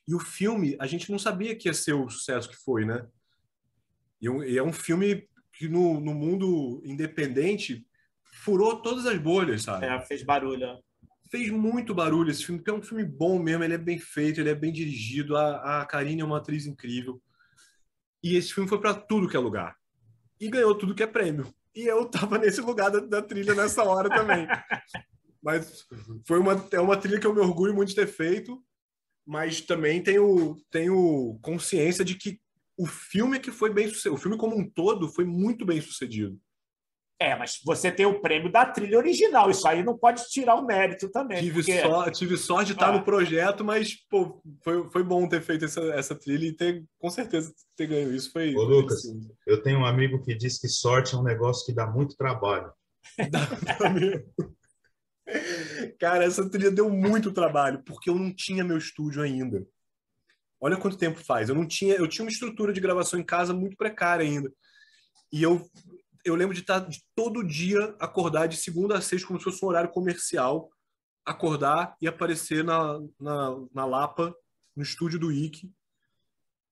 E 0.06 0.14
o 0.14 0.20
filme, 0.20 0.76
a 0.78 0.86
gente 0.86 1.10
não 1.10 1.18
sabia 1.18 1.56
que 1.56 1.68
ia 1.68 1.74
ser 1.74 1.94
o 1.94 2.08
sucesso 2.08 2.48
que 2.48 2.56
foi, 2.56 2.84
né? 2.84 3.06
E, 4.20 4.26
e 4.26 4.58
é 4.58 4.62
um 4.62 4.72
filme 4.72 5.28
que 5.52 5.68
no, 5.68 6.00
no 6.00 6.14
mundo 6.14 6.82
independente 6.84 7.86
furou 8.22 8.82
todas 8.82 9.06
as 9.06 9.18
bolhas, 9.18 9.62
sabe? 9.62 9.86
É, 9.86 10.00
fez 10.00 10.22
barulho 10.22 10.78
fez 11.34 11.50
muito 11.50 11.92
barulho 11.92 12.30
esse 12.30 12.44
filme, 12.44 12.60
porque 12.60 12.70
é 12.70 12.74
um 12.74 12.82
filme 12.82 13.04
bom 13.04 13.40
mesmo, 13.40 13.64
ele 13.64 13.74
é 13.74 13.78
bem 13.78 13.98
feito, 13.98 14.40
ele 14.40 14.50
é 14.50 14.54
bem 14.54 14.72
dirigido, 14.72 15.36
a, 15.36 15.80
a 15.80 15.84
Karine 15.84 16.22
é 16.22 16.24
uma 16.24 16.38
atriz 16.38 16.64
incrível. 16.64 17.20
E 18.22 18.36
esse 18.36 18.54
filme 18.54 18.68
foi 18.68 18.80
para 18.80 18.94
tudo 18.94 19.28
que 19.28 19.36
é 19.36 19.40
lugar. 19.40 19.74
E 20.40 20.48
ganhou 20.48 20.76
tudo 20.76 20.94
que 20.94 21.02
é 21.02 21.08
prêmio. 21.08 21.52
E 21.74 21.86
eu 21.86 22.06
tava 22.06 22.38
nesse 22.38 22.60
lugar 22.60 22.88
da, 22.88 23.00
da 23.00 23.20
trilha 23.20 23.52
nessa 23.52 23.82
hora 23.82 24.08
também. 24.08 24.46
mas 25.42 25.84
foi 26.24 26.38
uma, 26.38 26.68
é 26.70 26.80
uma 26.80 26.96
trilha 26.96 27.18
que 27.18 27.26
eu 27.26 27.34
me 27.34 27.40
orgulho 27.40 27.74
muito 27.74 27.88
de 27.88 27.96
ter 27.96 28.06
feito, 28.06 28.64
mas 29.26 29.60
também 29.60 30.02
tenho, 30.02 30.56
tenho 30.70 31.38
consciência 31.42 32.04
de 32.04 32.14
que 32.14 32.38
o 32.76 32.86
filme 32.86 33.38
que 33.38 33.50
foi 33.50 33.72
bem 33.72 33.88
sucedido, 33.88 34.14
o 34.14 34.18
filme 34.18 34.36
como 34.36 34.56
um 34.56 34.68
todo 34.68 35.08
foi 35.08 35.24
muito 35.24 35.64
bem 35.64 35.80
sucedido. 35.80 36.38
É, 37.20 37.36
mas 37.36 37.60
você 37.64 37.92
tem 37.92 38.04
o 38.04 38.20
prêmio 38.20 38.50
da 38.50 38.66
trilha 38.66 38.98
original, 38.98 39.48
isso 39.48 39.66
aí 39.68 39.84
não 39.84 39.96
pode 39.96 40.28
tirar 40.28 40.56
o 40.56 40.66
mérito 40.66 41.08
também. 41.08 41.38
Tive, 41.38 41.62
porque... 41.62 41.80
só, 41.80 42.10
tive 42.10 42.36
sorte 42.36 42.66
de 42.66 42.72
estar 42.72 42.88
ah. 42.88 42.98
no 42.98 43.04
projeto, 43.04 43.64
mas 43.64 43.94
pô, 44.10 44.42
foi, 44.62 44.90
foi 44.90 45.02
bom 45.04 45.26
ter 45.28 45.40
feito 45.40 45.64
essa, 45.64 45.80
essa 45.94 46.14
trilha 46.14 46.46
e 46.46 46.52
ter, 46.52 46.84
com 46.98 47.08
certeza 47.08 47.54
ter 47.76 47.86
ganho 47.86 48.12
isso. 48.12 48.32
Foi, 48.32 48.54
Ô, 48.54 48.64
Lucas, 48.64 48.98
assim. 48.98 49.20
eu 49.46 49.62
tenho 49.62 49.78
um 49.78 49.86
amigo 49.86 50.22
que 50.22 50.34
diz 50.34 50.58
que 50.58 50.68
sorte 50.68 51.14
é 51.14 51.18
um 51.18 51.22
negócio 51.22 51.64
que 51.64 51.72
dá 51.72 51.86
muito 51.86 52.16
trabalho. 52.16 52.70
Dá, 53.30 53.46
dá 53.78 53.90
mesmo. 53.90 54.24
Cara, 55.98 56.24
essa 56.24 56.48
trilha 56.48 56.70
deu 56.70 56.90
muito 56.90 57.32
trabalho, 57.32 57.82
porque 57.84 58.10
eu 58.10 58.14
não 58.14 58.32
tinha 58.32 58.64
meu 58.64 58.78
estúdio 58.78 59.22
ainda. 59.22 59.66
Olha 60.60 60.76
quanto 60.76 60.96
tempo 60.96 61.22
faz. 61.22 61.48
Eu 61.48 61.54
não 61.54 61.66
tinha, 61.66 61.94
eu 61.94 62.08
tinha 62.08 62.24
uma 62.24 62.30
estrutura 62.30 62.72
de 62.72 62.80
gravação 62.80 63.18
em 63.18 63.24
casa 63.24 63.52
muito 63.52 63.76
precária 63.76 64.24
ainda. 64.24 64.52
E 65.32 65.42
eu 65.42 65.68
eu 66.24 66.34
lembro 66.34 66.54
de 66.54 66.62
estar 66.62 66.80
de 66.80 67.02
todo 67.14 67.44
dia 67.44 67.94
acordar 68.00 68.46
de 68.46 68.56
segunda 68.56 68.96
a 68.96 69.00
sexta, 69.00 69.26
como 69.26 69.38
se 69.38 69.44
fosse 69.44 69.62
um 69.62 69.68
horário 69.68 69.90
comercial, 69.90 70.70
acordar 71.24 71.94
e 72.00 72.08
aparecer 72.08 72.64
na, 72.64 72.98
na, 73.20 73.56
na 73.72 73.84
Lapa, 73.84 74.34
no 74.74 74.82
estúdio 74.82 75.18
do 75.18 75.30
IC. 75.30 75.70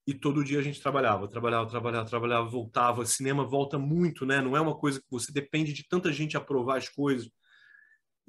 E 0.07 0.15
todo 0.15 0.43
dia 0.43 0.59
a 0.59 0.63
gente 0.63 0.81
trabalhava, 0.81 1.29
trabalhava, 1.29 1.69
trabalhava, 1.69 2.09
trabalhava, 2.09 2.49
voltava. 2.49 3.05
Cinema 3.07 3.45
volta 3.45 3.79
muito, 3.79 4.27
né? 4.27 4.41
Não 4.41 4.57
é 4.57 4.61
uma 4.61 4.77
coisa 4.77 4.99
que 4.99 5.07
você 5.11 5.31
depende 5.31 5.73
de 5.73 5.87
tanta 5.87 6.11
gente 6.13 6.37
aprovar 6.37 6.79
as 6.79 6.89
coisas. 6.89 7.31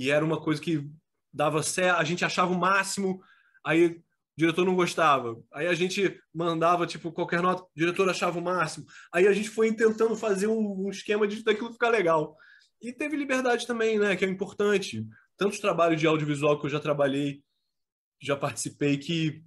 E 0.04 0.12
era 0.12 0.26
uma 0.26 0.38
coisa 0.38 0.62
que 0.62 0.86
dava 1.34 1.64
certo, 1.64 1.98
a 1.98 2.04
gente 2.04 2.26
achava 2.26 2.52
o 2.52 2.60
máximo, 2.60 3.24
aí 3.66 3.86
o 3.86 4.04
diretor 4.38 4.66
não 4.66 4.76
gostava. 4.76 5.42
Aí 5.54 5.66
a 5.66 5.74
gente 5.74 6.20
mandava, 6.34 6.86
tipo, 6.86 7.10
qualquer 7.10 7.42
nota, 7.42 7.64
o 7.64 7.70
diretor 7.74 8.10
achava 8.10 8.38
o 8.38 8.42
máximo. 8.42 8.86
Aí 9.14 9.26
a 9.30 9.32
gente 9.32 9.50
foi 9.50 9.74
tentando 9.74 10.14
fazer 10.18 10.48
um, 10.48 10.88
um 10.88 10.90
esquema 10.90 11.26
de 11.26 11.42
daquilo 11.42 11.72
ficar 11.72 11.88
legal. 11.88 12.36
E 12.82 12.92
teve 12.92 13.16
liberdade 13.16 13.66
também, 13.66 13.98
né, 13.98 14.14
que 14.18 14.26
é 14.26 14.28
importante. 14.28 15.08
Tantos 15.38 15.60
trabalhos 15.60 16.02
de 16.02 16.06
audiovisual 16.06 16.60
que 16.60 16.66
eu 16.66 16.70
já 16.70 16.82
trabalhei, 16.82 17.42
já 18.22 18.36
participei, 18.36 18.98
que 18.98 19.42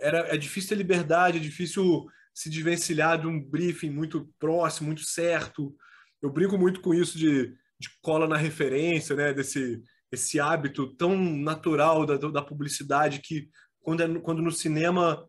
era, 0.00 0.20
é 0.34 0.38
difícil 0.38 0.70
ter 0.70 0.76
liberdade, 0.76 1.36
é 1.36 1.40
difícil 1.40 2.06
se 2.32 2.48
desvencilhar 2.48 3.20
de 3.20 3.26
um 3.26 3.38
briefing 3.38 3.90
muito 3.90 4.32
próximo, 4.38 4.86
muito 4.86 5.04
certo. 5.04 5.76
Eu 6.22 6.32
brinco 6.32 6.56
muito 6.56 6.80
com 6.80 6.94
isso 6.94 7.18
de, 7.18 7.48
de 7.78 7.90
cola 8.00 8.26
na 8.26 8.38
referência, 8.38 9.14
né, 9.14 9.34
desse 9.34 9.82
esse 10.10 10.40
hábito 10.40 10.94
tão 10.94 11.16
natural 11.16 12.06
da, 12.06 12.16
da 12.16 12.42
publicidade 12.42 13.20
que 13.20 13.48
quando, 13.80 14.02
é, 14.02 14.18
quando 14.20 14.42
no 14.42 14.50
cinema 14.50 15.28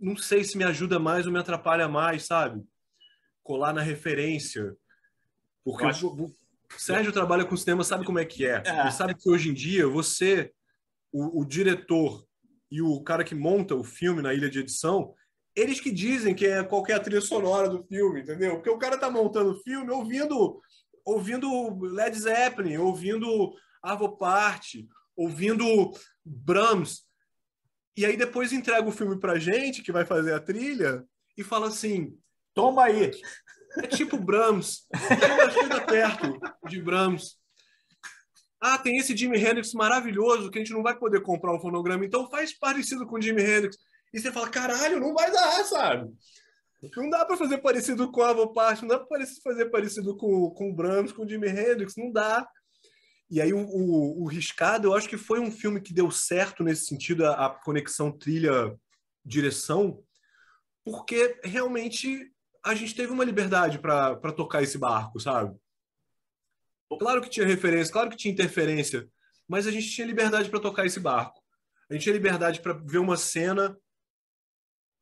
não 0.00 0.16
sei 0.16 0.44
se 0.44 0.58
me 0.58 0.64
ajuda 0.64 0.98
mais 0.98 1.26
ou 1.26 1.32
me 1.32 1.38
atrapalha 1.38 1.88
mais, 1.88 2.26
sabe? 2.26 2.62
Colar 3.42 3.72
na 3.72 3.80
referência. 3.80 4.76
Porque 5.64 5.84
acho... 5.84 6.08
o, 6.08 6.26
o 6.26 6.32
Sérgio 6.76 7.12
trabalha 7.12 7.44
com 7.44 7.56
cinema, 7.56 7.84
sabe 7.84 8.04
como 8.04 8.18
é 8.18 8.24
que 8.24 8.46
é. 8.46 8.62
é. 8.66 8.80
Ele 8.80 8.90
sabe 8.90 9.14
que 9.14 9.30
hoje 9.30 9.50
em 9.50 9.54
dia 9.54 9.86
você, 9.86 10.52
o, 11.12 11.40
o, 11.40 11.44
diretor 11.44 12.26
e 12.70 12.82
o 12.82 13.02
cara 13.02 13.24
que 13.24 13.34
monta 13.34 13.74
o 13.74 13.84
filme 13.84 14.20
na 14.20 14.34
ilha 14.34 14.50
de 14.50 14.58
edição, 14.58 15.14
eles 15.54 15.80
que 15.80 15.90
dizem 15.90 16.34
que 16.34 16.46
é 16.46 16.62
qualquer 16.62 17.00
trilha 17.00 17.20
sonora 17.20 17.68
do 17.68 17.84
filme, 17.84 18.20
entendeu? 18.20 18.56
Porque 18.56 18.70
o 18.70 18.78
cara 18.78 18.98
tá 18.98 19.10
montando 19.10 19.52
o 19.52 19.62
filme 19.62 19.90
ouvindo 19.90 20.60
ouvindo 21.04 21.78
Led 21.80 22.18
Zeppelin, 22.18 22.76
ouvindo 22.78 23.54
Arvo 23.82 24.16
Part, 24.16 24.88
ouvindo 25.16 25.92
Brahms. 26.24 27.02
E 27.96 28.04
aí 28.04 28.16
depois 28.16 28.52
entrega 28.52 28.88
o 28.88 28.92
filme 28.92 29.18
pra 29.20 29.38
gente, 29.38 29.82
que 29.82 29.92
vai 29.92 30.04
fazer 30.04 30.32
a 30.32 30.40
trilha, 30.40 31.04
e 31.36 31.44
fala 31.44 31.68
assim: 31.68 32.16
toma 32.54 32.84
aí. 32.84 33.10
É 33.76 33.88
tipo 33.88 34.16
Brahms. 34.16 34.86
Chega, 35.52 35.80
perto 35.80 36.38
de 36.68 36.80
Brahms. 36.80 37.36
Ah, 38.60 38.78
tem 38.78 38.96
esse 38.98 39.16
Jimi 39.16 39.36
Hendrix 39.36 39.74
maravilhoso 39.74 40.48
que 40.48 40.58
a 40.58 40.60
gente 40.60 40.72
não 40.72 40.82
vai 40.82 40.96
poder 40.96 41.20
comprar 41.22 41.52
o 41.52 41.56
um 41.56 41.60
fonograma, 41.60 42.04
então 42.04 42.30
faz 42.30 42.56
parecido 42.56 43.04
com 43.04 43.16
o 43.16 43.20
Jimi 43.20 43.42
Hendrix. 43.42 43.76
E 44.12 44.20
você 44.20 44.30
fala, 44.30 44.48
caralho, 44.48 45.00
não 45.00 45.12
vai 45.12 45.30
dar, 45.30 45.64
sabe? 45.64 46.08
Não 46.96 47.10
dá 47.10 47.24
para 47.24 47.36
fazer 47.36 47.58
parecido 47.58 48.10
com 48.10 48.22
a 48.22 48.30
Avo 48.30 48.52
Part, 48.52 48.82
não 48.82 48.88
dá 48.88 48.98
para 48.98 49.24
fazer 49.42 49.66
parecido 49.66 50.16
com, 50.16 50.50
com 50.50 50.70
o 50.70 50.74
Brahms, 50.74 51.12
com 51.12 51.24
o 51.24 51.28
Jimi 51.28 51.48
Hendrix, 51.48 51.94
não 51.96 52.10
dá. 52.10 52.46
E 53.30 53.40
aí 53.40 53.52
o, 53.52 53.58
o, 53.58 54.22
o, 54.22 54.26
Riscado, 54.26 54.88
eu 54.88 54.94
acho 54.94 55.08
que 55.08 55.16
foi 55.16 55.40
um 55.40 55.50
filme 55.50 55.80
que 55.80 55.94
deu 55.94 56.10
certo 56.10 56.62
nesse 56.62 56.86
sentido, 56.86 57.26
a, 57.26 57.46
a 57.46 57.50
conexão 57.50 58.12
trilha-direção, 58.12 60.02
porque 60.84 61.40
realmente 61.42 62.30
a 62.64 62.74
gente 62.74 62.94
teve 62.94 63.12
uma 63.12 63.24
liberdade 63.24 63.78
para 63.78 64.32
tocar 64.32 64.62
esse 64.62 64.78
barco, 64.78 65.18
sabe? 65.20 65.56
Claro 66.98 67.20
que 67.20 67.30
tinha 67.30 67.46
referência, 67.46 67.92
claro 67.92 68.10
que 68.10 68.16
tinha 68.16 68.32
interferência, 68.32 69.08
mas 69.48 69.66
a 69.66 69.70
gente 69.70 69.90
tinha 69.90 70.06
liberdade 70.06 70.48
para 70.48 70.60
tocar 70.60 70.86
esse 70.86 71.00
barco. 71.00 71.42
A 71.90 71.94
gente 71.94 72.04
tinha 72.04 72.14
liberdade 72.14 72.60
para 72.60 72.72
ver 72.72 72.98
uma 72.98 73.16
cena 73.16 73.76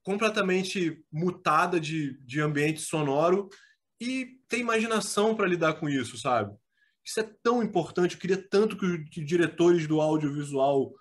completamente 0.03 1.03
mutada 1.11 1.79
de, 1.79 2.19
de 2.25 2.41
ambiente 2.41 2.81
sonoro 2.81 3.49
e 4.01 4.39
ter 4.49 4.59
imaginação 4.59 5.35
para 5.35 5.47
lidar 5.47 5.75
com 5.75 5.89
isso, 5.89 6.19
sabe? 6.19 6.55
Isso 7.05 7.21
é 7.21 7.31
tão 7.43 7.63
importante. 7.63 8.15
Eu 8.15 8.21
queria 8.21 8.49
tanto 8.49 8.77
que 8.77 8.87
os 8.87 9.27
diretores 9.27 9.87
do 9.87 10.01
audiovisual 10.01 10.93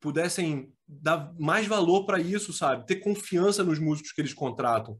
pudessem 0.00 0.72
dar 0.86 1.32
mais 1.38 1.66
valor 1.66 2.04
para 2.04 2.20
isso, 2.20 2.52
sabe? 2.52 2.86
Ter 2.86 2.96
confiança 2.96 3.64
nos 3.64 3.78
músicos 3.78 4.12
que 4.12 4.20
eles 4.20 4.34
contratam. 4.34 4.98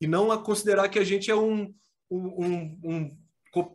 E 0.00 0.06
não 0.06 0.32
a 0.32 0.42
considerar 0.42 0.88
que 0.88 0.98
a 0.98 1.04
gente 1.04 1.30
é 1.30 1.36
um, 1.36 1.72
um, 2.10 2.78
um 2.82 3.18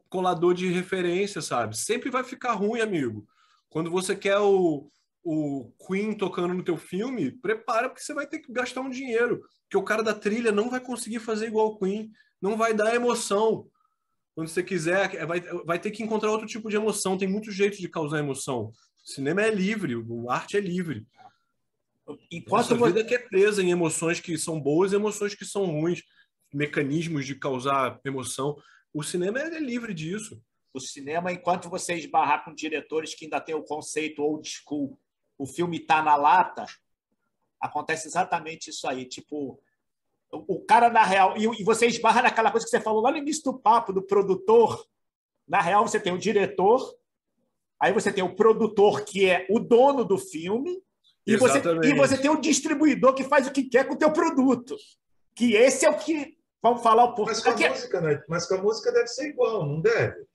colador 0.10 0.53
de 0.53 0.67
referência, 0.67 1.41
sabe? 1.41 1.77
Sempre 1.77 2.10
vai 2.10 2.23
ficar 2.23 2.53
ruim, 2.53 2.82
amigo. 2.82 3.27
Quando 3.69 3.89
você 3.89 4.15
quer 4.15 4.38
o, 4.39 4.89
o 5.23 5.71
Queen 5.86 6.13
tocando 6.13 6.53
no 6.53 6.63
teu 6.63 6.77
filme, 6.77 7.32
prepara 7.32 7.89
porque 7.89 8.03
você 8.03 8.13
vai 8.13 8.25
ter 8.25 8.39
que 8.39 8.51
gastar 8.51 8.82
um 8.82 8.89
dinheiro, 8.89 9.41
porque 9.63 9.77
o 9.77 9.84
cara 9.84 10.01
da 10.01 10.13
trilha 10.13 10.51
não 10.51 10.69
vai 10.69 10.80
conseguir 10.80 11.19
fazer 11.19 11.47
igual 11.47 11.67
o 11.67 11.80
Queen, 11.80 12.12
não 12.41 12.56
vai 12.56 12.73
dar 12.73 12.95
emoção. 12.95 13.67
Quando 14.36 14.47
você 14.47 14.62
quiser, 14.62 15.15
é, 15.15 15.25
vai, 15.25 15.41
vai 15.41 15.80
ter 15.80 15.91
que 15.91 16.03
encontrar 16.03 16.32
outro 16.32 16.45
tipo 16.45 16.69
de 16.69 16.75
emoção. 16.75 17.17
Tem 17.17 17.27
muitos 17.27 17.56
jeitos 17.56 17.80
de 17.80 17.89
causar 17.89 18.19
emoção. 18.19 18.71
O 19.03 19.10
cinema 19.10 19.41
é 19.41 19.49
livre, 19.49 19.95
a 20.30 20.34
arte 20.34 20.56
é 20.56 20.60
livre. 20.60 21.08
Enquanto 22.32 22.73
a 22.73 22.88
vida 22.88 23.03
que 23.03 23.15
é 23.15 23.19
presa 23.19 23.63
em 23.63 23.71
emoções 23.71 24.19
que 24.19 24.38
são 24.38 24.62
boas 24.62 24.93
e 24.93 24.95
emoções 24.95 25.34
que 25.34 25.43
são 25.43 25.65
ruins, 25.65 26.03
mecanismos 26.53 27.25
de 27.25 27.36
causar 27.36 27.99
emoção. 28.06 28.56
O 28.93 29.03
cinema 29.03 29.39
é 29.39 29.60
livre 29.60 29.93
disso. 29.93 30.41
O 30.73 30.80
cinema, 30.80 31.32
enquanto 31.32 31.69
você 31.69 31.95
esbarrar 31.95 32.45
com 32.45 32.53
diretores 32.53 33.15
que 33.15 33.25
ainda 33.25 33.41
têm 33.41 33.56
o 33.56 33.63
conceito 33.63 34.21
old 34.21 34.47
school, 34.47 34.99
o 35.38 35.45
filme 35.45 35.80
tá 35.80 36.02
na 36.02 36.15
lata, 36.15 36.65
acontece 37.60 38.08
exatamente 38.08 38.69
isso 38.69 38.88
aí. 38.88 39.06
Tipo, 39.06 39.60
o 40.32 40.60
cara, 40.65 40.89
na 40.89 41.04
real, 41.04 41.36
e 41.38 41.63
você 41.63 41.88
esbarra 41.88 42.23
naquela 42.23 42.52
coisa 42.52 42.65
que 42.65 42.69
você 42.69 42.82
falou 42.82 43.02
lá 43.02 43.12
no 43.12 43.17
início 43.17 43.43
do 43.43 43.60
papo, 43.60 43.93
do 43.93 44.02
produtor. 44.02 44.86
Na 45.47 45.62
real, 45.62 45.88
você 45.88 46.00
tem 46.00 46.13
o 46.13 46.17
diretor, 46.17 46.95
aí 47.80 47.93
você 47.93 48.12
tem 48.12 48.23
o 48.23 48.36
produtor, 48.36 49.06
que 49.06 49.30
é 49.30 49.47
o 49.50 49.60
dono 49.60 50.04
do 50.04 50.17
filme, 50.17 50.82
e 51.26 51.36
você, 51.36 51.62
e 51.84 51.93
você 51.93 52.17
tem 52.17 52.32
o 52.32 52.39
distribuidor 52.39 53.13
que 53.13 53.23
faz 53.23 53.47
o 53.47 53.52
que 53.52 53.63
quer 53.63 53.86
com 53.86 53.95
o 53.95 53.97
teu 53.97 54.12
produto. 54.12 54.78
Que 55.36 55.56
esse 55.56 55.86
é 55.86 55.89
o 55.89 55.97
que. 55.97 56.38
Vamos 56.62 56.82
falar 56.82 57.04
um 57.04 57.13
pouco. 57.13 57.30
Mas 57.30 57.43
com, 57.43 57.50
a 57.50 57.69
música, 57.69 58.02
né? 58.02 58.23
Mas 58.28 58.47
com 58.47 58.56
a 58.56 58.62
música 58.62 58.91
deve 58.91 59.08
ser 59.08 59.30
igual, 59.30 59.65
não 59.65 59.82
deve? 59.82 60.26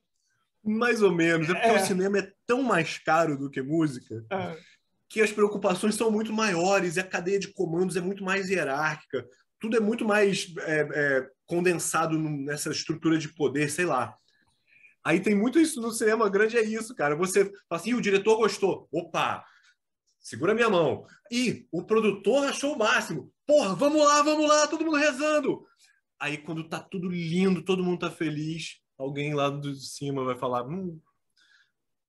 Mais 0.62 1.03
ou 1.03 1.11
menos. 1.11 1.49
É 1.49 1.55
porque 1.55 1.67
é. 1.67 1.77
o 1.77 1.87
cinema 1.87 2.19
é 2.19 2.33
tão 2.47 2.62
mais 2.62 2.99
caro 2.99 3.38
do 3.38 3.51
que 3.51 3.62
música 3.62 4.25
é. 4.31 4.57
Que 5.12 5.20
as 5.20 5.31
preocupações 5.31 5.94
são 5.94 6.11
muito 6.11 6.33
maiores 6.33 6.96
e 6.96 7.01
a 7.01 7.07
cadeia 7.07 7.38
de 7.38 7.53
comandos 7.53 7.96
é 7.96 8.01
muito 8.01 8.25
mais 8.25 8.48
hierárquica. 8.48 9.29
Tudo 9.61 9.77
é 9.77 9.81
muito 9.81 10.07
mais 10.07 10.51
é, 10.61 10.88
é 10.90 11.29
condensado 11.44 12.18
nessa 12.18 12.70
estrutura 12.70 13.18
de 13.18 13.29
poder, 13.29 13.70
sei 13.70 13.85
lá. 13.85 14.16
Aí 15.05 15.20
tem 15.20 15.35
muito 15.35 15.59
isso 15.59 15.83
no 15.83 15.92
cinema 15.92 16.31
grande, 16.31 16.57
é 16.57 16.62
isso, 16.62 16.94
cara. 16.94 17.14
Você 17.14 17.44
fala 17.44 17.79
assim, 17.81 17.92
o 17.92 18.01
diretor 18.01 18.38
gostou. 18.38 18.88
Opa, 18.90 19.44
segura 20.18 20.55
minha 20.55 20.70
mão. 20.70 21.05
E 21.31 21.66
o 21.70 21.85
produtor 21.85 22.48
achou 22.48 22.75
o 22.75 22.79
máximo. 22.79 23.31
Porra, 23.46 23.75
vamos 23.75 24.03
lá, 24.03 24.22
vamos 24.22 24.48
lá, 24.48 24.66
todo 24.66 24.83
mundo 24.83 24.96
rezando. 24.96 25.62
Aí 26.18 26.38
quando 26.38 26.66
tá 26.66 26.81
tudo 26.81 27.11
lindo, 27.11 27.62
todo 27.62 27.85
mundo 27.85 27.98
tá 27.98 28.11
feliz, 28.11 28.81
alguém 28.96 29.35
lá 29.35 29.51
de 29.51 29.79
cima 29.79 30.25
vai 30.25 30.38
falar, 30.38 30.66
hum, 30.66 30.98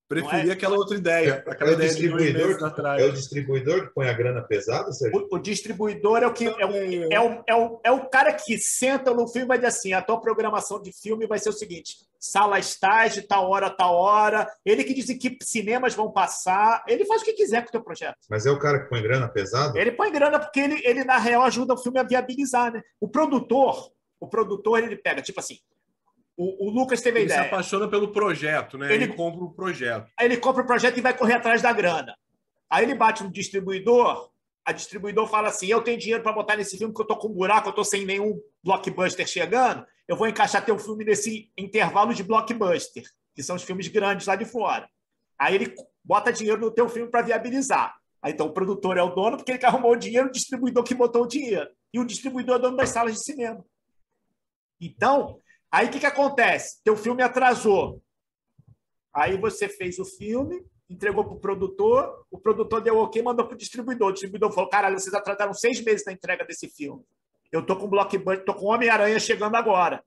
preferi 0.08 0.50
é, 0.50 0.54
aquela 0.54 0.76
outra 0.76 0.98
ideia, 0.98 1.44
é, 1.46 1.52
aquela 1.52 1.72
é 1.72 1.74
ideia 1.74 1.90
distribuidor, 1.90 2.58
de 2.58 2.66
atrás. 2.66 3.02
É 3.02 3.06
o 3.06 3.14
distribuidor 3.14 3.88
que 3.88 3.94
põe 3.94 4.08
a 4.08 4.14
grana 4.14 4.42
pesada, 4.42 4.92
Sérgio? 4.92 5.28
O, 5.32 5.36
o 5.36 5.40
distribuidor 5.40 6.24
é 6.24 6.28
o 6.28 6.34
que 6.34 6.46
é 6.46 6.66
o, 6.66 7.12
é, 7.12 7.20
o, 7.20 7.44
é, 7.48 7.56
o, 7.56 7.80
é 7.86 7.92
o 7.92 8.10
cara 8.10 8.34
que 8.34 8.58
senta 8.58 9.14
no 9.14 9.28
filme 9.28 9.46
e 9.46 9.48
vai 9.48 9.58
dizer 9.58 9.68
assim, 9.68 9.94
a 9.94 10.02
tua 10.02 10.20
programação 10.20 10.82
de 10.82 10.92
filme 10.92 11.28
vai 11.28 11.40
ser 11.40 11.50
o 11.50 11.54
seguinte, 11.54 11.98
sala 12.20 12.60
estágio, 12.60 13.28
tal 13.28 13.50
hora, 13.50 13.70
tal 13.70 13.96
hora, 13.96 14.50
ele 14.66 14.84
que 14.84 14.94
diz 14.94 15.10
em 15.10 15.18
que 15.18 15.38
cinemas 15.42 15.94
vão 15.94 16.12
passar, 16.12 16.84
ele 16.88 17.06
faz 17.06 17.22
o 17.22 17.26
que 17.26 17.34
quiser 17.34 17.62
com 17.62 17.70
o 17.70 17.72
teu 17.72 17.84
projeto. 17.84 18.18
Mas 18.30 18.46
é 18.46 18.52
o 18.52 18.60
cara 18.60 18.80
que 18.80 18.90
põe 18.90 19.02
grana 19.02 19.28
pesada? 19.28 19.78
Ele 19.78 19.92
põe 19.92 20.12
grana 20.12 20.40
porque 20.40 20.60
ele, 20.60 20.82
ele 20.86 21.04
na 21.04 21.18
real, 21.18 21.44
ajuda 21.44 21.74
o 21.74 21.78
filme 21.78 22.00
a 22.00 22.04
viabilizar, 22.04 22.72
né? 22.72 22.82
O 23.00 23.08
produtor, 23.08 23.92
o 24.20 24.28
produtor, 24.28 24.82
ele 24.82 24.96
pega, 24.96 25.22
tipo 25.22 25.40
assim, 25.40 25.58
o, 26.36 26.68
o 26.68 26.70
Lucas 26.72 27.02
teve 27.02 27.20
a 27.20 27.22
ele 27.22 27.28
ideia. 27.30 27.42
Ele 27.42 27.48
se 27.50 27.54
apaixona 27.54 27.88
pelo 27.88 28.12
projeto, 28.12 28.78
né? 28.78 28.94
Ele, 28.94 29.06
ele 29.06 29.14
compra 29.14 29.44
o 29.44 29.54
projeto. 29.54 30.12
Aí 30.18 30.26
ele 30.26 30.38
compra 30.38 30.64
o 30.64 30.66
projeto 30.66 30.98
e 30.98 31.02
vai 31.02 31.16
correr 31.16 31.34
atrás 31.34 31.62
da 31.62 31.72
grana. 31.72 32.16
Aí 32.70 32.84
ele 32.86 32.96
bate 32.96 33.24
no 33.24 33.32
distribuidor, 33.32 34.32
a 34.66 34.72
distribuidor 34.72 35.28
fala 35.28 35.50
assim: 35.50 35.68
eu 35.68 35.82
tenho 35.82 35.98
dinheiro 35.98 36.24
para 36.24 36.34
botar 36.34 36.56
nesse 36.56 36.78
filme, 36.78 36.94
que 36.94 37.02
eu 37.02 37.06
tô 37.06 37.16
com 37.18 37.28
um 37.28 37.34
buraco, 37.34 37.70
eu 37.70 37.74
tô 37.74 37.84
sem 37.84 38.06
nenhum 38.06 38.40
blockbuster 38.64 39.28
chegando, 39.28 39.86
eu 40.08 40.16
vou 40.16 40.28
encaixar 40.28 40.66
teu 40.66 40.78
filme 40.80 41.06
nesse 41.06 41.52
intervalo 41.58 42.14
de 42.14 42.24
blockbuster, 42.24 43.04
que 43.36 43.44
são 43.44 43.56
os 43.56 43.64
filmes 43.64 43.88
grandes 43.88 44.26
lá 44.26 44.36
de 44.36 44.46
fora. 44.46 44.90
Aí 45.38 45.56
ele 45.56 45.76
bota 46.04 46.32
dinheiro 46.32 46.62
no 46.62 46.72
teu 46.72 46.90
filme 46.90 47.10
para 47.10 47.22
viabilizar. 47.22 47.96
Aí, 48.22 48.32
então 48.32 48.48
o 48.48 48.54
produtor 48.54 48.98
é 48.98 49.04
o 49.04 49.14
dono 49.14 49.36
porque 49.36 49.52
ele 49.52 49.60
que 49.60 49.66
arrumou 49.66 49.92
o 49.92 49.98
dinheiro, 49.98 50.30
o 50.30 50.32
distribuidor 50.32 50.84
que 50.84 50.96
botou 50.96 51.24
o 51.24 51.28
dinheiro. 51.28 51.70
E 51.94 52.00
o 52.00 52.06
distribuidor 52.06 52.56
é 52.56 52.58
o 52.58 52.62
dono 52.62 52.78
das 52.78 52.90
salas 52.90 53.14
de 53.14 53.24
cinema. 53.24 53.64
Então, 54.80 55.40
aí 55.74 55.88
o 55.88 55.90
que, 55.90 56.00
que 56.00 56.06
acontece? 56.06 56.82
Teu 56.84 56.96
filme 56.96 57.24
atrasou. 57.24 58.02
Aí 59.14 59.38
você 59.38 59.68
fez 59.68 60.00
o 60.00 60.06
filme, 60.06 60.64
entregou 60.90 61.26
para 61.26 61.34
o 61.34 61.40
produtor, 61.40 62.26
o 62.32 62.40
produtor 62.40 62.82
deu 62.82 62.98
ok, 62.98 63.22
mandou 63.22 63.46
para 63.46 63.56
o 63.56 63.58
distribuidor. 63.58 64.10
O 64.10 64.14
distribuidor 64.14 64.52
falou: 64.52 64.70
caralho, 64.70 65.00
vocês 65.00 65.14
atrasaram 65.14 65.54
seis 65.54 65.84
meses 65.84 66.06
na 66.06 66.14
entrega 66.14 66.46
desse 66.46 66.70
filme. 66.70 67.04
Eu 67.52 67.66
tô 67.66 67.76
com 67.76 67.88
Blockbuster, 67.88 68.46
tô 68.46 68.54
com 68.54 68.66
Homem-Aranha 68.66 69.20
chegando 69.20 69.56
agora. 69.56 70.04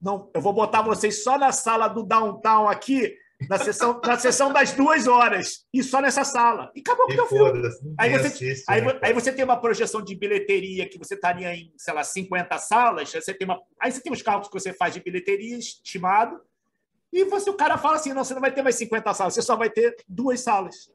Não, 0.00 0.30
eu 0.34 0.40
vou 0.40 0.52
botar 0.52 0.82
vocês 0.82 1.22
só 1.22 1.38
na 1.38 1.50
sala 1.50 1.88
do 1.88 2.02
downtown 2.02 2.68
aqui, 2.68 3.16
na 3.48 3.58
sessão, 3.58 4.00
na 4.04 4.18
sessão 4.18 4.52
das 4.52 4.72
duas 4.72 5.06
horas, 5.06 5.66
e 5.72 5.82
só 5.82 6.00
nessa 6.00 6.24
sala. 6.24 6.70
E 6.74 6.80
acabou 6.80 7.06
com 7.06 7.22
o 7.22 7.26
filme. 7.26 7.68
Aí 7.98 8.10
você, 8.10 8.26
assiste, 8.26 8.64
aí, 8.68 8.80
né, 8.80 8.98
aí, 9.02 9.12
você 9.12 9.32
tem 9.32 9.44
uma 9.44 9.60
projeção 9.60 10.02
de 10.02 10.14
bilheteria 10.14 10.88
que 10.88 10.98
você 10.98 11.14
estaria 11.14 11.54
em, 11.54 11.72
sei 11.76 11.94
lá, 11.94 12.02
50 12.02 12.58
salas, 12.58 13.12
você 13.12 13.34
tem 13.34 13.46
uma, 13.46 13.60
aí 13.80 13.90
você 13.90 14.00
tem 14.00 14.12
os 14.12 14.22
cálculos 14.22 14.48
que 14.48 14.60
você 14.60 14.72
faz 14.72 14.94
de 14.94 15.00
bilheteria 15.00 15.56
estimado, 15.56 16.40
e 17.12 17.24
você, 17.24 17.48
o 17.48 17.54
cara 17.54 17.78
fala 17.78 17.96
assim: 17.96 18.12
não, 18.12 18.24
você 18.24 18.34
não 18.34 18.40
vai 18.40 18.52
ter 18.52 18.62
mais 18.62 18.74
50 18.74 19.14
salas, 19.14 19.34
você 19.34 19.42
só 19.42 19.56
vai 19.56 19.70
ter 19.70 19.96
duas 20.08 20.40
salas. 20.40 20.90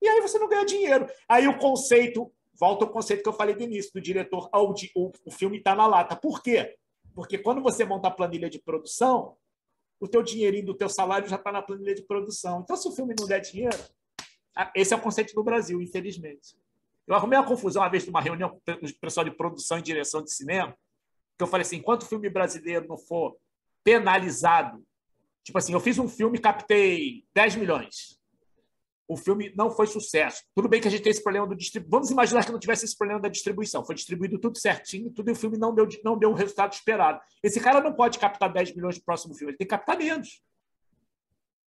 E 0.00 0.08
aí 0.08 0.20
você 0.20 0.38
não 0.38 0.48
ganha 0.48 0.64
dinheiro. 0.64 1.06
Aí 1.28 1.46
o 1.46 1.58
conceito, 1.58 2.32
volta 2.58 2.84
ao 2.84 2.90
conceito 2.90 3.22
que 3.22 3.28
eu 3.28 3.32
falei 3.34 3.54
do 3.54 3.62
início, 3.62 3.92
do 3.92 4.00
diretor, 4.00 4.48
o, 4.52 5.12
o 5.24 5.30
filme 5.30 5.58
está 5.58 5.74
na 5.74 5.86
lata. 5.86 6.16
Por 6.16 6.42
quê? 6.42 6.76
Porque 7.14 7.38
quando 7.38 7.62
você 7.62 7.84
monta 7.84 8.08
a 8.08 8.10
planilha 8.10 8.50
de 8.50 8.58
produção, 8.58 9.36
o 10.00 10.08
teu 10.08 10.22
dinheirinho 10.22 10.66
do 10.66 10.74
teu 10.74 10.88
salário 10.88 11.28
já 11.28 11.36
está 11.36 11.50
na 11.52 11.62
planilha 11.62 11.94
de 11.94 12.02
produção. 12.02 12.60
Então, 12.62 12.76
se 12.76 12.86
o 12.88 12.92
filme 12.92 13.14
não 13.18 13.26
der 13.26 13.40
dinheiro, 13.40 13.78
esse 14.74 14.92
é 14.92 14.96
o 14.96 15.00
conceito 15.00 15.34
do 15.34 15.42
Brasil, 15.42 15.80
infelizmente. 15.80 16.56
Eu 17.06 17.14
arrumei 17.14 17.38
uma 17.38 17.46
confusão 17.46 17.82
uma 17.82 17.88
vez 17.88 18.06
numa 18.06 18.20
reunião 18.20 18.50
com 18.50 18.72
o 18.72 18.94
pessoal 19.00 19.24
de 19.24 19.30
produção 19.30 19.78
e 19.78 19.82
direção 19.82 20.22
de 20.22 20.32
cinema, 20.32 20.76
que 21.36 21.42
eu 21.42 21.46
falei 21.46 21.62
assim, 21.62 21.76
enquanto 21.76 22.02
o 22.02 22.06
filme 22.06 22.30
brasileiro 22.30 22.86
não 22.88 22.96
for 22.96 23.36
penalizado, 23.82 24.84
tipo 25.42 25.58
assim, 25.58 25.72
eu 25.72 25.80
fiz 25.80 25.98
um 25.98 26.08
filme, 26.08 26.38
captei 26.38 27.24
10 27.34 27.56
milhões. 27.56 28.18
O 29.06 29.16
filme 29.16 29.52
não 29.56 29.70
foi 29.70 29.86
sucesso. 29.86 30.42
Tudo 30.54 30.68
bem 30.68 30.80
que 30.80 30.88
a 30.88 30.90
gente 30.90 31.02
tem 31.02 31.10
esse 31.10 31.22
problema 31.22 31.46
do 31.46 31.54
distribuição. 31.54 31.90
Vamos 31.90 32.10
imaginar 32.10 32.44
que 32.44 32.52
não 32.52 32.58
tivesse 32.58 32.84
esse 32.84 32.96
problema 32.96 33.20
da 33.20 33.28
distribuição. 33.28 33.84
Foi 33.84 33.94
distribuído 33.94 34.38
tudo 34.38 34.58
certinho, 34.58 35.10
tudo 35.10 35.28
e 35.28 35.32
o 35.32 35.36
filme 35.36 35.58
não 35.58 35.74
deu, 35.74 35.86
não 36.02 36.18
deu 36.18 36.30
o 36.30 36.34
resultado 36.34 36.72
esperado. 36.72 37.20
Esse 37.42 37.60
cara 37.60 37.80
não 37.80 37.92
pode 37.92 38.18
captar 38.18 38.52
10 38.52 38.74
milhões 38.74 38.96
no 38.96 39.04
próximo 39.04 39.34
filme, 39.34 39.52
ele 39.52 39.58
tem 39.58 39.66
que 39.66 39.70
captar 39.70 39.98
menos. 39.98 40.42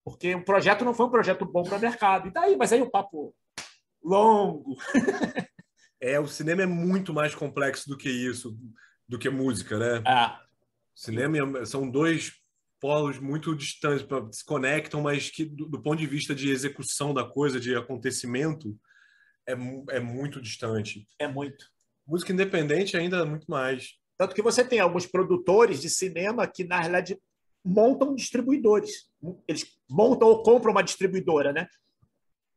Porque 0.04 0.34
o 0.34 0.44
projeto 0.44 0.84
não 0.84 0.94
foi 0.94 1.06
um 1.06 1.10
projeto 1.10 1.44
bom 1.44 1.62
para 1.62 1.76
o 1.76 1.80
mercado. 1.80 2.28
E 2.28 2.32
daí? 2.32 2.56
Mas 2.56 2.72
aí 2.72 2.80
o 2.80 2.90
papo 2.90 3.34
longo. 4.02 4.76
é, 6.00 6.18
o 6.18 6.28
cinema 6.28 6.62
é 6.62 6.66
muito 6.66 7.12
mais 7.12 7.34
complexo 7.34 7.88
do 7.88 7.96
que 7.96 8.08
isso, 8.08 8.56
do 9.08 9.18
que 9.18 9.28
música, 9.28 9.78
né? 9.78 10.02
Ah. 10.06 10.40
Cinema 10.94 11.66
são 11.66 11.90
dois 11.90 12.32
polos 12.80 13.18
muito 13.18 13.54
distantes, 13.54 14.06
se 14.32 14.44
conectam, 14.44 15.00
mas 15.00 15.30
que 15.30 15.44
do, 15.44 15.66
do, 15.66 15.82
ponto 15.82 15.98
de 15.98 16.06
vista 16.06 16.34
de 16.34 16.50
execução 16.50 17.14
da 17.14 17.24
coisa, 17.24 17.60
de 17.60 17.74
acontecimento, 17.74 18.78
é, 19.46 19.52
é 19.96 20.00
muito 20.00 20.40
distante. 20.40 21.06
É 21.18 21.28
muito. 21.28 21.66
Música 22.06 22.32
independente 22.32 22.96
ainda 22.96 23.18
é 23.18 23.24
muito 23.24 23.50
mais. 23.50 23.98
Tanto 24.18 24.34
que 24.34 24.42
você 24.42 24.64
tem 24.64 24.80
alguns 24.80 25.06
produtores 25.06 25.80
de 25.80 25.90
cinema 25.90 26.46
que, 26.46 26.64
na 26.64 26.78
realidade, 26.78 27.20
montam 27.64 28.14
distribuidores. 28.14 29.10
Eles 29.46 29.76
montam 29.88 30.28
ou 30.28 30.42
compram 30.42 30.72
uma 30.72 30.82
distribuidora, 30.82 31.52
né? 31.52 31.68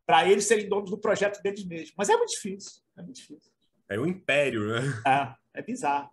Para 0.06 0.28
eles 0.28 0.46
serem 0.46 0.70
donos 0.70 0.90
do 0.90 0.98
projeto 0.98 1.42
deles 1.42 1.66
mesmos. 1.66 1.94
Mas 1.98 2.10
é 2.10 2.16
muito 2.16 2.32
difícil. 2.32 2.82
É 2.98 3.02
muito 3.02 3.16
difícil. 3.16 3.52
É 3.90 4.00
um 4.00 4.06
império, 4.06 4.70
né? 4.70 4.82
É, 5.06 5.60
é 5.60 5.64
bizarro. 5.64 6.10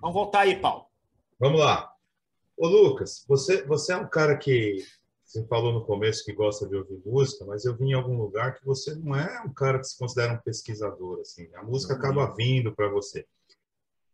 Vamos 0.00 0.14
voltar 0.14 0.40
aí, 0.40 0.58
Paulo. 0.58 0.86
Vamos 1.38 1.60
lá. 1.60 1.92
Ô, 2.60 2.68
Lucas, 2.68 3.24
você, 3.26 3.62
você 3.62 3.94
é 3.94 3.96
um 3.96 4.06
cara 4.06 4.36
que 4.36 4.84
você 5.24 5.42
falou 5.46 5.72
no 5.72 5.86
começo 5.86 6.22
que 6.22 6.30
gosta 6.30 6.68
de 6.68 6.76
ouvir 6.76 7.00
música, 7.06 7.42
mas 7.46 7.64
eu 7.64 7.74
vi 7.74 7.86
em 7.86 7.94
algum 7.94 8.18
lugar 8.18 8.54
que 8.54 8.66
você 8.66 8.94
não 8.96 9.16
é 9.16 9.40
um 9.40 9.54
cara 9.54 9.78
que 9.78 9.86
se 9.86 9.96
considera 9.96 10.34
um 10.34 10.42
pesquisador, 10.42 11.20
assim. 11.20 11.48
A 11.54 11.62
música 11.62 11.94
acaba 11.94 12.34
vindo 12.36 12.76
para 12.76 12.90
você. 12.90 13.26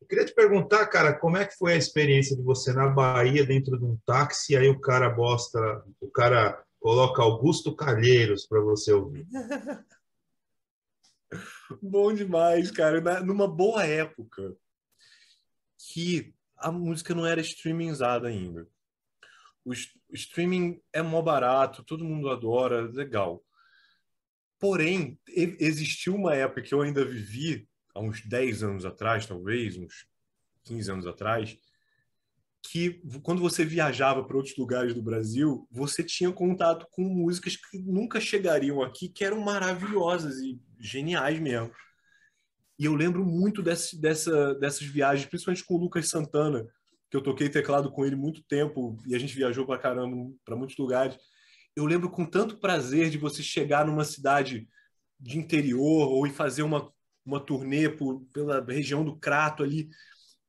Eu 0.01 0.07
queria 0.07 0.25
te 0.25 0.33
perguntar, 0.33 0.87
cara, 0.87 1.13
como 1.13 1.37
é 1.37 1.45
que 1.45 1.57
foi 1.57 1.73
a 1.73 1.77
experiência 1.77 2.37
de 2.37 2.43
você 2.45 2.73
na 2.73 2.87
Bahia 2.87 3.45
dentro 3.45 3.77
de 3.77 3.85
um 3.85 3.99
táxi 4.07 4.53
e 4.53 4.57
aí 4.57 4.69
o 4.69 4.81
cara 4.81 5.11
bosta, 5.11 5.85
o 6.01 6.09
cara 6.09 6.65
coloca 6.79 7.23
Augusto 7.23 7.75
Calheiros 7.75 8.47
para 8.47 8.61
você 8.61 8.93
ouvir? 8.93 9.27
Bom 11.83 12.13
demais, 12.13 12.71
cara. 12.71 13.25
numa 13.25 13.49
boa 13.49 13.85
época 13.85 14.57
que 15.77 16.36
a 16.57 16.71
música 16.73 17.15
não 17.15 17.27
era 17.27 17.41
streamingzada 17.41 18.29
ainda. 18.29 18.67
O, 19.65 19.73
streaming 20.13 20.81
é 20.93 21.03
mó 21.03 21.21
barato, 21.21 21.85
todo 21.85 22.05
mundo 22.05 22.31
adora, 22.31 22.83
legal. 22.83 23.43
Porém, 24.59 25.19
existiu 25.27 26.15
uma 26.15 26.35
época 26.35 26.63
que 26.63 26.73
eu 26.73 26.81
ainda 26.81 27.05
vivi, 27.05 27.69
há 27.95 28.01
uns 28.01 28.25
10 28.25 28.63
anos 28.63 28.85
atrás, 28.85 29.27
talvez, 29.27 29.77
uns 29.77 30.07
15 30.65 30.91
anos 30.91 31.07
atrás, 31.07 31.59
que 32.63 33.01
quando 33.23 33.41
você 33.41 33.65
viajava 33.65 34.25
para 34.25 34.37
outros 34.37 34.57
lugares 34.57 34.95
do 34.95 35.03
Brasil, 35.03 35.69
você 35.71 36.03
tinha 36.03 36.33
contato 36.33 36.87
com 36.91 37.03
músicas 37.03 37.57
que 37.57 37.79
nunca 37.79 38.21
chegariam 38.21 38.83
aqui, 38.83 39.09
que 39.09 39.25
eram 39.25 39.41
maravilhosas 39.41 40.39
e 40.39 40.61
geniais 40.79 41.39
mesmo. 41.39 41.71
E 42.79 42.85
eu 42.85 42.95
lembro 42.95 43.25
muito 43.25 43.63
desse, 43.63 43.99
dessa, 43.99 44.55
dessas 44.57 44.87
viagens, 44.87 45.29
principalmente 45.29 45.65
com 45.65 45.75
o 45.75 45.79
Lucas 45.79 46.09
Santana, 46.09 46.67
que 47.11 47.17
eu 47.17 47.23
toquei 47.23 47.49
teclado 47.49 47.91
com 47.91 48.05
ele 48.05 48.17
muito 48.17 48.43
tempo 48.43 48.99
e 49.07 49.15
a 49.15 49.19
gente 49.19 49.35
viajou 49.35 49.65
para 49.65 49.79
caramba 49.79 50.31
para 50.45 50.57
muitos 50.57 50.77
lugares. 50.77 51.17
Eu 51.75 51.87
lembro 51.87 52.11
com 52.11 52.25
tanto 52.27 52.59
prazer 52.59 53.11
de 53.11 53.19
você 53.19 53.43
chegar 53.43 53.87
numa 53.87 54.05
cidade 54.05 54.69
de 55.19 55.39
interior 55.39 56.09
ou 56.09 56.27
ir 56.27 56.33
fazer 56.33 56.63
uma, 56.63 56.93
uma 57.25 57.41
turnê 57.41 57.89
por, 57.89 58.21
pela 58.33 58.63
região 58.65 59.05
do 59.05 59.17
Crato 59.17 59.63
ali. 59.63 59.89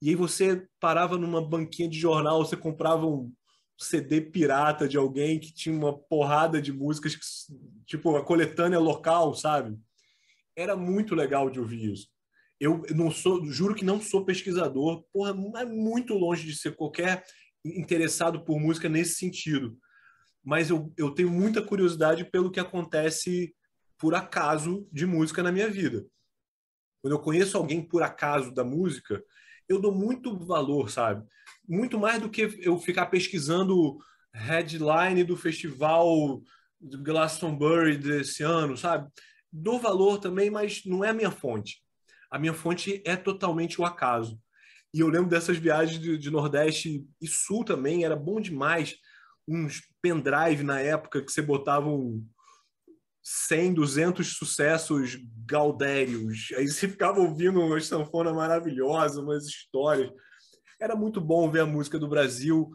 E 0.02 0.10
aí 0.10 0.16
você 0.16 0.68
parava 0.80 1.18
numa 1.18 1.42
banquinha 1.42 1.90
de 1.90 1.98
jornal, 1.98 2.46
você 2.46 2.58
comprava 2.58 3.06
um 3.06 3.32
CD 3.80 4.22
pirata 4.22 4.88
de 4.88 4.98
alguém 4.98 5.40
que 5.40 5.54
tinha 5.54 5.76
uma 5.76 5.98
porrada 5.98 6.62
de 6.62 6.74
músicas, 6.74 7.16
tipo 7.86 8.16
a 8.16 8.26
coletânea 8.26 8.80
local, 8.80 9.34
sabe? 9.34 9.78
Era 10.56 10.76
muito 10.76 11.16
legal 11.16 11.50
de 11.50 11.60
ouvir 11.60 11.94
isso. 11.94 12.08
Eu 12.60 12.84
não 12.96 13.12
sou, 13.12 13.46
juro 13.46 13.76
que 13.76 13.86
não 13.86 14.02
sou 14.02 14.26
pesquisador, 14.26 15.04
porra, 15.14 15.32
é 15.62 15.66
muito 15.66 16.16
longe 16.16 16.46
de 16.46 16.58
ser 16.58 16.76
qualquer 16.76 17.24
interessado 17.64 18.44
por 18.44 18.60
música 18.60 18.90
nesse 18.90 19.16
sentido. 19.16 19.78
Mas 20.44 20.70
eu, 20.70 20.92
eu 20.98 21.12
tenho 21.12 21.30
muita 21.30 21.62
curiosidade 21.62 22.26
pelo 22.26 22.52
que 22.52 22.60
acontece 22.60 23.54
por 23.98 24.16
acaso 24.16 24.88
de 24.92 25.06
música 25.06 25.44
na 25.44 25.52
minha 25.52 25.70
vida. 25.70 26.06
Quando 27.02 27.14
eu 27.14 27.20
conheço 27.20 27.58
alguém 27.58 27.82
por 27.82 28.02
acaso 28.02 28.52
da 28.52 28.64
música, 28.64 29.24
eu 29.70 29.80
dou 29.80 29.94
muito 29.94 30.38
valor, 30.38 30.90
sabe? 30.90 31.28
Muito 31.68 32.00
mais 32.00 32.22
do 32.22 32.30
que 32.30 32.60
eu 32.62 32.80
ficar 32.80 33.08
pesquisando 33.08 33.98
headline 34.34 35.24
do 35.24 35.38
festival 35.38 36.42
Glastonbury 36.82 37.98
desse 37.98 38.42
ano, 38.42 38.78
sabe? 38.78 39.12
Dou 39.52 39.80
valor 39.80 40.18
também, 40.20 40.50
mas 40.50 40.84
não 40.86 41.04
é 41.04 41.10
a 41.10 41.14
minha 41.14 41.32
fonte 41.32 41.82
a 42.30 42.38
minha 42.40 42.54
fonte 42.54 43.02
é 43.06 43.16
totalmente 43.16 43.80
o 43.80 43.86
acaso. 43.86 44.40
E 44.94 45.00
eu 45.00 45.08
lembro 45.08 45.30
dessas 45.30 45.58
viagens 45.58 46.00
de, 46.00 46.18
de 46.18 46.32
Nordeste 46.32 47.06
e 47.22 47.28
Sul 47.28 47.64
também, 47.64 48.04
era 48.04 48.16
bom 48.16 48.40
demais. 48.40 48.96
Uns 49.48 49.82
pendrive 50.02 50.64
na 50.64 50.80
época 50.80 51.24
que 51.24 51.32
você 51.32 51.42
botava 51.42 51.88
um 51.90 52.26
100, 53.24 53.74
200 53.74 54.38
sucessos 54.38 55.18
gaudérios. 55.46 56.48
Aí 56.56 56.68
você 56.68 56.88
ficava 56.88 57.20
ouvindo 57.20 57.60
uma 57.60 57.80
sanfona 57.82 58.34
maravilhosa, 58.34 59.22
umas 59.22 59.46
histórias. 59.46 60.12
Era 60.80 60.96
muito 60.96 61.20
bom 61.20 61.50
ver 61.50 61.62
a 61.62 61.66
música 61.66 62.00
do 62.00 62.08
Brasil 62.08 62.70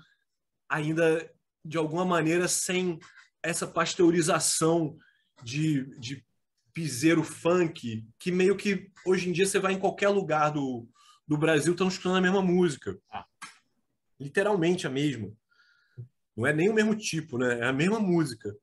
ainda, 0.68 1.30
de 1.64 1.78
alguma 1.78 2.04
maneira, 2.04 2.48
sem 2.48 2.98
essa 3.42 3.66
pasteurização 3.66 4.96
de, 5.42 5.84
de 5.98 6.24
piseiro 6.72 7.22
funk, 7.22 8.06
que 8.18 8.32
meio 8.32 8.56
que 8.56 8.90
hoje 9.04 9.28
em 9.28 9.32
dia 9.32 9.46
você 9.46 9.58
vai 9.58 9.74
em 9.74 9.78
qualquer 9.78 10.08
lugar 10.08 10.50
do, 10.50 10.88
do 11.26 11.36
Brasil, 11.36 11.72
estão 11.72 11.88
escutando 11.88 12.16
a 12.16 12.20
mesma 12.20 12.42
música. 12.42 12.98
Ah. 13.10 13.26
Literalmente 14.18 14.86
a 14.86 14.90
mesma. 14.90 15.32
Não 16.36 16.46
é 16.46 16.52
nem 16.52 16.70
o 16.70 16.74
mesmo 16.74 16.94
tipo, 16.94 17.36
né? 17.36 17.60
É 17.60 17.64
a 17.66 17.72
mesma 17.72 18.00
música. 18.00 18.56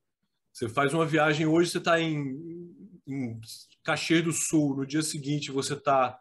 Você 0.51 0.67
faz 0.67 0.93
uma 0.93 1.05
viagem 1.05 1.45
hoje, 1.45 1.69
você 1.69 1.77
está 1.77 1.99
em, 1.99 2.73
em 3.07 3.39
Caxias 3.83 4.23
do 4.23 4.33
Sul, 4.33 4.75
no 4.75 4.85
dia 4.85 5.01
seguinte 5.01 5.51
você 5.51 5.73
está 5.73 6.19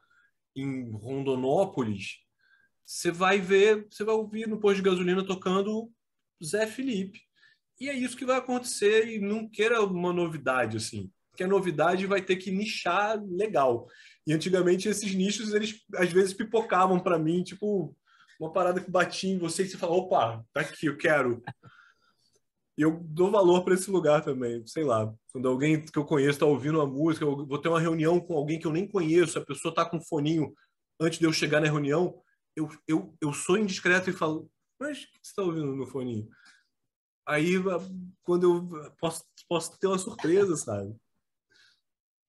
em 0.55 0.91
Rondonópolis, 0.91 2.19
você 2.85 3.11
vai 3.11 3.41
ver, 3.41 3.87
você 3.91 4.05
vai 4.05 4.15
ouvir 4.15 4.47
no 4.47 4.59
posto 4.59 4.77
de 4.77 4.83
gasolina 4.83 5.25
tocando 5.25 5.91
Zé 6.45 6.67
Felipe. 6.67 7.21
E 7.81 7.89
é 7.89 7.95
isso 7.95 8.17
que 8.17 8.27
vai 8.27 8.37
acontecer 8.37 9.09
e 9.09 9.21
não 9.21 9.49
queira 9.49 9.83
uma 9.83 10.13
novidade 10.13 10.77
assim 10.77 11.11
que 11.39 11.45
a 11.45 11.49
novidade 11.49 12.05
vai 12.05 12.21
ter 12.21 12.35
que 12.35 12.51
nichar 12.51 13.23
legal. 13.25 13.87
E 14.27 14.33
antigamente 14.33 14.89
esses 14.89 15.15
nichos, 15.15 15.55
eles 15.55 15.81
às 15.95 16.13
vezes 16.13 16.35
pipocavam 16.35 16.99
para 16.99 17.17
mim, 17.17 17.45
tipo, 17.45 17.97
uma 18.41 18.53
parada 18.53 18.81
que 18.81 18.91
batia 18.91 19.33
em 19.33 19.39
você 19.39 19.63
e 19.63 19.69
você 19.69 19.79
fala, 19.79 19.93
opa, 19.93 20.45
tá 20.53 20.63
aqui, 20.63 20.87
eu 20.87 20.97
quero. 20.97 21.41
E 22.77 22.83
eu 22.83 22.99
dou 23.05 23.31
valor 23.31 23.63
para 23.63 23.75
esse 23.75 23.89
lugar 23.89 24.25
também, 24.25 24.67
sei 24.67 24.83
lá. 24.83 25.15
Quando 25.33 25.47
alguém 25.47 25.81
que 25.81 25.97
eu 25.97 26.05
conheço 26.05 26.31
está 26.33 26.47
ouvindo 26.47 26.81
uma 26.81 26.87
música, 26.87 27.25
eu 27.25 27.47
vou 27.47 27.59
ter 27.59 27.69
uma 27.69 27.81
reunião 27.81 28.19
com 28.19 28.35
alguém 28.37 28.59
que 28.59 28.67
eu 28.67 28.73
nem 28.73 28.89
conheço, 28.89 29.39
a 29.39 29.47
pessoa 29.47 29.73
tá 29.73 29.85
com 29.85 29.99
um 29.99 30.05
foninho 30.05 30.53
antes 31.01 31.21
de 31.21 31.25
eu 31.25 31.33
chegar 31.33 31.61
na 31.61 31.69
reunião, 31.69 32.21
eu, 32.57 32.69
eu, 32.89 33.15
eu 33.21 33.33
sou 33.33 33.57
indiscreto 33.57 34.11
e 34.11 34.13
falo, 34.13 34.51
mas 34.81 34.99
o 34.99 35.07
que 35.07 35.19
você 35.23 35.31
está 35.31 35.43
ouvindo 35.43 35.77
no 35.77 35.87
foninho? 35.87 36.29
Aí, 37.25 37.55
quando 38.25 38.43
eu 38.43 38.93
posso, 38.99 39.23
posso 39.49 39.79
ter 39.79 39.87
uma 39.87 39.99
surpresa, 39.99 40.57
sabe? 40.57 40.97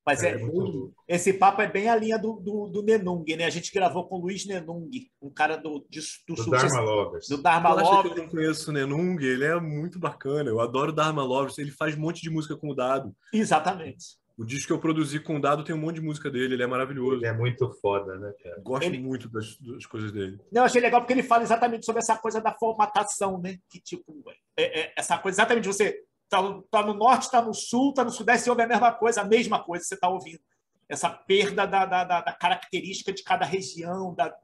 Mas 0.10 0.24
é, 0.24 0.32
é 0.32 0.38
muito... 0.40 0.92
esse 1.08 1.34
papo 1.34 1.62
é 1.62 1.68
bem 1.68 1.88
a 1.88 1.96
linha 1.96 2.18
do, 2.18 2.34
do, 2.40 2.68
do, 2.68 2.82
Nenung, 2.82 3.24
né? 3.38 3.46
A 3.46 3.50
gente 3.52 3.72
gravou 3.72 4.08
com 4.08 4.16
o 4.16 4.22
Luiz 4.22 4.44
Nenung, 4.44 4.90
um 5.22 5.30
cara 5.30 5.56
do, 5.56 5.86
de, 5.88 6.00
do, 6.28 6.34
do 6.34 6.50
Dharma 6.50 6.82
Lovers. 6.82 7.28
Do 7.28 7.38
Dharma 7.38 7.74
Lovers. 7.74 8.18
Eu 8.18 8.24
não 8.24 8.30
conheço 8.30 8.72
o 8.72 8.74
Nenung, 8.74 9.22
ele 9.22 9.46
é 9.46 9.60
muito 9.60 10.00
bacana. 10.00 10.50
Eu 10.50 10.60
adoro 10.60 10.92
o 10.92 10.96
Dharma 10.96 11.24
Lovers. 11.24 11.60
Ele 11.60 11.70
faz 11.70 11.96
um 11.96 12.00
monte 12.00 12.24
de 12.24 12.30
música 12.32 12.56
com 12.56 12.70
o 12.70 12.76
Dado. 12.76 13.16
Exatamente. 13.32 14.18
O 14.36 14.44
disco 14.44 14.68
que 14.68 14.74
eu 14.74 14.80
produzi 14.80 15.20
com 15.20 15.36
o 15.36 15.42
Dado 15.42 15.64
tem 15.64 15.76
um 15.76 15.80
monte 15.80 15.96
de 15.96 16.02
música 16.02 16.32
dele, 16.32 16.54
ele 16.56 16.64
é 16.64 16.68
maravilhoso. 16.68 17.18
Ele 17.18 17.28
é 17.28 17.34
muito 17.34 17.70
foda, 17.82 18.18
né, 18.18 18.34
cara? 18.42 18.60
Gosto 18.64 18.86
ele... 18.86 18.98
muito 18.98 19.30
das, 19.30 19.60
das, 19.60 19.86
coisas 19.86 20.12
dele. 20.12 20.40
Não, 20.52 20.64
achei 20.64 20.82
legal 20.82 21.02
porque 21.02 21.14
ele 21.14 21.22
fala 21.22 21.44
exatamente 21.44 21.86
sobre 21.86 22.00
essa 22.00 22.18
coisa 22.18 22.42
da 22.42 22.54
formatação, 22.54 23.40
né? 23.40 23.58
Que, 23.70 23.80
tipo, 23.80 24.24
é, 24.58 24.80
é, 24.80 24.94
essa 24.98 25.18
coisa 25.18 25.36
exatamente 25.36 25.68
você 25.68 26.02
Está 26.32 26.62
tá 26.70 26.86
no 26.86 26.94
norte, 26.94 27.24
está 27.24 27.42
no 27.42 27.54
sul, 27.54 27.90
está 27.90 28.04
no 28.04 28.12
sudeste, 28.12 28.44
você 28.44 28.50
ouve 28.52 28.62
a 28.62 28.68
mesma 28.68 28.92
coisa, 28.94 29.22
a 29.22 29.26
mesma 29.26 29.64
coisa 29.64 29.84
você 29.84 29.96
está 29.96 30.08
ouvindo. 30.08 30.40
Essa 30.88 31.10
perda 31.10 31.66
da, 31.66 31.86
da, 31.86 32.04
da, 32.04 32.22
da, 32.22 32.34
característica 32.34 33.12
de 33.12 33.24
cada 33.24 33.46
região. 33.46 34.14
Da... 34.14 34.36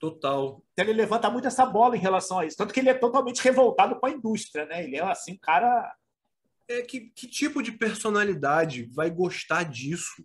Total. 0.00 0.62
Então 0.72 0.84
ele 0.86 0.94
levanta 0.94 1.28
muito 1.28 1.46
essa 1.46 1.66
bola 1.66 1.96
em 1.96 2.00
relação 2.00 2.38
a 2.38 2.46
isso. 2.46 2.56
Tanto 2.56 2.72
que 2.72 2.80
ele 2.80 2.88
é 2.88 2.94
totalmente 2.94 3.42
revoltado 3.42 3.98
com 4.00 4.06
a 4.06 4.10
indústria, 4.10 4.64
né? 4.64 4.84
Ele 4.84 4.96
é 4.96 5.02
assim, 5.02 5.32
um 5.32 5.38
cara 5.38 5.94
é 6.68 6.82
que, 6.82 7.10
que 7.14 7.26
tipo 7.26 7.62
de 7.62 7.72
personalidade 7.72 8.84
vai 8.94 9.10
gostar 9.10 9.62
disso? 9.64 10.22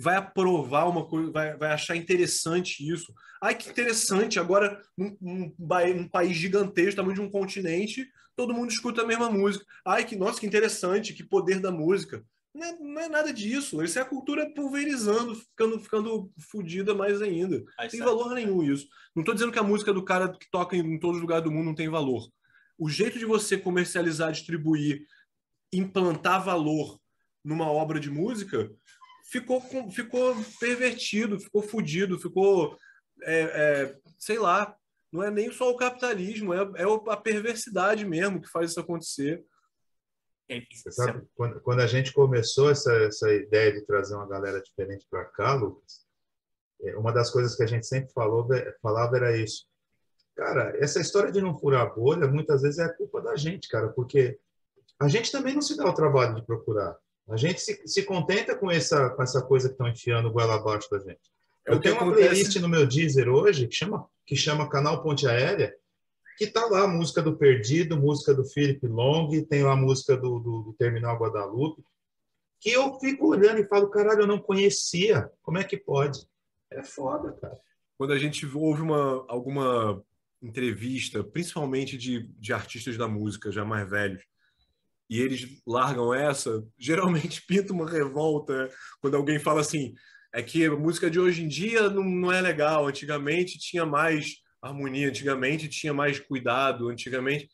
Vai 0.00 0.16
aprovar 0.16 0.88
uma 0.88 1.04
coisa, 1.04 1.30
vai, 1.30 1.54
vai 1.58 1.72
achar 1.72 1.94
interessante 1.94 2.88
isso. 2.88 3.12
Ai, 3.42 3.54
que 3.54 3.68
interessante! 3.68 4.40
Agora, 4.40 4.80
num, 4.96 6.08
país 6.08 6.34
gigantesco, 6.34 6.96
tamanho 6.96 7.16
de 7.16 7.20
um 7.20 7.30
continente, 7.30 8.08
todo 8.34 8.54
mundo 8.54 8.70
escuta 8.70 9.02
a 9.02 9.06
mesma 9.06 9.28
música. 9.28 9.62
Ai, 9.84 10.06
que 10.06 10.16
nossa, 10.16 10.40
que 10.40 10.46
interessante, 10.46 11.12
que 11.12 11.22
poder 11.22 11.60
da 11.60 11.70
música. 11.70 12.24
Não 12.54 12.66
é, 12.66 12.78
não 12.78 13.00
é, 13.02 13.08
nada 13.10 13.30
disso. 13.30 13.82
Isso 13.82 13.98
é 13.98 14.02
a 14.02 14.06
cultura 14.06 14.50
pulverizando, 14.54 15.34
ficando, 15.34 15.78
ficando 15.78 16.32
fodida 16.50 16.94
mais 16.94 17.20
ainda. 17.20 17.62
Não 17.78 17.88
tem 17.88 18.00
valor 18.00 18.34
nenhum 18.34 18.62
isso. 18.62 18.88
Não 19.14 19.20
estou 19.20 19.34
dizendo 19.34 19.52
que 19.52 19.58
a 19.58 19.62
música 19.62 19.92
do 19.92 20.02
cara 20.02 20.32
que 20.32 20.50
toca 20.50 20.74
em, 20.74 20.80
em 20.80 20.98
todos 20.98 21.16
os 21.16 21.22
lugares 21.22 21.44
do 21.44 21.52
mundo 21.52 21.66
não 21.66 21.74
tem 21.74 21.90
valor. 21.90 22.26
O 22.78 22.88
jeito 22.88 23.18
de 23.18 23.26
você 23.26 23.58
comercializar, 23.58 24.32
distribuir, 24.32 25.02
implantar 25.70 26.42
valor 26.42 26.98
numa 27.44 27.70
obra 27.70 28.00
de 28.00 28.10
música 28.10 28.70
ficou, 29.30 29.60
ficou 29.90 30.34
pervertido, 30.58 31.38
ficou 31.38 31.62
fodido, 31.62 32.18
ficou, 32.18 32.76
é, 33.22 33.40
é, 33.40 33.98
sei 34.18 34.38
lá, 34.38 34.76
não 35.12 35.22
é 35.22 35.30
nem 35.30 35.50
só 35.52 35.70
o 35.70 35.76
capitalismo, 35.76 36.52
é, 36.52 36.58
é 36.76 36.84
a 37.08 37.16
perversidade 37.16 38.04
mesmo 38.04 38.40
que 38.40 38.48
faz 38.48 38.70
isso 38.70 38.80
acontecer. 38.80 39.44
Você 40.72 40.90
sabe, 40.90 41.24
quando, 41.36 41.60
quando 41.60 41.80
a 41.80 41.86
gente 41.86 42.12
começou 42.12 42.70
essa, 42.70 42.92
essa 43.04 43.32
ideia 43.32 43.72
de 43.72 43.86
trazer 43.86 44.16
uma 44.16 44.28
galera 44.28 44.60
diferente 44.60 45.06
para 45.08 45.24
cá, 45.26 45.54
Lucas, 45.54 46.04
é, 46.82 46.96
uma 46.96 47.12
das 47.12 47.30
coisas 47.30 47.54
que 47.54 47.62
a 47.62 47.66
gente 47.66 47.86
sempre 47.86 48.12
falou, 48.12 48.48
falava 48.82 49.16
era 49.16 49.36
isso. 49.36 49.68
Cara, 50.34 50.76
essa 50.78 51.00
história 51.00 51.30
de 51.30 51.40
não 51.40 51.56
furar 51.56 51.94
bolha, 51.94 52.26
muitas 52.26 52.62
vezes 52.62 52.78
é 52.78 52.88
culpa 52.88 53.20
da 53.20 53.36
gente, 53.36 53.68
cara, 53.68 53.88
porque 53.90 54.40
a 54.98 55.06
gente 55.06 55.30
também 55.30 55.54
não 55.54 55.62
se 55.62 55.76
dá 55.76 55.88
o 55.88 55.94
trabalho 55.94 56.34
de 56.34 56.44
procurar. 56.44 56.98
A 57.30 57.36
gente 57.36 57.60
se, 57.60 57.80
se 57.86 58.02
contenta 58.02 58.56
com 58.56 58.70
essa, 58.70 59.10
com 59.10 59.22
essa 59.22 59.40
coisa 59.40 59.68
que 59.68 59.74
estão 59.74 59.88
enfiando 59.88 60.30
goela 60.30 60.56
abaixo 60.56 60.90
da 60.90 60.98
gente. 60.98 61.30
É 61.66 61.72
Eu 61.72 61.80
tenho 61.80 61.94
uma 61.94 62.02
acontece... 62.02 62.28
playlist 62.28 62.56
no 62.56 62.68
meu 62.68 62.86
Deezer 62.86 63.28
hoje 63.28 63.66
que 63.68 63.74
chama, 63.74 64.06
que 64.26 64.36
chama 64.36 64.68
Canal 64.68 65.02
Ponte 65.02 65.26
Aérea, 65.26 65.74
que 66.36 66.46
tá 66.46 66.66
lá 66.66 66.84
a 66.84 66.88
música 66.88 67.22
do 67.22 67.36
Perdido, 67.36 67.96
música 67.96 68.34
do 68.34 68.44
Philip 68.44 68.86
Long, 68.86 69.28
tem 69.44 69.62
lá 69.62 69.72
a 69.72 69.76
música 69.76 70.16
do, 70.16 70.38
do, 70.38 70.62
do 70.62 70.74
Terminal 70.78 71.18
Guadalupe, 71.18 71.84
que 72.58 72.70
eu 72.70 72.98
fico 72.98 73.28
olhando 73.28 73.60
e 73.60 73.66
falo, 73.66 73.90
caralho, 73.90 74.22
eu 74.22 74.26
não 74.26 74.38
conhecia. 74.38 75.30
Como 75.42 75.58
é 75.58 75.64
que 75.64 75.76
pode? 75.76 76.26
É 76.70 76.82
foda, 76.82 77.32
cara. 77.32 77.58
Quando 77.96 78.12
a 78.12 78.18
gente 78.18 78.46
ouve 78.46 78.82
uma, 78.82 79.24
alguma 79.28 80.02
entrevista, 80.42 81.22
principalmente 81.22 81.98
de, 81.98 82.26
de 82.38 82.52
artistas 82.52 82.96
da 82.96 83.06
música 83.06 83.52
já 83.52 83.64
mais 83.64 83.88
velhos, 83.88 84.22
e 85.10 85.20
eles 85.20 85.60
largam 85.66 86.14
essa, 86.14 86.64
geralmente 86.78 87.42
pinta 87.48 87.72
uma 87.72 87.90
revolta 87.90 88.70
quando 89.00 89.16
alguém 89.16 89.40
fala 89.40 89.60
assim, 89.60 89.92
é 90.32 90.40
que 90.40 90.64
a 90.64 90.76
música 90.76 91.10
de 91.10 91.18
hoje 91.18 91.42
em 91.42 91.48
dia 91.48 91.90
não, 91.90 92.04
não 92.04 92.32
é 92.32 92.40
legal, 92.40 92.86
antigamente 92.86 93.58
tinha 93.58 93.84
mais 93.84 94.36
harmonia 94.62 95.08
antigamente, 95.08 95.68
tinha 95.68 95.92
mais 95.92 96.20
cuidado 96.20 96.88
antigamente. 96.88 97.48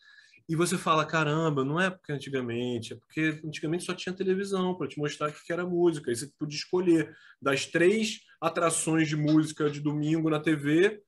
E 0.48 0.54
você 0.54 0.76
fala, 0.76 1.04
caramba, 1.04 1.64
não 1.64 1.80
é 1.80 1.90
porque 1.90 2.12
antigamente, 2.12 2.92
é 2.92 2.96
porque 2.96 3.40
antigamente 3.44 3.84
só 3.84 3.94
tinha 3.94 4.14
televisão 4.14 4.76
para 4.76 4.86
te 4.86 4.98
mostrar 4.98 5.28
o 5.28 5.32
que 5.32 5.52
era 5.52 5.66
música. 5.66 6.10
Aí 6.10 6.16
você 6.16 6.30
podia 6.38 6.58
escolher 6.58 7.16
das 7.40 7.66
três 7.66 8.20
atrações 8.40 9.08
de 9.08 9.16
música 9.16 9.70
de 9.70 9.80
domingo 9.80 10.30
na 10.30 10.38
TV, 10.38 11.00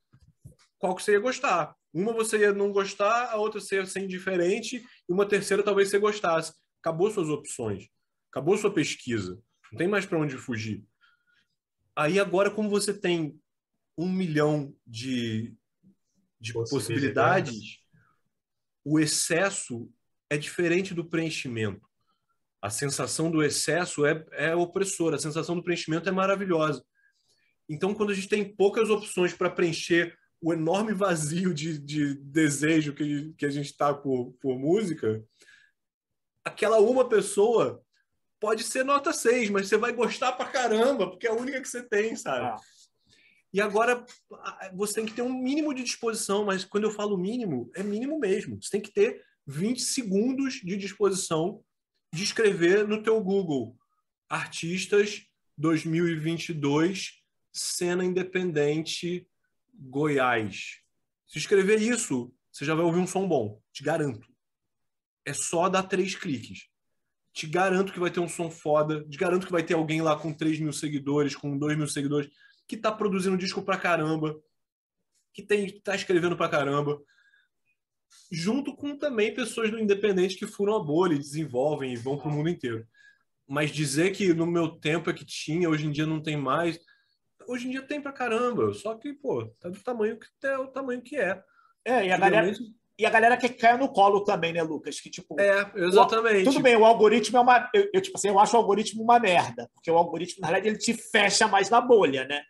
qual 0.78 0.94
que 0.94 1.02
você 1.02 1.12
ia 1.12 1.20
gostar. 1.20 1.74
Uma 1.92 2.12
você 2.12 2.38
ia 2.38 2.52
não 2.52 2.72
gostar, 2.72 3.30
a 3.30 3.36
outra 3.36 3.60
você 3.60 3.76
ia 3.76 3.86
ser 3.86 4.00
indiferente, 4.00 4.82
e 5.08 5.12
uma 5.12 5.26
terceira 5.26 5.62
talvez 5.62 5.88
você 5.88 5.98
gostasse. 5.98 6.52
Acabou 6.80 7.10
suas 7.10 7.28
opções. 7.28 7.88
Acabou 8.30 8.56
sua 8.56 8.72
pesquisa. 8.72 9.40
Não 9.72 9.78
tem 9.78 9.88
mais 9.88 10.06
para 10.06 10.18
onde 10.18 10.36
fugir. 10.36 10.84
Aí 11.96 12.20
agora, 12.20 12.50
como 12.50 12.68
você 12.68 12.92
tem 12.92 13.40
um 13.96 14.08
milhão 14.08 14.74
de, 14.86 15.54
de 16.40 16.52
possibilidades. 16.52 16.70
possibilidades, 16.70 17.82
o 18.84 19.00
excesso 19.00 19.90
é 20.30 20.36
diferente 20.36 20.94
do 20.94 21.04
preenchimento. 21.04 21.86
A 22.60 22.70
sensação 22.70 23.30
do 23.30 23.42
excesso 23.42 24.04
é, 24.04 24.24
é 24.32 24.54
opressora, 24.54 25.16
a 25.16 25.20
sensação 25.20 25.56
do 25.56 25.62
preenchimento 25.62 26.08
é 26.08 26.12
maravilhosa. 26.12 26.84
Então, 27.68 27.94
quando 27.94 28.10
a 28.10 28.14
gente 28.14 28.28
tem 28.28 28.56
poucas 28.56 28.88
opções 28.88 29.32
para 29.32 29.50
preencher 29.50 30.17
o 30.40 30.52
enorme 30.52 30.92
vazio 30.92 31.52
de, 31.52 31.78
de 31.78 32.14
desejo 32.14 32.94
que, 32.94 33.32
que 33.36 33.46
a 33.46 33.50
gente 33.50 33.66
está 33.66 33.92
por, 33.92 34.32
por 34.40 34.58
música, 34.58 35.24
aquela 36.44 36.78
uma 36.78 37.08
pessoa 37.08 37.82
pode 38.40 38.62
ser 38.62 38.84
nota 38.84 39.12
6, 39.12 39.50
mas 39.50 39.68
você 39.68 39.76
vai 39.76 39.92
gostar 39.92 40.32
pra 40.32 40.46
caramba, 40.46 41.10
porque 41.10 41.26
é 41.26 41.30
a 41.30 41.34
única 41.34 41.60
que 41.60 41.68
você 41.68 41.82
tem, 41.82 42.14
sabe? 42.14 42.46
Ah. 42.46 42.56
E 43.52 43.60
agora 43.60 44.04
você 44.74 44.94
tem 44.94 45.06
que 45.06 45.14
ter 45.14 45.22
um 45.22 45.32
mínimo 45.32 45.74
de 45.74 45.82
disposição, 45.82 46.44
mas 46.44 46.64
quando 46.64 46.84
eu 46.84 46.90
falo 46.90 47.16
mínimo, 47.16 47.70
é 47.74 47.82
mínimo 47.82 48.18
mesmo. 48.18 48.62
Você 48.62 48.70
tem 48.70 48.80
que 48.80 48.92
ter 48.92 49.22
20 49.46 49.80
segundos 49.80 50.54
de 50.62 50.76
disposição 50.76 51.64
de 52.12 52.22
escrever 52.22 52.86
no 52.86 53.02
teu 53.02 53.20
Google 53.22 53.76
artistas 54.28 55.26
2022 55.56 57.22
cena 57.50 58.04
independente 58.04 59.26
Goiás. 59.78 60.80
Se 61.26 61.38
escrever 61.38 61.80
isso, 61.80 62.34
você 62.50 62.64
já 62.64 62.74
vai 62.74 62.84
ouvir 62.84 62.98
um 62.98 63.06
som 63.06 63.26
bom, 63.28 63.60
te 63.72 63.82
garanto. 63.82 64.26
É 65.24 65.32
só 65.32 65.68
dar 65.68 65.84
três 65.84 66.14
cliques. 66.14 66.68
Te 67.32 67.46
garanto 67.46 67.92
que 67.92 68.00
vai 68.00 68.10
ter 68.10 68.20
um 68.20 68.28
som 68.28 68.50
foda, 68.50 69.04
te 69.04 69.16
garanto 69.16 69.46
que 69.46 69.52
vai 69.52 69.62
ter 69.62 69.74
alguém 69.74 70.02
lá 70.02 70.18
com 70.18 70.32
3 70.32 70.58
mil 70.58 70.72
seguidores, 70.72 71.36
com 71.36 71.56
2 71.56 71.76
mil 71.76 71.86
seguidores 71.86 72.28
que 72.66 72.76
tá 72.76 72.90
produzindo 72.90 73.38
disco 73.38 73.62
pra 73.62 73.78
caramba, 73.78 74.38
que 75.32 75.42
tem, 75.42 75.80
tá 75.80 75.94
escrevendo 75.94 76.36
pra 76.36 76.48
caramba, 76.48 77.00
junto 78.30 78.74
com 78.76 78.96
também 78.96 79.32
pessoas 79.32 79.70
do 79.70 79.78
independente 79.78 80.36
que 80.36 80.46
furam 80.46 80.74
a 80.74 80.82
bolha 80.82 81.14
e 81.14 81.18
desenvolvem 81.18 81.92
e 81.92 81.96
vão 81.96 82.18
pro 82.18 82.30
mundo 82.30 82.48
inteiro. 82.48 82.86
Mas 83.46 83.70
dizer 83.70 84.10
que 84.10 84.34
no 84.34 84.46
meu 84.46 84.68
tempo 84.68 85.08
é 85.08 85.14
que 85.14 85.24
tinha, 85.24 85.70
hoje 85.70 85.86
em 85.86 85.90
dia 85.90 86.04
não 86.04 86.20
tem 86.20 86.36
mais, 86.36 86.78
hoje 87.48 87.66
em 87.66 87.70
dia 87.70 87.82
tem 87.82 88.00
pra 88.00 88.12
caramba, 88.12 88.72
só 88.72 88.94
que, 88.94 89.12
pô, 89.12 89.46
tá 89.60 89.68
do 89.68 89.80
tamanho 89.80 90.18
que 90.18 90.46
é 90.46 90.58
o 90.58 90.68
tamanho 90.68 91.02
que 91.02 91.16
é. 91.16 91.42
É, 91.84 92.06
e 92.06 92.12
a 92.12 92.18
galera 92.18 92.52
e 92.98 93.06
a 93.06 93.10
galera 93.10 93.36
que 93.36 93.48
cai 93.48 93.78
no 93.78 93.88
colo 93.88 94.24
também, 94.24 94.52
né, 94.52 94.60
Lucas? 94.60 95.00
Que, 95.00 95.08
tipo, 95.08 95.40
é, 95.40 95.70
exatamente. 95.76 96.48
O, 96.48 96.50
tudo 96.50 96.60
bem, 96.60 96.76
o 96.76 96.84
algoritmo 96.84 97.38
é 97.38 97.40
uma. 97.40 97.70
Eu, 97.72 97.88
eu, 97.94 98.00
tipo 98.00 98.18
assim, 98.18 98.26
eu 98.26 98.38
acho 98.40 98.56
o 98.56 98.58
algoritmo 98.58 99.04
uma 99.04 99.20
merda. 99.20 99.70
Porque 99.72 99.88
o 99.88 99.96
algoritmo, 99.96 100.40
na 100.40 100.48
verdade, 100.48 100.68
ele 100.68 100.78
te 100.78 100.92
fecha 100.94 101.46
mais 101.46 101.70
na 101.70 101.80
bolha, 101.80 102.26
né? 102.26 102.42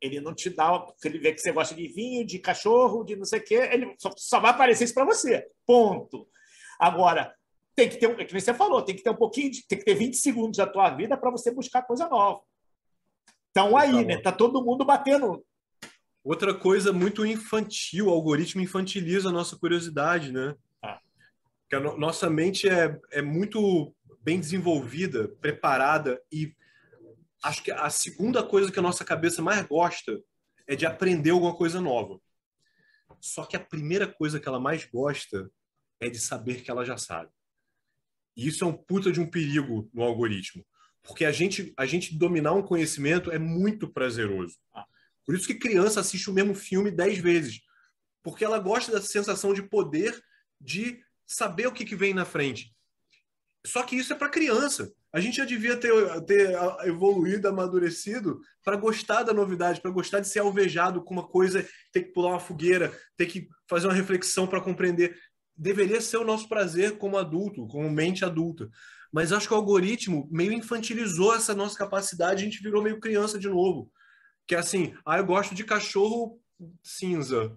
Ele 0.00 0.20
não 0.20 0.34
te 0.34 0.50
dá. 0.50 0.84
Se 0.98 1.06
ele 1.06 1.20
vê 1.20 1.32
que 1.32 1.40
você 1.40 1.52
gosta 1.52 1.76
de 1.76 1.86
vinho, 1.86 2.26
de 2.26 2.40
cachorro, 2.40 3.04
de 3.04 3.14
não 3.14 3.24
sei 3.24 3.38
o 3.38 3.44
quê, 3.44 3.68
ele 3.70 3.94
só, 3.96 4.10
só 4.16 4.40
vai 4.40 4.50
aparecer 4.50 4.82
isso 4.82 4.94
para 4.94 5.04
você. 5.04 5.46
Ponto. 5.64 6.26
Agora, 6.80 7.32
tem 7.76 7.88
que 7.88 7.96
ter, 7.96 8.08
um, 8.08 8.18
é 8.18 8.24
que 8.24 8.32
você 8.32 8.52
falou, 8.52 8.82
tem 8.82 8.96
que 8.96 9.02
ter 9.02 9.10
um 9.10 9.16
pouquinho, 9.16 9.52
de, 9.52 9.64
tem 9.64 9.78
que 9.78 9.84
ter 9.84 9.94
20 9.94 10.16
segundos 10.16 10.56
da 10.56 10.66
tua 10.66 10.90
vida 10.90 11.16
para 11.16 11.30
você 11.30 11.52
buscar 11.52 11.82
coisa 11.82 12.08
nova. 12.08 12.40
Aí, 13.56 13.92
tá 13.92 14.02
né? 14.02 14.20
Tá 14.20 14.32
todo 14.32 14.64
mundo 14.64 14.84
batendo. 14.84 15.44
Outra 16.22 16.54
coisa 16.54 16.92
muito 16.92 17.24
infantil, 17.24 18.06
o 18.06 18.10
algoritmo 18.10 18.62
infantiliza 18.62 19.28
a 19.28 19.32
nossa 19.32 19.56
curiosidade, 19.56 20.32
né? 20.32 20.56
Ah. 20.82 21.00
Que 21.68 21.76
a 21.76 21.80
no, 21.80 21.98
nossa 21.98 22.30
mente 22.30 22.68
é, 22.68 22.98
é 23.12 23.22
muito 23.22 23.94
bem 24.22 24.40
desenvolvida, 24.40 25.28
preparada 25.40 26.20
e 26.32 26.56
acho 27.42 27.62
que 27.62 27.70
a 27.70 27.90
segunda 27.90 28.42
coisa 28.42 28.72
que 28.72 28.78
a 28.78 28.82
nossa 28.82 29.04
cabeça 29.04 29.42
mais 29.42 29.66
gosta 29.66 30.18
é 30.66 30.74
de 30.74 30.86
aprender 30.86 31.30
alguma 31.30 31.54
coisa 31.54 31.80
nova. 31.80 32.18
Só 33.20 33.44
que 33.44 33.54
a 33.54 33.60
primeira 33.60 34.06
coisa 34.06 34.40
que 34.40 34.48
ela 34.48 34.58
mais 34.58 34.86
gosta 34.86 35.50
é 36.00 36.08
de 36.08 36.18
saber 36.18 36.62
que 36.62 36.70
ela 36.70 36.84
já 36.84 36.96
sabe. 36.96 37.30
E 38.36 38.48
isso 38.48 38.64
é 38.64 38.66
um 38.66 38.72
puta 38.72 39.12
de 39.12 39.20
um 39.20 39.30
perigo 39.30 39.88
no 39.92 40.02
algoritmo. 40.02 40.64
Porque 41.04 41.24
a 41.24 41.30
gente, 41.30 41.72
a 41.76 41.86
gente 41.86 42.16
dominar 42.16 42.52
um 42.52 42.62
conhecimento 42.62 43.30
é 43.30 43.38
muito 43.38 43.88
prazeroso. 43.88 44.56
Por 45.24 45.34
isso 45.34 45.46
que 45.46 45.54
criança 45.54 46.00
assiste 46.00 46.28
o 46.28 46.32
mesmo 46.32 46.54
filme 46.54 46.90
dez 46.90 47.18
vezes. 47.18 47.60
Porque 48.22 48.44
ela 48.44 48.58
gosta 48.58 48.90
da 48.90 49.00
sensação 49.00 49.52
de 49.52 49.62
poder 49.62 50.18
de 50.60 51.00
saber 51.26 51.66
o 51.66 51.72
que, 51.72 51.84
que 51.84 51.94
vem 51.94 52.14
na 52.14 52.24
frente. 52.24 52.74
Só 53.66 53.82
que 53.82 53.96
isso 53.96 54.12
é 54.12 54.16
para 54.16 54.28
criança. 54.28 54.92
A 55.12 55.20
gente 55.20 55.36
já 55.36 55.44
devia 55.44 55.76
ter, 55.76 55.92
ter 56.22 56.54
evoluído, 56.84 57.48
amadurecido 57.48 58.40
para 58.62 58.76
gostar 58.76 59.22
da 59.22 59.32
novidade, 59.32 59.80
para 59.80 59.90
gostar 59.90 60.20
de 60.20 60.28
ser 60.28 60.40
alvejado 60.40 61.02
com 61.02 61.14
uma 61.14 61.26
coisa, 61.26 61.66
ter 61.92 62.02
que 62.02 62.12
pular 62.12 62.30
uma 62.30 62.40
fogueira, 62.40 62.92
ter 63.16 63.26
que 63.26 63.48
fazer 63.68 63.86
uma 63.86 63.94
reflexão 63.94 64.46
para 64.46 64.60
compreender. 64.60 65.16
Deveria 65.56 66.00
ser 66.00 66.16
o 66.16 66.24
nosso 66.24 66.48
prazer 66.48 66.98
como 66.98 67.16
adulto, 67.16 67.66
como 67.68 67.88
mente 67.90 68.24
adulta. 68.24 68.68
Mas 69.14 69.30
acho 69.30 69.46
que 69.46 69.54
o 69.54 69.56
algoritmo 69.56 70.28
meio 70.28 70.52
infantilizou 70.52 71.32
essa 71.32 71.54
nossa 71.54 71.78
capacidade, 71.78 72.42
a 72.42 72.44
gente 72.44 72.60
virou 72.60 72.82
meio 72.82 72.98
criança 72.98 73.38
de 73.38 73.48
novo. 73.48 73.88
Que 74.44 74.56
é 74.56 74.58
assim, 74.58 74.92
ah, 75.06 75.18
eu 75.18 75.24
gosto 75.24 75.54
de 75.54 75.62
cachorro 75.62 76.40
cinza. 76.82 77.56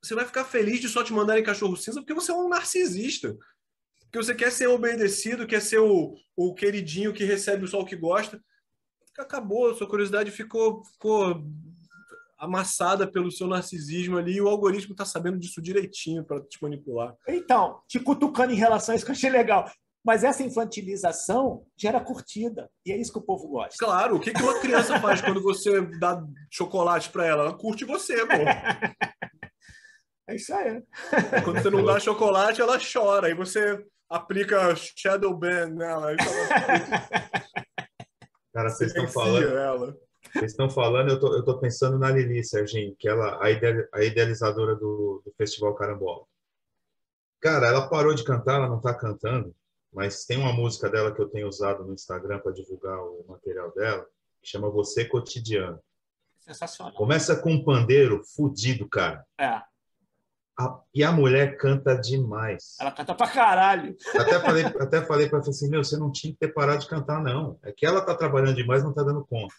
Você 0.00 0.14
vai 0.14 0.24
ficar 0.24 0.44
feliz 0.44 0.80
de 0.80 0.88
só 0.88 1.02
te 1.02 1.12
mandarem 1.12 1.42
cachorro 1.42 1.76
cinza 1.76 2.00
porque 2.00 2.14
você 2.14 2.30
é 2.30 2.34
um 2.36 2.48
narcisista 2.48 3.36
Porque 4.02 4.18
você 4.18 4.32
quer 4.32 4.52
ser 4.52 4.68
obedecido, 4.68 5.44
quer 5.44 5.60
ser 5.60 5.80
o, 5.80 6.14
o 6.36 6.54
queridinho 6.54 7.12
que 7.12 7.24
recebe 7.24 7.66
o 7.66 7.84
que 7.84 7.96
gosta. 7.96 8.40
Acabou, 9.18 9.74
sua 9.74 9.88
curiosidade 9.88 10.30
ficou, 10.30 10.84
ficou 10.84 11.44
amassada 12.38 13.10
pelo 13.10 13.32
seu 13.32 13.48
narcisismo 13.48 14.18
ali 14.18 14.36
e 14.36 14.40
o 14.40 14.48
algoritmo 14.48 14.92
está 14.92 15.04
sabendo 15.04 15.36
disso 15.36 15.60
direitinho 15.60 16.24
para 16.24 16.40
te 16.42 16.62
manipular. 16.62 17.16
Então, 17.26 17.82
te 17.88 17.98
cutucando 17.98 18.52
em 18.52 18.56
relação 18.56 18.92
a 18.92 18.96
isso 18.96 19.04
que 19.04 19.10
eu 19.10 19.16
achei 19.16 19.30
legal. 19.30 19.68
Mas 20.04 20.22
essa 20.22 20.42
infantilização 20.42 21.64
gera 21.76 21.98
curtida. 21.98 22.70
E 22.84 22.92
é 22.92 22.96
isso 22.96 23.12
que 23.12 23.18
o 23.18 23.22
povo 23.22 23.48
gosta. 23.48 23.74
Claro, 23.78 24.16
o 24.16 24.20
que, 24.20 24.32
que 24.32 24.42
uma 24.42 24.60
criança 24.60 25.00
faz 25.00 25.22
quando 25.22 25.42
você 25.42 25.80
dá 25.98 26.22
chocolate 26.50 27.08
para 27.10 27.26
ela? 27.26 27.44
Ela 27.44 27.56
curte 27.56 27.84
você, 27.84 28.14
pô. 28.26 28.34
É 30.26 30.36
isso 30.36 30.54
aí. 30.54 30.82
Quando 31.44 31.60
você 31.60 31.68
não 31.68 31.84
dá 31.84 32.00
chocolate, 32.00 32.58
ela 32.58 32.78
chora. 32.78 33.26
Aí 33.26 33.34
você 33.34 33.78
aplica 34.08 34.74
Shadow 34.74 35.36
Ban 35.36 35.66
nela. 35.66 36.16
Cara, 38.54 38.70
vocês 38.70 38.90
estão 38.90 39.06
falando. 39.06 39.46
Ela. 39.46 39.94
Vocês 40.32 40.52
estão 40.52 40.70
falando, 40.70 41.10
eu 41.10 41.20
tô, 41.20 41.36
eu 41.36 41.44
tô 41.44 41.58
pensando 41.60 41.98
na 41.98 42.10
Lili 42.10 42.42
Serginho, 42.42 42.96
que 42.98 43.06
ela 43.06 43.38
a, 43.44 43.50
ideal, 43.50 43.84
a 43.92 44.02
idealizadora 44.02 44.74
do, 44.74 45.22
do 45.24 45.32
Festival 45.36 45.74
Carambola. 45.74 46.24
Cara, 47.40 47.66
ela 47.66 47.88
parou 47.88 48.14
de 48.14 48.24
cantar, 48.24 48.56
ela 48.56 48.68
não 48.68 48.78
está 48.78 48.94
cantando, 48.94 49.54
mas 49.94 50.24
tem 50.24 50.36
uma 50.36 50.52
música 50.52 50.90
dela 50.90 51.14
que 51.14 51.20
eu 51.22 51.28
tenho 51.28 51.48
usado 51.48 51.84
no 51.84 51.94
Instagram 51.94 52.40
para 52.40 52.52
divulgar 52.52 52.98
o 52.98 53.24
material 53.28 53.72
dela, 53.72 54.04
que 54.42 54.48
chama 54.48 54.68
Você 54.68 55.04
Cotidiano. 55.04 55.78
Sensacional. 56.40 56.92
Começa 56.94 57.36
com 57.36 57.52
um 57.52 57.64
pandeiro 57.64 58.22
fudido, 58.36 58.88
cara. 58.88 59.24
É. 59.38 59.62
A, 60.58 60.80
e 60.94 61.02
a 61.02 61.10
mulher 61.10 61.56
canta 61.56 61.96
demais. 61.96 62.76
Ela 62.78 62.92
canta 62.92 63.14
pra 63.14 63.28
caralho. 63.28 63.96
Até 64.14 64.40
falei, 64.40 64.64
até 64.64 65.04
falei 65.04 65.28
para 65.28 65.38
ela 65.38 65.48
assim: 65.48 65.70
Meu, 65.70 65.82
você 65.82 65.96
não 65.96 66.12
tinha 66.12 66.32
que 66.32 66.38
ter 66.38 66.48
parado 66.48 66.80
de 66.80 66.88
cantar, 66.88 67.22
não. 67.22 67.58
É 67.62 67.72
que 67.72 67.86
ela 67.86 68.04
tá 68.04 68.14
trabalhando 68.14 68.54
demais, 68.54 68.84
não 68.84 68.92
tá 68.92 69.02
dando 69.02 69.24
conta. 69.24 69.54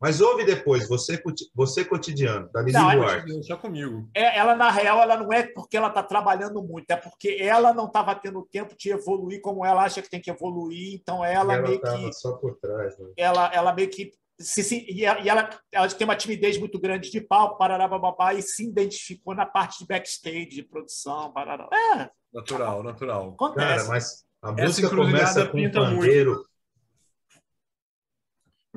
Mas 0.00 0.20
ouve 0.20 0.44
depois, 0.44 0.88
você, 0.88 1.20
você 1.54 1.84
cotidiano, 1.84 2.48
da 2.52 2.60
Lili 2.60 2.72
não, 2.72 2.94
Duarte. 2.94 3.44
Só 3.44 3.56
comigo. 3.56 4.08
É, 4.14 4.38
ela, 4.38 4.54
na 4.54 4.70
real, 4.70 5.02
ela 5.02 5.16
não 5.16 5.32
é 5.32 5.42
porque 5.42 5.76
ela 5.76 5.88
está 5.88 6.02
trabalhando 6.02 6.62
muito, 6.62 6.88
é 6.90 6.96
porque 6.96 7.36
ela 7.40 7.74
não 7.74 7.86
estava 7.86 8.14
tendo 8.14 8.46
tempo 8.50 8.76
de 8.78 8.90
evoluir 8.90 9.40
como 9.40 9.66
ela 9.66 9.82
acha 9.82 10.00
que 10.00 10.08
tem 10.08 10.20
que 10.20 10.30
evoluir, 10.30 10.94
então 10.94 11.24
ela, 11.24 11.54
ela 11.54 11.62
meio 11.62 11.80
que. 11.80 12.12
só 12.12 12.36
por 12.36 12.56
trás. 12.60 12.96
Né? 12.96 13.08
Ela, 13.16 13.50
ela 13.52 13.72
meio 13.74 13.90
que. 13.90 14.12
Se, 14.40 14.62
se, 14.62 14.86
e 14.88 15.04
ela, 15.04 15.50
ela 15.72 15.88
tem 15.88 16.04
uma 16.04 16.14
timidez 16.14 16.56
muito 16.58 16.78
grande 16.78 17.10
de 17.10 17.20
palco, 17.20 17.58
parará, 17.58 17.88
bababá, 17.88 18.34
e 18.34 18.40
se 18.40 18.68
identificou 18.68 19.34
na 19.34 19.44
parte 19.44 19.80
de 19.80 19.86
backstage, 19.86 20.46
de 20.46 20.62
produção, 20.62 21.32
parará. 21.32 21.68
É. 21.96 22.08
Natural, 22.32 22.84
natural. 22.84 23.30
Acontece. 23.30 23.66
Cara, 23.66 23.88
mas 23.88 24.24
a 24.40 24.52
música 24.52 24.88
começa 24.90 25.44
com 25.46 25.58
um 25.58 25.72
pandeiro. 25.72 26.34
Muito 26.34 26.47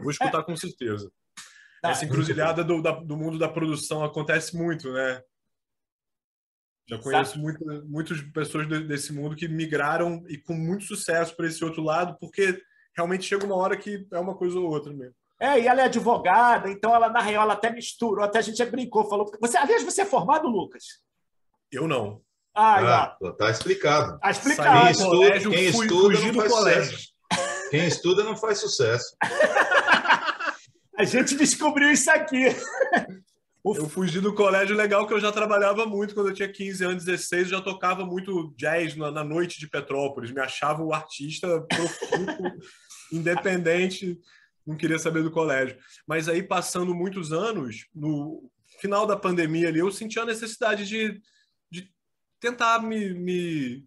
Vou 0.01 0.11
escutar 0.11 0.43
com 0.43 0.55
certeza. 0.55 1.11
Tá. 1.81 1.91
Essa 1.91 2.05
encruzilhada 2.05 2.63
do, 2.63 2.81
da, 2.81 2.91
do 2.91 3.17
mundo 3.17 3.39
da 3.39 3.49
produção 3.49 4.03
acontece 4.03 4.55
muito, 4.55 4.91
né? 4.91 5.21
Já 6.87 6.97
conheço 6.97 7.39
muito, 7.39 7.63
muitas 7.85 8.21
pessoas 8.21 8.67
desse 8.67 9.13
mundo 9.13 9.35
que 9.35 9.47
migraram 9.47 10.23
e 10.27 10.37
com 10.37 10.53
muito 10.53 10.83
sucesso 10.83 11.35
para 11.35 11.47
esse 11.47 11.63
outro 11.63 11.81
lado, 11.81 12.17
porque 12.19 12.61
realmente 12.95 13.23
chega 13.23 13.45
uma 13.45 13.55
hora 13.55 13.77
que 13.77 14.05
é 14.11 14.19
uma 14.19 14.35
coisa 14.35 14.59
ou 14.59 14.69
outra 14.69 14.91
mesmo. 14.91 15.15
É, 15.39 15.59
e 15.59 15.67
ela 15.67 15.81
é 15.81 15.85
advogada, 15.85 16.69
então 16.69 16.93
ela, 16.93 17.09
na 17.09 17.21
real, 17.21 17.43
ela 17.43 17.53
até 17.53 17.71
misturou, 17.71 18.23
até 18.23 18.39
a 18.39 18.41
gente 18.41 18.63
brincou, 18.65 19.09
falou. 19.09 19.31
Você, 19.39 19.57
aliás, 19.57 19.83
você 19.83 20.01
é 20.01 20.05
formado, 20.05 20.47
Lucas? 20.47 20.83
Eu 21.71 21.87
não. 21.87 22.21
Ah, 22.53 23.15
ah 23.15 23.33
tá 23.39 23.49
explicado. 23.49 24.19
Tá 24.19 24.29
explicado. 24.29 24.81
Quem 24.81 24.91
estuda, 24.91 25.49
quem 25.49 25.65
estuda 25.67 26.19
não 26.19 26.33
faz 26.33 26.51
colégio. 26.51 26.91
sucesso. 26.91 27.11
Quem 27.71 27.87
estuda 27.87 28.23
não 28.23 28.37
faz 28.37 28.59
sucesso. 28.59 29.15
A 30.97 31.03
gente 31.03 31.35
descobriu 31.35 31.91
isso 31.91 32.09
aqui. 32.11 32.45
Eu 33.63 33.87
fugi 33.87 34.19
do 34.19 34.33
colégio 34.33 34.75
legal 34.75 35.05
que 35.05 35.13
eu 35.13 35.19
já 35.19 35.31
trabalhava 35.31 35.85
muito 35.85 36.15
quando 36.15 36.29
eu 36.29 36.33
tinha 36.33 36.51
15 36.51 36.83
anos, 36.83 37.05
16, 37.05 37.43
eu 37.43 37.59
já 37.59 37.61
tocava 37.61 38.03
muito 38.03 38.51
jazz 38.57 38.95
na, 38.95 39.11
na 39.11 39.23
noite 39.23 39.59
de 39.59 39.69
Petrópolis, 39.69 40.31
me 40.31 40.41
achava 40.41 40.83
um 40.83 40.91
artista 40.91 41.61
profundo, 41.61 42.57
independente, 43.13 44.19
não 44.65 44.75
queria 44.75 44.97
saber 44.97 45.21
do 45.21 45.29
colégio. 45.29 45.77
Mas 46.07 46.27
aí, 46.27 46.41
passando 46.41 46.95
muitos 46.95 47.31
anos, 47.31 47.85
no 47.93 48.49
final 48.79 49.05
da 49.05 49.15
pandemia 49.15 49.67
ali, 49.67 49.77
eu 49.77 49.91
senti 49.91 50.19
a 50.19 50.25
necessidade 50.25 50.87
de, 50.87 51.21
de 51.69 51.87
tentar 52.39 52.81
me, 52.81 53.13
me, 53.13 53.85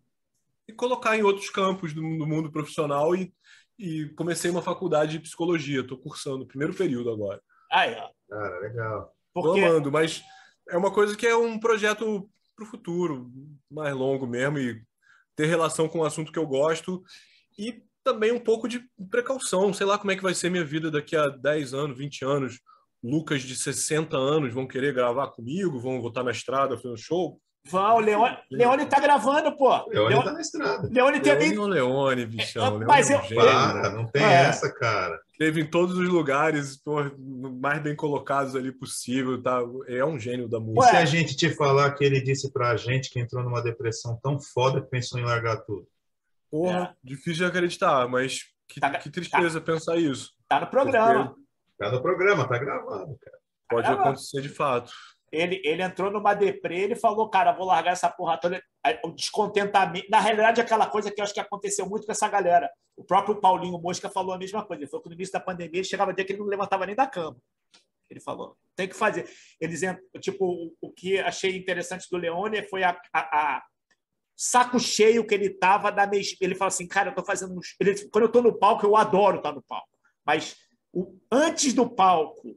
me 0.68 0.74
colocar 0.76 1.18
em 1.18 1.22
outros 1.24 1.50
campos 1.50 1.92
do, 1.92 2.00
do 2.00 2.26
mundo 2.28 2.52
profissional 2.52 3.12
e 3.16 3.34
e 3.78 4.06
comecei 4.10 4.50
uma 4.50 4.62
faculdade 4.62 5.12
de 5.12 5.20
psicologia. 5.20 5.80
Estou 5.80 5.98
cursando 5.98 6.44
o 6.44 6.46
primeiro 6.46 6.74
período 6.74 7.10
agora. 7.10 7.40
Ah, 7.70 7.86
é. 7.86 8.10
Cara, 8.28 8.58
legal. 8.60 9.14
Estou 9.36 9.52
amando, 9.52 9.90
mas 9.90 10.22
é 10.68 10.76
uma 10.76 10.92
coisa 10.92 11.16
que 11.16 11.26
é 11.26 11.36
um 11.36 11.58
projeto 11.58 12.30
para 12.54 12.64
o 12.64 12.68
futuro, 12.68 13.30
mais 13.70 13.94
longo 13.94 14.26
mesmo, 14.26 14.58
e 14.58 14.82
ter 15.34 15.46
relação 15.46 15.88
com 15.88 15.98
o 15.98 16.04
assunto 16.04 16.30
que 16.30 16.38
eu 16.38 16.46
gosto 16.46 17.02
e 17.58 17.82
também 18.04 18.30
um 18.32 18.38
pouco 18.38 18.68
de 18.68 18.84
precaução. 19.10 19.72
Sei 19.72 19.86
lá 19.86 19.98
como 19.98 20.12
é 20.12 20.16
que 20.16 20.22
vai 20.22 20.34
ser 20.34 20.50
minha 20.50 20.64
vida 20.64 20.90
daqui 20.90 21.16
a 21.16 21.28
10 21.28 21.74
anos, 21.74 21.98
20 21.98 22.24
anos. 22.24 22.60
Lucas 23.02 23.42
de 23.42 23.56
60 23.56 24.16
anos 24.16 24.54
vão 24.54 24.66
querer 24.66 24.94
gravar 24.94 25.28
comigo, 25.28 25.80
vão 25.80 26.00
voltar 26.00 26.22
na 26.22 26.30
estrada 26.30 26.76
fazendo 26.76 26.96
show. 26.96 27.40
Vão, 27.66 27.98
Leone, 27.98 28.36
Leone 28.50 28.86
tá 28.86 29.00
gravando, 29.00 29.56
pô. 29.56 29.70
Leone, 29.88 30.10
Leone 30.10 30.24
tá 30.24 30.32
na 30.32 30.40
estrada. 30.40 30.88
Leone 30.92 31.20
tem 31.20 31.34
Leone 31.34 31.74
Leone, 31.74 32.26
bichão. 32.26 32.82
É, 32.82 32.84
mas 32.84 33.08
Leone 33.08 33.30
eu... 33.30 33.36
Para, 33.36 33.90
não 33.90 34.06
tem 34.06 34.22
é. 34.22 34.42
essa, 34.44 34.70
cara. 34.70 35.18
Teve 35.38 35.62
em 35.62 35.66
todos 35.66 35.96
os 35.96 36.08
lugares, 36.08 36.76
pô, 36.76 36.96
mais 37.18 37.82
bem 37.82 37.96
colocados 37.96 38.54
ali 38.54 38.70
possível, 38.70 39.42
tá? 39.42 39.60
É 39.88 40.04
um 40.04 40.18
gênio 40.18 40.46
da 40.46 40.60
música. 40.60 40.86
E 40.86 40.90
se 40.90 40.96
a 40.96 41.04
gente 41.06 41.34
te 41.34 41.48
falar 41.50 41.92
que 41.92 42.04
ele 42.04 42.20
disse 42.20 42.52
pra 42.52 42.76
gente 42.76 43.10
que 43.10 43.18
entrou 43.18 43.42
numa 43.42 43.62
depressão 43.62 44.18
tão 44.22 44.38
foda 44.38 44.82
que 44.82 44.90
pensou 44.90 45.18
em 45.18 45.24
largar 45.24 45.56
tudo? 45.62 45.88
Porra, 46.50 46.94
é. 46.94 46.94
difícil 47.02 47.34
de 47.36 47.44
acreditar, 47.46 48.06
mas 48.08 48.44
que, 48.68 48.78
tá, 48.78 48.90
que 48.90 49.10
tristeza 49.10 49.58
tá, 49.58 49.72
pensar 49.72 49.96
isso. 49.96 50.32
Tá 50.46 50.60
no 50.60 50.66
programa. 50.66 51.28
Porque... 51.28 51.44
Tá 51.78 51.90
no 51.90 52.02
programa, 52.02 52.46
tá 52.46 52.58
gravado, 52.58 53.16
cara. 53.20 53.38
Pode 53.70 53.86
tá 53.88 53.94
acontecer 53.94 54.42
de 54.42 54.50
fato 54.50 54.92
ele, 55.35 55.61
ele 55.64 55.82
entrou 55.82 56.11
numa 56.11 56.35
deprê, 56.35 56.80
ele 56.80 56.95
falou, 56.95 57.28
cara, 57.28 57.53
vou 57.53 57.66
largar 57.66 57.93
essa 57.93 58.09
porra 58.09 58.39
toda. 58.39 58.62
O 59.05 59.11
descontentamento. 59.11 60.07
Na 60.11 60.20
realidade, 60.20 60.61
aquela 60.61 60.87
coisa 60.87 61.11
que 61.11 61.20
eu 61.20 61.24
acho 61.24 61.35
que 61.35 61.41
aconteceu 61.41 61.89
muito 61.89 62.07
com 62.07 62.12
essa 62.12 62.28
galera. 62.28 62.70
O 62.97 63.05
próprio 63.05 63.41
Paulinho 63.41 63.78
Mosca 63.78 64.09
falou 64.09 64.32
a 64.32 64.39
mesma 64.39 64.64
coisa. 64.64 64.82
Ele 64.82 64.91
falou 64.91 65.03
que 65.03 65.09
no 65.09 65.14
início 65.14 65.32
da 65.32 65.41
pandemia 65.41 65.80
ele 65.80 65.85
chegava 65.85 66.14
dia 66.14 66.24
que 66.24 66.32
ele 66.32 66.41
não 66.41 66.47
levantava 66.47 66.87
nem 66.87 66.95
da 66.95 67.07
cama. 67.07 67.37
Ele 68.09 68.20
falou, 68.20 68.57
tem 68.76 68.87
que 68.87 68.95
fazer. 68.95 69.28
Eles, 69.61 69.80
tipo, 70.20 70.74
o 70.80 70.93
que 70.93 71.18
achei 71.18 71.57
interessante 71.57 72.07
do 72.11 72.18
Leone 72.18 72.62
foi 72.68 72.85
a, 72.85 72.97
a, 73.12 73.57
a 73.57 73.62
saco 74.37 74.78
cheio 74.78 75.26
que 75.26 75.35
ele 75.35 75.51
tava 75.51 75.91
da 75.91 76.07
mes... 76.07 76.37
Ele 76.41 76.55
fala 76.55 76.68
assim, 76.68 76.87
cara, 76.87 77.11
eu 77.11 77.14
tô 77.14 77.24
fazendo. 77.24 77.59
Ele, 77.80 78.09
quando 78.11 78.24
eu 78.24 78.32
tô 78.32 78.43
no 78.43 78.57
palco, 78.57 78.87
eu 78.87 78.97
adoro 78.97 79.39
estar 79.39 79.53
no 79.53 79.62
palco. 79.62 79.89
Mas 80.24 80.57
o, 80.93 81.18
antes 81.32 81.72
do 81.72 81.89
palco 81.89 82.57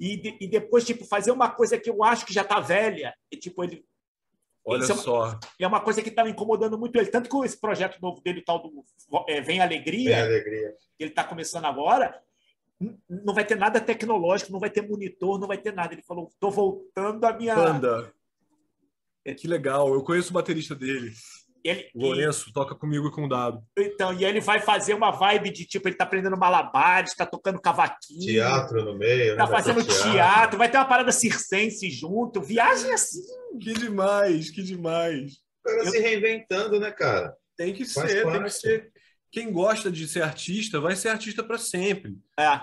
e, 0.00 0.16
de, 0.16 0.36
e 0.40 0.48
depois 0.48 0.84
tipo 0.84 1.04
fazer 1.04 1.30
uma 1.30 1.50
coisa 1.50 1.78
que 1.78 1.90
eu 1.90 2.02
acho 2.02 2.24
que 2.24 2.32
já 2.32 2.40
está 2.40 2.58
velha 2.58 3.14
e 3.30 3.36
tipo 3.36 3.62
ele 3.62 3.84
Olha 4.64 4.82
é 4.82 4.86
só. 4.86 5.38
É 5.58 5.66
uma 5.66 5.80
coisa 5.80 6.02
que 6.02 6.10
estava 6.10 6.28
incomodando 6.28 6.78
muito 6.78 6.96
ele. 6.96 7.10
Tanto 7.10 7.30
que 7.30 7.46
esse 7.46 7.58
projeto 7.58 7.98
novo 8.00 8.20
dele, 8.20 8.42
tal 8.42 8.60
do 8.60 8.84
é, 9.26 9.40
Vem 9.40 9.60
Alegria, 9.60 10.16
Vem 10.16 10.22
Alegria. 10.22 10.76
que 10.96 11.04
ele 11.04 11.10
está 11.10 11.24
começando 11.24 11.64
agora, 11.64 12.22
não 13.08 13.34
vai 13.34 13.44
ter 13.44 13.56
nada 13.56 13.80
tecnológico, 13.80 14.52
não 14.52 14.60
vai 14.60 14.70
ter 14.70 14.86
monitor, 14.86 15.38
não 15.38 15.48
vai 15.48 15.58
ter 15.58 15.72
nada. 15.72 15.94
Ele 15.94 16.02
falou: 16.02 16.28
estou 16.28 16.50
voltando 16.50 17.24
a 17.24 17.32
minha. 17.32 17.54
Banda. 17.54 18.12
É. 19.24 19.34
Que 19.34 19.48
legal, 19.48 19.92
eu 19.92 20.02
conheço 20.02 20.30
o 20.30 20.34
baterista 20.34 20.74
dele. 20.74 21.12
Ele, 21.64 21.88
o 21.94 22.02
Lourenço 22.02 22.48
e, 22.48 22.52
toca 22.52 22.74
comigo 22.74 23.08
e 23.08 23.10
com 23.10 23.24
o 23.24 23.28
Dado. 23.28 23.62
Então, 23.78 24.12
e 24.12 24.24
ele 24.24 24.40
vai 24.40 24.60
fazer 24.60 24.94
uma 24.94 25.10
vibe 25.10 25.50
de 25.50 25.66
tipo, 25.66 25.88
ele 25.88 25.96
tá 25.96 26.04
aprendendo 26.04 26.36
malabares, 26.36 27.14
tá 27.14 27.26
tocando 27.26 27.60
cavaquinho. 27.60 28.20
Teatro 28.20 28.84
no 28.84 28.96
meio, 28.96 29.36
tá 29.36 29.46
né? 29.46 29.50
fazendo 29.50 29.84
teatro. 29.84 30.10
teatro. 30.12 30.58
vai 30.58 30.70
ter 30.70 30.78
uma 30.78 30.86
parada 30.86 31.12
circense 31.12 31.90
junto, 31.90 32.40
viagem 32.40 32.92
assim. 32.92 33.22
Que 33.60 33.74
demais, 33.74 34.50
que 34.50 34.62
demais. 34.62 35.32
O 35.60 35.68
cara 35.68 35.84
Eu... 35.84 35.90
se 35.90 35.98
reinventando, 35.98 36.80
né, 36.80 36.90
cara? 36.90 37.34
Tem 37.56 37.74
que 37.74 37.84
Faz 37.84 38.10
ser, 38.10 38.22
parte. 38.22 38.36
tem 38.36 38.44
que 38.44 38.50
ser. 38.50 38.92
Quem 39.30 39.52
gosta 39.52 39.90
de 39.90 40.08
ser 40.08 40.22
artista 40.22 40.80
vai 40.80 40.96
ser 40.96 41.10
artista 41.10 41.44
para 41.44 41.58
sempre. 41.58 42.16
É. 42.38 42.60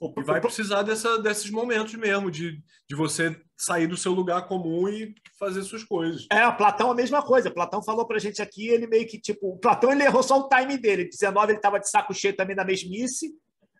E 0.00 0.22
vai 0.22 0.40
precisar 0.40 0.82
dessa, 0.82 1.18
desses 1.18 1.50
momentos 1.50 1.94
mesmo, 1.94 2.30
de, 2.30 2.62
de 2.88 2.94
você 2.94 3.34
sair 3.56 3.86
do 3.86 3.96
seu 3.96 4.12
lugar 4.12 4.46
comum 4.46 4.88
e 4.88 5.14
fazer 5.38 5.62
suas 5.62 5.82
coisas. 5.82 6.26
É, 6.30 6.50
Platão 6.52 6.90
a 6.90 6.94
mesma 6.94 7.22
coisa. 7.22 7.50
Platão 7.50 7.82
falou 7.82 8.06
pra 8.06 8.18
gente 8.18 8.42
aqui, 8.42 8.68
ele 8.68 8.86
meio 8.86 9.06
que, 9.06 9.18
tipo, 9.18 9.54
o 9.54 9.58
Platão 9.58 9.90
ele 9.90 10.04
errou 10.04 10.22
só 10.22 10.38
o 10.38 10.48
time 10.48 10.76
dele. 10.76 11.08
19 11.08 11.52
ele 11.52 11.60
tava 11.60 11.80
de 11.80 11.88
saco 11.88 12.12
cheio 12.12 12.36
também 12.36 12.54
da 12.54 12.64
mesmice. 12.64 13.30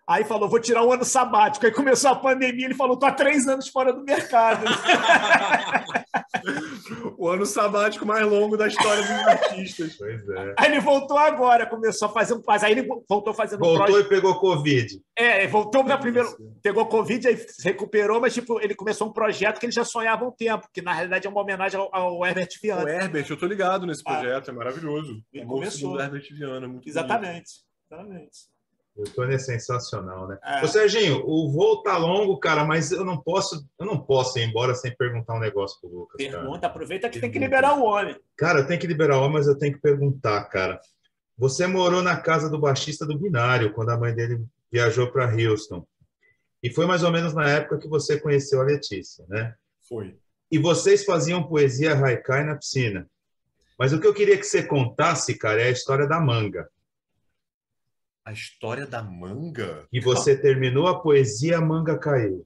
Aí 0.08 0.24
falou, 0.24 0.48
vou 0.48 0.60
tirar 0.60 0.84
um 0.84 0.92
ano 0.92 1.04
sabático. 1.04 1.66
Aí 1.66 1.72
começou 1.72 2.10
a 2.10 2.16
pandemia, 2.16 2.66
ele 2.66 2.74
falou, 2.74 2.96
tô 2.96 3.06
há 3.06 3.12
três 3.12 3.46
anos 3.48 3.68
fora 3.68 3.92
do 3.92 4.04
mercado. 4.04 4.64
o 7.18 7.28
ano 7.28 7.46
sabático 7.46 8.04
mais 8.06 8.26
longo 8.26 8.56
da 8.56 8.66
história 8.66 9.02
dos 9.02 9.10
artistas. 9.10 9.96
Pois 9.96 10.28
é. 10.28 10.54
Aí 10.58 10.70
ele 10.72 10.80
voltou 10.80 11.16
agora, 11.18 11.66
começou 11.66 12.08
a 12.08 12.12
fazer 12.12 12.34
um. 12.34 12.42
Mas 12.46 12.62
aí 12.64 12.72
ele 12.72 12.86
voltou 13.08 13.32
fazendo 13.34 13.60
um 13.60 13.64
Voltou 13.64 13.86
projeto. 13.86 14.06
e 14.06 14.08
pegou 14.08 14.38
Covid. 14.38 15.00
É, 15.16 15.46
voltou 15.46 15.84
para 15.84 15.98
primeiro. 15.98 16.28
Pegou 16.62 16.86
Covid, 16.86 17.28
aí 17.28 17.36
se 17.36 17.62
recuperou, 17.64 18.20
mas 18.20 18.34
tipo, 18.34 18.60
ele 18.60 18.74
começou 18.74 19.08
um 19.08 19.12
projeto 19.12 19.58
que 19.58 19.66
ele 19.66 19.72
já 19.72 19.84
sonhava 19.84 20.24
há 20.24 20.28
um 20.28 20.32
tempo, 20.32 20.68
que 20.72 20.82
na 20.82 20.92
realidade 20.92 21.26
é 21.26 21.30
uma 21.30 21.40
homenagem 21.40 21.78
ao, 21.80 21.88
ao 21.94 22.24
Herbert 22.26 22.48
O 22.56 22.60
Viana. 22.62 22.90
Herbert, 22.90 23.26
eu 23.30 23.36
tô 23.36 23.46
ligado 23.46 23.86
nesse 23.86 24.02
Ah. 24.06 24.14
projeto, 24.14 24.50
é 24.50 24.54
maravilhoso. 24.54 25.22
Ele 25.32 25.44
O 25.44 25.48
começou. 25.48 25.78
segundo 25.78 26.00
Herbert 26.00 26.28
Viana, 26.32 26.60
muito 26.68 26.70
bonito. 26.84 26.88
Exatamente. 26.88 28.55
O 28.96 29.04
Tony 29.04 29.34
é 29.34 29.38
sensacional, 29.38 30.26
né? 30.26 30.38
É. 30.42 30.64
Ô, 30.64 30.68
Serginho, 30.68 31.22
o 31.26 31.50
voo 31.52 31.82
tá 31.82 31.98
longo, 31.98 32.38
cara, 32.38 32.64
mas 32.64 32.92
eu 32.92 33.04
não 33.04 33.20
posso, 33.20 33.68
eu 33.78 33.84
não 33.84 33.98
posso 33.98 34.38
ir 34.38 34.44
embora 34.44 34.74
sem 34.74 34.96
perguntar 34.96 35.34
um 35.34 35.40
negócio 35.40 35.78
pro 35.80 35.90
Lucas, 35.90 36.16
cara. 36.16 36.38
Pergunta, 36.38 36.66
aproveita 36.66 37.10
que 37.10 37.20
tem 37.20 37.30
que 37.30 37.38
liberar 37.38 37.78
o 37.78 37.84
homem. 37.84 38.16
Cara, 38.36 38.60
eu 38.60 38.66
tenho 38.66 38.80
que 38.80 38.86
liberar 38.86 39.18
o 39.18 39.20
homem, 39.20 39.34
mas 39.34 39.46
eu 39.46 39.58
tenho 39.58 39.74
que 39.74 39.80
perguntar, 39.80 40.42
cara. 40.46 40.80
Você 41.36 41.66
morou 41.66 42.02
na 42.02 42.16
casa 42.16 42.48
do 42.48 42.58
baixista 42.58 43.04
do 43.04 43.18
Binário, 43.18 43.74
quando 43.74 43.90
a 43.90 43.98
mãe 43.98 44.14
dele 44.14 44.42
viajou 44.72 45.12
para 45.12 45.30
Houston. 45.30 45.86
E 46.62 46.70
foi 46.70 46.86
mais 46.86 47.02
ou 47.02 47.12
menos 47.12 47.34
na 47.34 47.48
época 47.48 47.78
que 47.78 47.88
você 47.88 48.18
conheceu 48.18 48.60
a 48.60 48.64
Letícia, 48.64 49.26
né? 49.28 49.54
Foi. 49.86 50.16
E 50.50 50.58
vocês 50.58 51.04
faziam 51.04 51.46
poesia 51.46 51.94
haikai 51.94 52.44
na 52.44 52.56
piscina. 52.56 53.06
Mas 53.78 53.92
o 53.92 54.00
que 54.00 54.06
eu 54.06 54.14
queria 54.14 54.38
que 54.38 54.44
você 54.44 54.62
contasse, 54.62 55.36
cara, 55.36 55.60
é 55.60 55.66
a 55.66 55.70
história 55.70 56.06
da 56.06 56.18
manga. 56.18 56.68
A 58.26 58.32
história 58.32 58.84
da 58.84 59.00
manga? 59.00 59.86
E 59.92 60.00
você 60.00 60.36
terminou 60.36 60.88
a 60.88 61.00
poesia, 61.00 61.58
a 61.58 61.60
manga 61.60 61.96
caiu. 61.96 62.44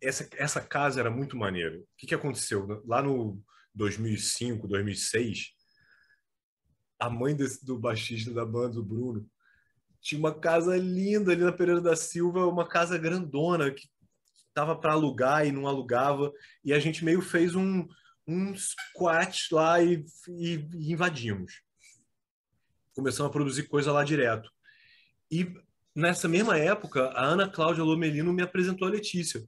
Essa, 0.00 0.28
essa 0.34 0.60
casa 0.60 1.00
era 1.00 1.10
muito 1.10 1.36
maneira. 1.36 1.76
O 1.76 1.86
que, 1.98 2.06
que 2.06 2.14
aconteceu? 2.14 2.80
Lá 2.86 3.02
no 3.02 3.42
2005, 3.74 4.68
2006, 4.68 5.52
a 7.00 7.10
mãe 7.10 7.34
desse, 7.34 7.66
do 7.66 7.76
baixista 7.76 8.32
da 8.32 8.46
banda, 8.46 8.74
do 8.74 8.84
Bruno, 8.84 9.28
tinha 10.00 10.20
uma 10.20 10.38
casa 10.38 10.76
linda 10.76 11.32
ali 11.32 11.42
na 11.42 11.52
Pereira 11.52 11.80
da 11.80 11.96
Silva, 11.96 12.46
uma 12.46 12.64
casa 12.66 12.96
grandona 12.96 13.72
que 13.72 13.90
tava 14.54 14.76
para 14.76 14.92
alugar 14.92 15.44
e 15.44 15.50
não 15.50 15.66
alugava. 15.66 16.32
E 16.64 16.72
a 16.72 16.78
gente 16.78 17.04
meio 17.04 17.20
fez 17.20 17.56
um, 17.56 17.88
um 18.24 18.54
squat 18.54 19.52
lá 19.52 19.82
e, 19.82 20.04
e- 20.28 20.68
e 20.74 20.92
invadimos. 20.92 21.60
Começamos 22.94 23.30
a 23.30 23.32
produzir 23.32 23.64
coisa 23.64 23.90
lá 23.90 24.04
direto. 24.04 24.48
E 25.30 25.54
nessa 25.94 26.28
mesma 26.28 26.58
época, 26.58 27.08
a 27.10 27.24
Ana 27.24 27.48
Cláudia 27.48 27.84
Lomelino 27.84 28.32
me 28.32 28.42
apresentou 28.42 28.88
a 28.88 28.90
Letícia. 28.90 29.46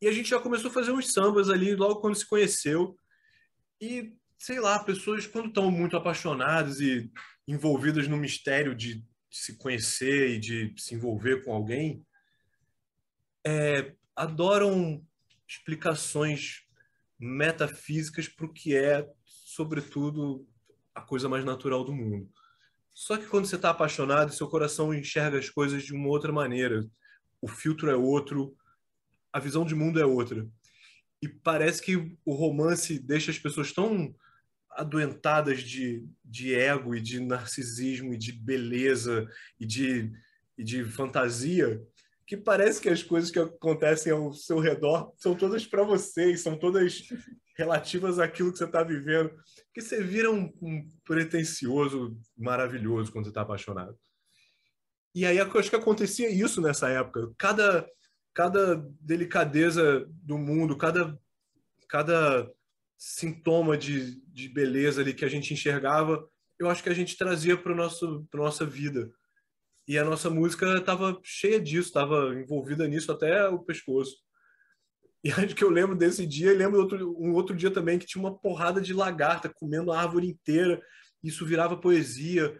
E 0.00 0.06
a 0.06 0.12
gente 0.12 0.30
já 0.30 0.38
começou 0.38 0.70
a 0.70 0.74
fazer 0.74 0.92
uns 0.92 1.12
sambas 1.12 1.50
ali 1.50 1.74
logo 1.74 2.00
quando 2.00 2.14
se 2.14 2.26
conheceu. 2.26 2.96
E, 3.80 4.12
sei 4.38 4.60
lá, 4.60 4.78
pessoas 4.78 5.26
quando 5.26 5.48
estão 5.48 5.70
muito 5.70 5.96
apaixonadas 5.96 6.80
e 6.80 7.10
envolvidas 7.46 8.06
no 8.06 8.16
mistério 8.16 8.74
de 8.74 9.04
se 9.30 9.56
conhecer 9.56 10.30
e 10.30 10.38
de 10.38 10.74
se 10.76 10.94
envolver 10.94 11.44
com 11.44 11.52
alguém, 11.52 12.04
é, 13.44 13.94
adoram 14.14 15.04
explicações 15.46 16.62
metafísicas 17.18 18.28
para 18.28 18.46
o 18.46 18.52
que 18.52 18.76
é, 18.76 19.08
sobretudo, 19.24 20.46
a 20.94 21.00
coisa 21.00 21.28
mais 21.28 21.44
natural 21.44 21.82
do 21.84 21.92
mundo. 21.92 22.30
Só 22.98 23.16
que 23.16 23.28
quando 23.28 23.46
você 23.46 23.54
está 23.54 23.70
apaixonado, 23.70 24.32
seu 24.32 24.48
coração 24.48 24.92
enxerga 24.92 25.38
as 25.38 25.48
coisas 25.48 25.84
de 25.84 25.94
uma 25.94 26.08
outra 26.08 26.32
maneira. 26.32 26.84
O 27.40 27.46
filtro 27.46 27.88
é 27.88 27.94
outro, 27.94 28.56
a 29.32 29.38
visão 29.38 29.64
de 29.64 29.72
mundo 29.72 30.00
é 30.00 30.04
outra. 30.04 30.44
E 31.22 31.28
parece 31.28 31.80
que 31.80 31.94
o 32.24 32.34
romance 32.34 32.98
deixa 32.98 33.30
as 33.30 33.38
pessoas 33.38 33.72
tão 33.72 34.12
adoentadas 34.72 35.62
de, 35.62 36.04
de 36.24 36.52
ego 36.52 36.92
e 36.92 37.00
de 37.00 37.20
narcisismo 37.20 38.14
e 38.14 38.18
de 38.18 38.32
beleza 38.32 39.28
e 39.60 39.64
de, 39.64 40.10
e 40.58 40.64
de 40.64 40.84
fantasia 40.84 41.80
que 42.26 42.36
parece 42.36 42.80
que 42.80 42.88
as 42.88 43.02
coisas 43.02 43.30
que 43.30 43.38
acontecem 43.38 44.12
ao 44.12 44.32
seu 44.32 44.58
redor 44.58 45.12
são 45.16 45.36
todas 45.36 45.64
para 45.64 45.84
você 45.84 46.32
e 46.32 46.36
são 46.36 46.58
todas 46.58 47.08
relativas 47.58 48.18
àquilo 48.18 48.52
que 48.52 48.58
você 48.58 48.64
está 48.64 48.82
vivendo. 48.82 49.32
Que 49.74 49.82
você 49.82 50.02
vira 50.02 50.30
um, 50.30 50.52
um 50.62 50.88
pretencioso 51.04 52.16
maravilhoso 52.36 53.10
quando 53.10 53.24
você 53.24 53.30
está 53.30 53.42
apaixonado. 53.42 53.98
E 55.14 55.26
aí 55.26 55.38
eu 55.38 55.50
acho 55.58 55.68
que 55.68 55.76
acontecia 55.76 56.30
isso 56.30 56.60
nessa 56.60 56.88
época. 56.88 57.32
Cada, 57.36 57.88
cada 58.32 58.76
delicadeza 59.00 60.06
do 60.08 60.38
mundo, 60.38 60.76
cada, 60.76 61.18
cada 61.88 62.48
sintoma 62.96 63.76
de, 63.76 64.20
de 64.26 64.48
beleza 64.48 65.00
ali 65.00 65.12
que 65.12 65.24
a 65.24 65.28
gente 65.28 65.52
enxergava, 65.52 66.24
eu 66.58 66.70
acho 66.70 66.82
que 66.82 66.88
a 66.88 66.94
gente 66.94 67.16
trazia 67.16 67.56
para 67.56 67.74
para 68.30 68.40
nossa 68.40 68.64
vida. 68.64 69.10
E 69.88 69.96
a 69.96 70.04
nossa 70.04 70.28
música 70.28 70.76
estava 70.76 71.18
cheia 71.24 71.58
disso, 71.58 71.88
estava 71.88 72.34
envolvida 72.34 72.86
nisso 72.86 73.10
até 73.10 73.48
o 73.48 73.58
pescoço. 73.58 74.16
E 75.22 75.32
acho 75.32 75.54
que 75.54 75.64
eu 75.64 75.70
lembro 75.70 75.96
desse 75.96 76.26
dia, 76.26 76.52
e 76.52 76.56
lembro 76.56 76.80
outro, 76.80 77.16
um 77.18 77.32
outro 77.34 77.54
dia 77.54 77.70
também 77.70 77.98
que 77.98 78.06
tinha 78.06 78.22
uma 78.22 78.38
porrada 78.38 78.80
de 78.80 78.92
lagarta 78.94 79.48
comendo 79.48 79.92
a 79.92 80.00
árvore 80.00 80.28
inteira. 80.28 80.80
Isso 81.22 81.44
virava 81.44 81.76
poesia. 81.76 82.56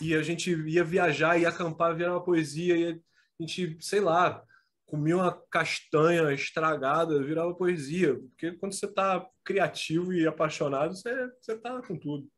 E 0.00 0.14
a 0.14 0.22
gente 0.22 0.50
ia 0.50 0.84
viajar, 0.84 1.38
ia 1.38 1.48
acampar, 1.48 1.94
virava 1.94 2.20
poesia. 2.20 2.76
E 2.76 2.92
a 2.92 2.98
gente, 3.40 3.76
sei 3.80 4.00
lá, 4.00 4.42
comia 4.86 5.16
uma 5.16 5.40
castanha 5.50 6.32
estragada, 6.32 7.22
virava 7.22 7.54
poesia. 7.54 8.16
Porque 8.16 8.52
quando 8.52 8.72
você 8.72 8.86
está 8.86 9.24
criativo 9.44 10.12
e 10.12 10.26
apaixonado, 10.26 10.96
você, 10.96 11.30
você 11.40 11.56
tá 11.56 11.80
com 11.82 11.96
tudo. 11.96 12.28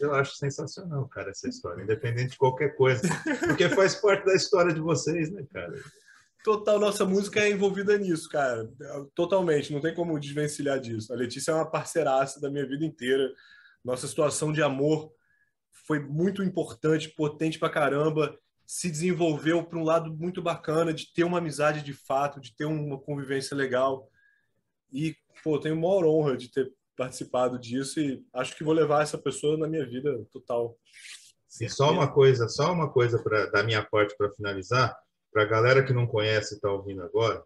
Eu 0.00 0.14
acho 0.14 0.34
sensacional, 0.36 1.06
cara, 1.08 1.30
essa 1.30 1.46
história, 1.46 1.82
independente 1.82 2.30
de 2.30 2.38
qualquer 2.38 2.74
coisa. 2.74 3.02
Porque 3.46 3.68
faz 3.68 3.94
parte 3.96 4.24
da 4.24 4.34
história 4.34 4.72
de 4.72 4.80
vocês, 4.80 5.30
né, 5.30 5.44
cara? 5.52 5.74
Total, 6.46 6.78
nossa 6.78 7.04
música 7.04 7.40
é 7.40 7.50
envolvida 7.50 7.98
nisso, 7.98 8.28
cara. 8.28 8.70
Totalmente, 9.16 9.72
não 9.72 9.80
tem 9.80 9.92
como 9.92 10.16
desvencilhar 10.16 10.78
disso. 10.78 11.12
A 11.12 11.16
Letícia 11.16 11.50
é 11.50 11.54
uma 11.54 11.68
parceiraça 11.68 12.40
da 12.40 12.48
minha 12.48 12.64
vida 12.64 12.84
inteira. 12.84 13.34
Nossa 13.84 14.06
situação 14.06 14.52
de 14.52 14.62
amor 14.62 15.12
foi 15.88 15.98
muito 15.98 16.44
importante, 16.44 17.08
potente 17.08 17.58
pra 17.58 17.68
caramba. 17.68 18.38
Se 18.64 18.88
desenvolveu 18.88 19.64
para 19.64 19.76
um 19.76 19.82
lado 19.82 20.14
muito 20.14 20.40
bacana, 20.40 20.94
de 20.94 21.12
ter 21.12 21.24
uma 21.24 21.38
amizade 21.38 21.82
de 21.82 21.92
fato, 21.92 22.40
de 22.40 22.54
ter 22.54 22.64
uma 22.64 22.96
convivência 22.96 23.56
legal. 23.56 24.08
E, 24.92 25.16
pô, 25.42 25.58
tenho 25.58 25.74
maior 25.74 26.04
honra 26.04 26.36
de 26.36 26.48
ter 26.48 26.72
participado 26.96 27.58
disso 27.58 27.98
e 27.98 28.24
acho 28.32 28.54
que 28.54 28.62
vou 28.62 28.72
levar 28.72 29.02
essa 29.02 29.18
pessoa 29.18 29.58
na 29.58 29.66
minha 29.66 29.84
vida 29.84 30.24
total. 30.30 30.78
E 31.60 31.68
só 31.68 31.90
uma 31.90 32.06
coisa, 32.06 32.48
só 32.48 32.72
uma 32.72 32.88
coisa 32.88 33.20
pra, 33.20 33.46
da 33.46 33.64
minha 33.64 33.82
parte 33.82 34.16
para 34.16 34.30
finalizar, 34.30 34.96
para 35.36 35.42
a 35.42 35.48
galera 35.48 35.82
que 35.84 35.92
não 35.92 36.06
conhece 36.06 36.54
e 36.54 36.56
está 36.56 36.70
ouvindo 36.72 37.02
agora, 37.02 37.42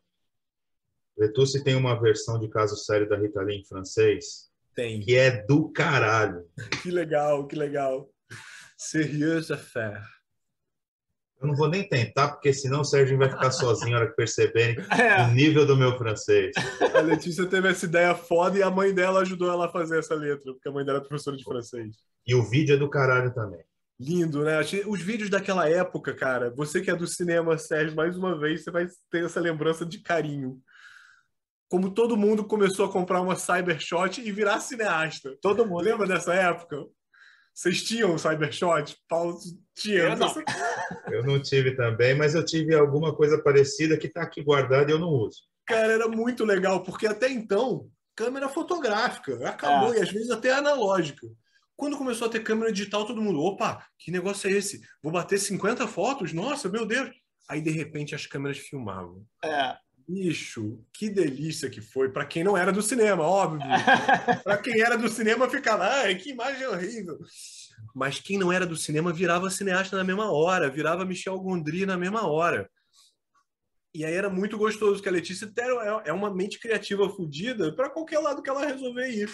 Letucci 1.19 1.65
tem 1.65 1.75
uma 1.75 2.01
versão 2.01 2.39
de 2.39 2.49
Caso 2.49 2.77
Sério 2.77 3.09
da 3.09 3.17
Rita 3.17 3.43
Lee 3.43 3.59
em 3.59 3.65
francês 3.65 4.49
Tem. 4.77 5.01
que 5.01 5.17
é 5.17 5.45
do 5.45 5.69
caralho. 5.73 6.45
Que 6.85 6.89
legal, 6.93 7.49
que 7.49 7.57
legal. 7.57 8.09
Sérieuse 8.79 9.53
affaire. 9.53 10.01
Eu 11.43 11.49
não 11.49 11.57
vou 11.57 11.69
nem 11.69 11.83
tentar, 11.89 12.29
porque 12.29 12.53
senão 12.53 12.83
o 12.83 12.85
Sérgio 12.85 13.19
vai 13.19 13.29
ficar 13.29 13.51
sozinho 13.51 13.91
na 13.91 13.97
hora 13.99 14.09
que 14.11 14.15
perceberem 14.15 14.77
É. 14.97 15.25
o 15.25 15.33
nível 15.35 15.67
do 15.67 15.77
meu 15.77 15.99
francês. 15.99 16.53
A 16.95 17.01
Letícia 17.01 17.45
teve 17.47 17.71
essa 17.71 17.87
ideia 17.87 18.15
foda 18.15 18.57
e 18.57 18.63
a 18.63 18.71
mãe 18.71 18.95
dela 18.95 19.23
ajudou 19.23 19.51
ela 19.51 19.67
a 19.67 19.73
fazer 19.73 19.99
essa 19.99 20.15
letra, 20.15 20.53
porque 20.53 20.69
a 20.69 20.73
mãe 20.73 20.85
dela 20.85 20.99
é 20.99 21.01
professora 21.01 21.37
de 21.37 21.43
francês. 21.43 21.97
E 22.25 22.37
o 22.37 22.43
vídeo 22.49 22.77
é 22.77 22.79
do 22.79 22.89
caralho 22.89 23.35
também. 23.35 23.65
Lindo, 24.01 24.43
né? 24.43 24.59
Os 24.87 25.03
vídeos 25.03 25.29
daquela 25.29 25.69
época, 25.69 26.15
cara, 26.15 26.49
você 26.51 26.81
que 26.81 26.91
é 26.91 26.97
do 26.97 27.07
cinema, 27.07 27.59
Sérgio, 27.59 27.95
mais 27.95 28.17
uma 28.17 28.39
vez, 28.39 28.65
você 28.65 28.71
vai 28.71 28.89
ter 29.11 29.27
essa 29.27 29.39
lembrança 29.39 29.85
de 29.85 29.99
carinho. 29.99 30.59
Como 31.69 31.93
todo 31.93 32.17
mundo 32.17 32.43
começou 32.43 32.87
a 32.87 32.93
comprar 32.93 33.21
uma 33.21 33.37
Cybershot 33.37 34.23
e 34.23 34.33
virar 34.33 34.59
cineasta. 34.61 35.37
Todo 35.43 35.67
mundo. 35.67 35.83
Lembra 35.83 36.07
dessa 36.07 36.33
época? 36.35 36.83
Vocês 37.53 37.83
tinham 37.83 38.17
Cybershot? 38.17 38.97
Paulo 39.07 39.39
tinha. 39.75 39.99
Eu 40.05 40.17
não. 40.17 40.35
Eu 41.13 41.23
não 41.23 41.43
tive 41.43 41.77
também, 41.77 42.15
mas 42.15 42.35
eu 42.35 42.43
tive 42.43 42.75
alguma 42.75 43.15
coisa 43.15 43.41
parecida 43.43 43.99
que 43.99 44.07
está 44.07 44.23
aqui 44.23 44.43
guardada 44.43 44.91
e 44.91 44.95
eu 44.95 44.99
não 44.99 45.11
uso. 45.11 45.43
Cara, 45.67 45.93
era 45.93 46.09
muito 46.09 46.43
legal, 46.45 46.83
porque 46.83 47.07
até 47.07 47.29
então, 47.31 47.87
câmera 48.17 48.49
fotográfica, 48.49 49.47
acabou, 49.47 49.93
É. 49.93 49.99
e 49.99 50.01
às 50.01 50.11
vezes 50.11 50.31
até 50.31 50.53
analógica. 50.53 51.27
Quando 51.81 51.97
começou 51.97 52.29
a 52.29 52.31
ter 52.31 52.41
câmera 52.41 52.71
digital, 52.71 53.07
todo 53.07 53.23
mundo, 53.23 53.41
opa, 53.41 53.83
que 53.99 54.11
negócio 54.11 54.51
é 54.51 54.53
esse? 54.53 54.83
Vou 55.03 55.11
bater 55.11 55.39
50 55.39 55.89
fotos? 55.89 56.31
Nossa, 56.31 56.69
meu 56.69 56.85
Deus! 56.85 57.09
Aí, 57.49 57.63
de 57.63 57.71
repente, 57.71 58.15
as 58.15 58.27
câmeras 58.27 58.59
filmavam. 58.59 59.25
É. 59.43 59.79
Bicho, 60.07 60.85
que 60.93 61.09
delícia 61.09 61.71
que 61.71 61.81
foi, 61.81 62.11
para 62.13 62.27
quem 62.27 62.45
não 62.45 62.55
era 62.55 62.71
do 62.71 62.83
cinema, 62.83 63.23
óbvio. 63.23 63.63
Para 64.45 64.59
quem 64.59 64.79
era 64.79 64.99
do 64.99 65.09
cinema, 65.09 65.49
ficava, 65.49 65.87
ai, 65.87 66.17
que 66.17 66.33
imagem 66.33 66.67
horrível. 66.67 67.19
Mas 67.95 68.21
quem 68.21 68.37
não 68.37 68.53
era 68.53 68.67
do 68.67 68.77
cinema 68.77 69.11
virava 69.11 69.49
cineasta 69.49 69.97
na 69.97 70.05
mesma 70.05 70.31
hora, 70.31 70.69
virava 70.69 71.07
Michel 71.07 71.41
Gondry 71.41 71.87
na 71.87 71.97
mesma 71.97 72.27
hora. 72.27 72.69
E 73.95 74.05
aí 74.05 74.13
era 74.13 74.29
muito 74.29 74.59
gostoso, 74.59 75.03
que 75.03 75.09
a 75.09 75.13
Letícia 75.13 75.51
é 76.05 76.13
uma 76.13 76.31
mente 76.31 76.61
criativa 76.61 77.09
fodida 77.09 77.75
para 77.75 77.89
qualquer 77.89 78.19
lado 78.19 78.43
que 78.43 78.51
ela 78.51 78.67
resolver 78.67 79.09
ir. 79.09 79.31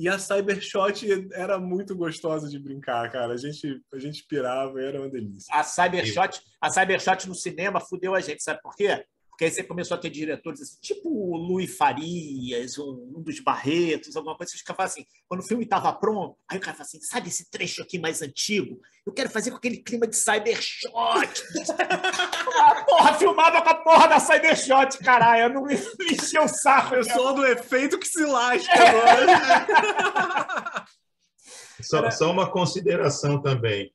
E 0.00 0.08
a 0.08 0.18
Cybershot 0.18 1.28
era 1.34 1.58
muito 1.60 1.94
gostosa 1.94 2.48
de 2.48 2.58
brincar, 2.58 3.12
cara. 3.12 3.34
A 3.34 3.36
gente, 3.36 3.82
a 3.92 3.98
gente 3.98 4.24
pirava 4.26 4.80
era 4.80 4.98
uma 4.98 5.10
delícia. 5.10 5.54
A 5.54 5.62
Cybershot, 5.62 6.40
a 6.58 6.70
Cybershot 6.70 7.28
no 7.28 7.34
cinema 7.34 7.78
fudeu 7.80 8.14
a 8.14 8.20
gente, 8.20 8.42
sabe 8.42 8.62
por 8.62 8.74
quê? 8.74 9.04
Porque 9.40 9.46
aí 9.46 9.52
você 9.52 9.62
começou 9.62 9.96
a 9.96 9.98
ter 9.98 10.10
diretores 10.10 10.60
assim, 10.60 10.76
tipo 10.82 11.08
o 11.08 11.34
Luiz 11.34 11.74
Farias, 11.74 12.76
um, 12.76 13.22
dos 13.22 13.40
Barretos, 13.40 14.14
alguma 14.14 14.36
coisa, 14.36 14.52
você 14.52 14.58
ficava 14.58 14.84
assim, 14.84 15.06
quando 15.26 15.40
o 15.40 15.42
filme 15.42 15.64
estava 15.64 15.90
pronto, 15.94 16.36
aí 16.46 16.58
o 16.58 16.60
cara 16.60 16.76
fala 16.76 16.86
assim, 16.86 17.00
sabe 17.00 17.28
esse 17.28 17.50
trecho 17.50 17.80
aqui 17.80 17.98
mais 17.98 18.20
antigo? 18.20 18.78
Eu 19.06 19.14
quero 19.14 19.30
fazer 19.30 19.50
com 19.50 19.56
aquele 19.56 19.78
clima 19.78 20.06
de 20.06 20.14
cybershot. 20.14 20.92
a 20.92 22.84
porra, 22.84 23.14
filmava 23.14 23.62
com 23.62 23.70
a 23.70 23.74
porra 23.76 24.08
da 24.08 24.20
cybershot, 24.20 24.98
caralho, 24.98 25.44
eu 25.44 25.54
não 25.54 25.62
me 25.62 25.72
encheu 26.12 26.44
o 26.44 26.48
saco. 26.48 26.96
Eu 26.96 27.04
sou 27.04 27.34
do 27.34 27.46
efeito 27.46 27.98
que 27.98 28.06
se 28.06 28.22
lasca 28.26 28.74
agora. 28.74 30.84
só, 31.80 32.10
só 32.10 32.30
uma 32.30 32.50
consideração 32.50 33.40
também. 33.40 33.90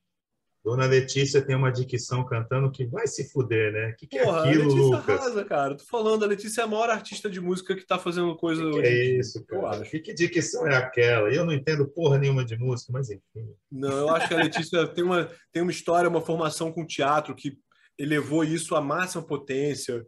Dona 0.66 0.88
Letícia 0.88 1.46
tem 1.46 1.56
uma 1.56 1.72
dicção 1.72 2.26
cantando 2.26 2.72
que 2.72 2.88
vai 2.88 3.06
se 3.06 3.30
fuder, 3.32 3.72
né? 3.72 3.90
O 3.90 3.96
que, 3.98 4.08
que 4.08 4.18
Porra, 4.18 4.48
é 4.48 4.50
aquilo, 4.50 4.64
a 4.64 4.66
Letícia 4.66 4.98
Lucas? 4.98 5.22
Arrasa, 5.22 5.46
cara. 5.46 5.78
Tô 5.78 5.84
falando, 5.86 6.26
a 6.26 6.28
Letícia 6.28 6.62
é 6.62 6.64
a 6.64 6.68
maior 6.68 6.90
artista 6.90 7.30
de 7.30 7.40
música 7.40 7.76
que 7.76 7.86
tá 7.86 8.00
fazendo 8.00 8.36
coisa 8.36 8.64
que 8.64 8.68
hoje. 8.70 8.88
é 8.88 9.04
isso, 9.20 9.46
cara? 9.46 9.84
Que, 9.84 10.00
que 10.00 10.12
dicção 10.12 10.68
é 10.68 10.76
aquela? 10.76 11.30
Eu 11.30 11.46
não 11.46 11.54
entendo 11.54 11.88
porra 11.88 12.18
nenhuma 12.18 12.44
de 12.44 12.58
música, 12.58 12.92
mas 12.92 13.12
enfim. 13.12 13.48
Não, 13.72 13.92
eu 13.92 14.10
acho 14.10 14.28
que 14.28 14.34
a 14.34 14.38
Letícia 14.38 14.88
tem 14.88 15.04
uma, 15.04 15.30
tem 15.54 15.62
uma 15.62 15.72
história, 15.72 16.10
uma 16.10 16.20
formação 16.20 16.72
com 16.72 16.84
teatro 16.84 17.36
que 17.36 17.60
elevou 17.96 18.44
isso 18.44 18.76
à 18.76 18.82
máxima 18.82 19.22
potência. 19.22 20.04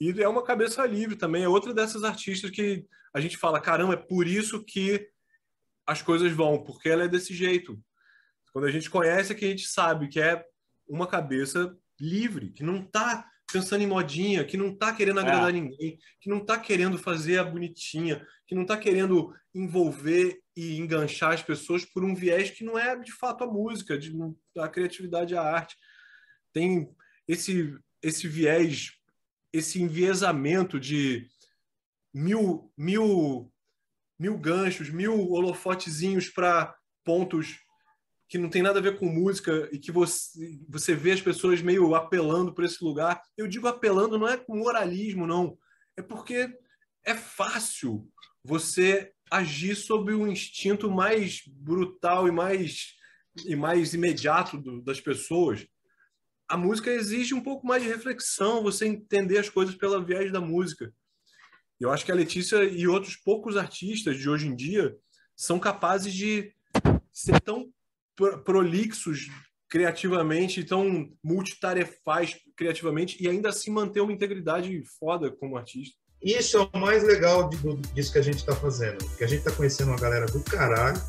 E 0.00 0.20
é 0.20 0.28
uma 0.28 0.42
cabeça 0.42 0.84
livre 0.84 1.14
também. 1.14 1.44
É 1.44 1.48
outra 1.48 1.72
dessas 1.72 2.02
artistas 2.02 2.50
que 2.50 2.84
a 3.14 3.20
gente 3.20 3.38
fala, 3.38 3.60
caramba, 3.60 3.94
é 3.94 3.96
por 3.96 4.26
isso 4.26 4.64
que 4.64 5.06
as 5.86 6.02
coisas 6.02 6.32
vão, 6.32 6.60
porque 6.64 6.88
ela 6.88 7.04
é 7.04 7.08
desse 7.08 7.32
jeito 7.32 7.78
quando 8.52 8.66
a 8.66 8.70
gente 8.70 8.90
conhece, 8.90 9.32
é 9.32 9.34
que 9.34 9.44
a 9.44 9.48
gente 9.48 9.66
sabe 9.66 10.08
que 10.08 10.20
é 10.20 10.44
uma 10.86 11.06
cabeça 11.06 11.76
livre, 11.98 12.50
que 12.50 12.62
não 12.62 12.82
está 12.82 13.26
pensando 13.52 13.82
em 13.82 13.86
modinha, 13.86 14.44
que 14.44 14.56
não 14.56 14.68
está 14.68 14.94
querendo 14.94 15.20
agradar 15.20 15.50
é. 15.50 15.52
ninguém, 15.52 15.98
que 16.20 16.28
não 16.28 16.38
está 16.38 16.58
querendo 16.58 16.98
fazer 16.98 17.38
a 17.38 17.44
bonitinha, 17.44 18.26
que 18.46 18.54
não 18.54 18.62
está 18.62 18.76
querendo 18.76 19.34
envolver 19.54 20.40
e 20.56 20.78
enganchar 20.78 21.32
as 21.32 21.42
pessoas 21.42 21.84
por 21.84 22.04
um 22.04 22.14
viés 22.14 22.50
que 22.50 22.64
não 22.64 22.78
é 22.78 22.96
de 22.96 23.12
fato 23.12 23.44
a 23.44 23.46
música, 23.46 23.98
de, 23.98 24.12
a 24.58 24.68
criatividade, 24.68 25.36
a 25.36 25.42
arte. 25.42 25.76
Tem 26.52 26.88
esse, 27.28 27.76
esse 28.02 28.26
viés, 28.26 28.92
esse 29.52 29.80
enviesamento 29.80 30.80
de 30.80 31.28
mil, 32.12 32.72
mil, 32.76 33.52
mil 34.18 34.38
ganchos, 34.38 34.90
mil 34.90 35.30
holofotezinhos 35.30 36.28
para 36.28 36.74
pontos 37.04 37.58
que 38.32 38.38
não 38.38 38.48
tem 38.48 38.62
nada 38.62 38.78
a 38.78 38.82
ver 38.82 38.98
com 38.98 39.04
música 39.04 39.68
e 39.70 39.78
que 39.78 39.92
você, 39.92 40.58
você 40.66 40.94
vê 40.94 41.12
as 41.12 41.20
pessoas 41.20 41.60
meio 41.60 41.94
apelando 41.94 42.50
por 42.54 42.64
esse 42.64 42.82
lugar. 42.82 43.20
Eu 43.36 43.46
digo 43.46 43.68
apelando 43.68 44.18
não 44.18 44.26
é 44.26 44.38
com 44.38 44.56
moralismo, 44.56 45.26
não. 45.26 45.58
É 45.98 46.00
porque 46.00 46.50
é 47.04 47.14
fácil 47.14 48.10
você 48.42 49.12
agir 49.30 49.76
sob 49.76 50.14
o 50.14 50.26
instinto 50.26 50.90
mais 50.90 51.42
brutal 51.46 52.26
e 52.26 52.30
mais, 52.30 52.94
e 53.44 53.54
mais 53.54 53.92
imediato 53.92 54.56
do, 54.56 54.80
das 54.80 54.98
pessoas. 54.98 55.66
A 56.48 56.56
música 56.56 56.90
exige 56.90 57.34
um 57.34 57.42
pouco 57.42 57.66
mais 57.66 57.82
de 57.82 57.90
reflexão, 57.90 58.62
você 58.62 58.86
entender 58.86 59.36
as 59.36 59.50
coisas 59.50 59.74
pela 59.74 60.02
viés 60.02 60.32
da 60.32 60.40
música. 60.40 60.90
Eu 61.78 61.90
acho 61.90 62.02
que 62.02 62.12
a 62.12 62.14
Letícia 62.14 62.64
e 62.64 62.88
outros 62.88 63.14
poucos 63.14 63.58
artistas 63.58 64.16
de 64.16 64.26
hoje 64.26 64.46
em 64.46 64.56
dia 64.56 64.96
são 65.36 65.58
capazes 65.58 66.14
de 66.14 66.50
ser 67.12 67.38
tão 67.38 67.70
prolixos 68.44 69.28
criativamente, 69.68 70.64
tão 70.64 71.08
multitarefais 71.24 72.36
criativamente 72.56 73.16
e 73.22 73.28
ainda 73.28 73.48
assim 73.48 73.70
manter 73.70 74.00
uma 74.00 74.12
integridade 74.12 74.82
foda 75.00 75.30
como 75.30 75.56
artista. 75.56 75.96
Isso 76.22 76.58
é 76.58 76.60
o 76.60 76.78
mais 76.78 77.02
legal 77.02 77.48
de, 77.48 77.56
disso 77.94 78.12
que 78.12 78.18
a 78.18 78.22
gente 78.22 78.36
está 78.36 78.54
fazendo, 78.54 79.04
que 79.16 79.24
a 79.24 79.26
gente 79.26 79.40
está 79.40 79.50
conhecendo 79.50 79.88
uma 79.88 79.98
galera 79.98 80.26
do 80.26 80.40
caralho 80.40 81.00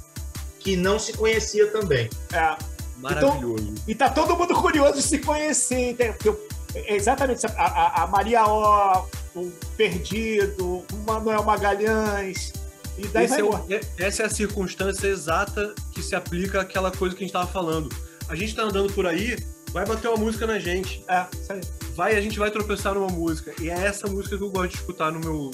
que 0.60 0.76
não 0.78 0.98
se 0.98 1.14
conhecia 1.14 1.70
também. 1.72 2.10
É. 2.32 2.58
Maravilhoso. 2.98 3.74
Então, 3.74 3.84
e 3.86 3.96
tá 3.96 4.10
todo 4.10 4.36
mundo 4.38 4.56
curioso 4.56 4.94
de 4.94 5.02
se 5.02 5.20
conhecer. 5.20 5.98
Eu, 6.24 6.48
é 6.74 6.96
exatamente. 6.96 7.46
A, 7.46 7.50
a, 7.50 8.04
a 8.04 8.08
Maria 8.08 8.46
O, 8.46 9.06
o 9.36 9.52
Perdido, 9.76 10.86
o 10.92 10.98
Manuel 11.06 11.44
Magalhães, 11.44 12.54
e 12.98 13.08
daí 13.08 13.26
é 13.26 13.44
o, 13.44 13.56
é, 13.72 13.82
essa 13.98 14.24
é 14.24 14.26
a 14.26 14.30
circunstância 14.30 15.08
exata 15.08 15.74
que 15.94 16.02
se 16.02 16.16
aplica 16.16 16.62
àquela 16.62 16.92
coisa 16.92 17.16
que 17.16 17.24
a 17.24 17.26
gente 17.26 17.36
estava 17.36 17.48
falando. 17.48 17.90
A 18.30 18.36
gente 18.36 18.50
está 18.50 18.64
andando 18.64 18.92
por 18.94 19.06
aí, 19.06 19.38
vai 19.72 19.86
bater 19.86 20.08
uma 20.08 20.18
música 20.18 20.46
na 20.46 20.60
gente. 20.60 21.04
É, 21.08 21.26
isso 21.34 21.54
aí. 21.54 21.62
Vai, 21.96 22.16
a 22.16 22.22
gente 22.22 22.40
vai 22.40 22.50
tropeçar 22.50 22.94
numa 22.94 23.10
música. 23.10 23.54
E 23.62 23.70
é 23.70 23.74
essa 23.74 24.08
música 24.08 24.38
que 24.38 24.44
eu 24.44 24.50
gosto 24.50 24.72
de 24.72 24.78
escutar 24.78 25.12
no 25.12 25.20
meu, 25.20 25.52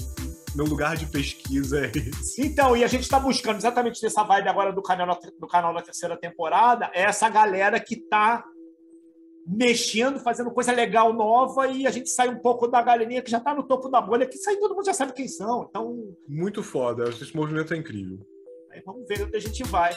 meu 0.56 0.66
lugar 0.66 0.96
de 0.96 1.06
pesquisa. 1.06 1.86
É 1.86 1.92
isso. 1.98 2.42
Então, 2.42 2.76
e 2.76 2.84
a 2.84 2.88
gente 2.88 3.04
está 3.04 3.20
buscando 3.20 3.58
exatamente 3.58 4.02
nessa 4.04 4.24
vibe 4.24 4.48
agora 4.48 4.72
do 4.72 4.82
canal, 4.82 5.20
do 5.40 5.48
canal 5.48 5.74
da 5.74 5.82
terceira 5.82 6.16
temporada, 6.16 6.90
é 6.94 7.04
essa 7.04 7.28
galera 7.30 7.80
que 7.80 7.96
está 7.96 8.46
mexendo, 9.50 10.20
fazendo 10.20 10.52
coisa 10.52 10.72
legal, 10.72 11.12
nova, 11.12 11.68
e 11.68 11.88
a 11.88 11.92
gente 11.92 12.10
sai 12.10 12.30
um 12.30 12.38
pouco 12.38 12.68
da 12.68 12.82
galerinha 12.82 13.22
que 13.22 13.32
já 13.32 13.40
está 13.40 13.54
no 13.54 13.64
topo 13.64 13.90
da 13.90 14.00
bolha, 14.00 14.28
que 14.28 14.38
sai 14.38 14.58
todo 14.58 14.76
mundo 14.76 14.86
já 14.86 14.94
sabe 14.94 15.14
quem 15.14 15.28
são. 15.28 15.66
Então. 15.68 16.16
Muito 16.28 16.62
foda, 16.62 17.10
esse 17.10 17.36
movimento 17.36 17.74
é 17.74 17.78
incrível. 17.78 18.20
Aí 18.72 18.82
vamos 18.86 19.08
ver 19.08 19.24
onde 19.24 19.36
a 19.36 19.40
gente 19.40 19.64
vai. 19.64 19.92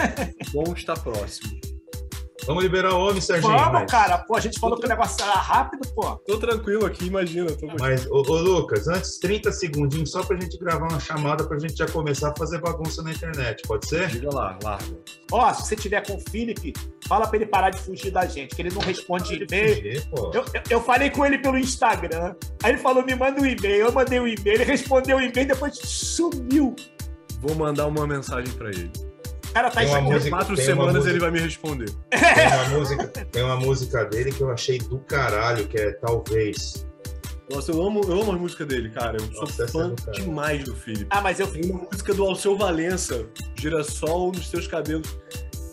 Bom 0.52 0.72
estar 0.72 0.98
próximo. 0.98 1.73
Vamos 2.46 2.62
liberar 2.62 2.92
o 2.94 3.00
homem, 3.00 3.20
Serginho. 3.20 3.52
Vamos, 3.52 3.72
mas... 3.72 3.90
cara. 3.90 4.18
Pô, 4.18 4.36
a 4.36 4.40
gente 4.40 4.58
falou 4.58 4.78
que 4.78 4.84
o 4.84 4.88
negócio 4.88 5.22
era 5.24 5.34
rápido, 5.34 5.88
pô. 5.94 6.16
Tô 6.16 6.38
tranquilo 6.38 6.84
aqui, 6.86 7.06
imagina. 7.06 7.50
Tô 7.52 7.66
mas, 7.78 8.06
ô, 8.06 8.22
ô, 8.26 8.36
Lucas, 8.36 8.86
antes, 8.88 9.18
30 9.18 9.50
segundinhos 9.52 10.10
só 10.10 10.22
pra 10.22 10.38
gente 10.38 10.58
gravar 10.58 10.88
uma 10.88 11.00
chamada 11.00 11.44
pra 11.44 11.58
gente 11.58 11.76
já 11.76 11.86
começar 11.86 12.30
a 12.30 12.34
fazer 12.36 12.60
bagunça 12.60 13.02
na 13.02 13.12
internet, 13.12 13.62
pode 13.66 13.86
ser? 13.88 14.08
Diga 14.08 14.34
lá, 14.34 14.58
larga. 14.62 14.98
Ó, 15.32 15.52
se 15.54 15.66
você 15.66 15.76
tiver 15.76 16.06
com 16.06 16.16
o 16.16 16.20
Felipe, 16.20 16.72
fala 17.08 17.26
pra 17.26 17.36
ele 17.36 17.46
parar 17.46 17.70
de 17.70 17.78
fugir 17.78 18.10
da 18.10 18.26
gente, 18.26 18.54
que 18.54 18.62
ele 18.62 18.74
não 18.74 18.82
responde 18.82 19.34
e-mail. 19.34 20.02
Eu, 20.16 20.32
eu, 20.32 20.44
eu, 20.70 20.80
falei 20.80 21.10
com 21.10 21.24
ele 21.24 21.38
pelo 21.38 21.58
Instagram, 21.58 22.34
aí 22.62 22.72
ele 22.72 22.78
falou, 22.78 23.04
me 23.04 23.14
manda 23.14 23.40
um 23.40 23.46
e-mail. 23.46 23.86
Eu 23.86 23.92
mandei 23.92 24.20
um 24.20 24.26
e-mail, 24.26 24.56
ele 24.56 24.64
respondeu 24.64 25.16
o 25.16 25.20
e-mail, 25.20 25.48
depois 25.48 25.78
sumiu. 25.78 26.74
Vou 27.40 27.54
mandar 27.54 27.86
uma 27.86 28.06
mensagem 28.06 28.52
pra 28.54 28.68
ele 28.68 28.90
cara 29.54 29.70
tá 29.70 29.84
em 29.84 30.02
música, 30.02 30.30
quatro 30.30 30.56
semanas 30.56 30.94
música, 30.96 31.10
ele 31.10 31.20
vai 31.20 31.30
me 31.30 31.40
responder. 31.40 31.90
Tem 32.10 32.46
uma, 32.48 32.68
música, 32.68 33.06
tem 33.06 33.42
uma 33.44 33.56
música 33.56 34.04
dele 34.04 34.32
que 34.32 34.40
eu 34.40 34.50
achei 34.50 34.78
do 34.78 34.98
caralho, 34.98 35.66
que 35.68 35.78
é 35.78 35.92
Talvez. 35.92 36.84
Nossa, 37.50 37.70
eu 37.70 37.82
amo, 37.82 38.00
eu 38.04 38.22
amo 38.22 38.32
a 38.32 38.36
música 38.36 38.66
dele, 38.66 38.90
cara. 38.90 39.16
Eu 39.18 39.40
Nossa, 39.40 39.68
sou 39.68 39.68
fã 39.68 39.94
é 40.08 40.10
demais 40.12 40.64
do 40.64 40.74
Felipe. 40.74 41.06
Ah, 41.10 41.20
mas 41.20 41.38
eu 41.38 41.46
Tem 41.46 41.70
uma 41.70 41.86
música 41.90 42.12
do 42.12 42.24
Alceu 42.24 42.56
Valença, 42.56 43.26
Girassol 43.54 44.32
nos 44.32 44.48
seus 44.48 44.66
cabelos, 44.66 45.16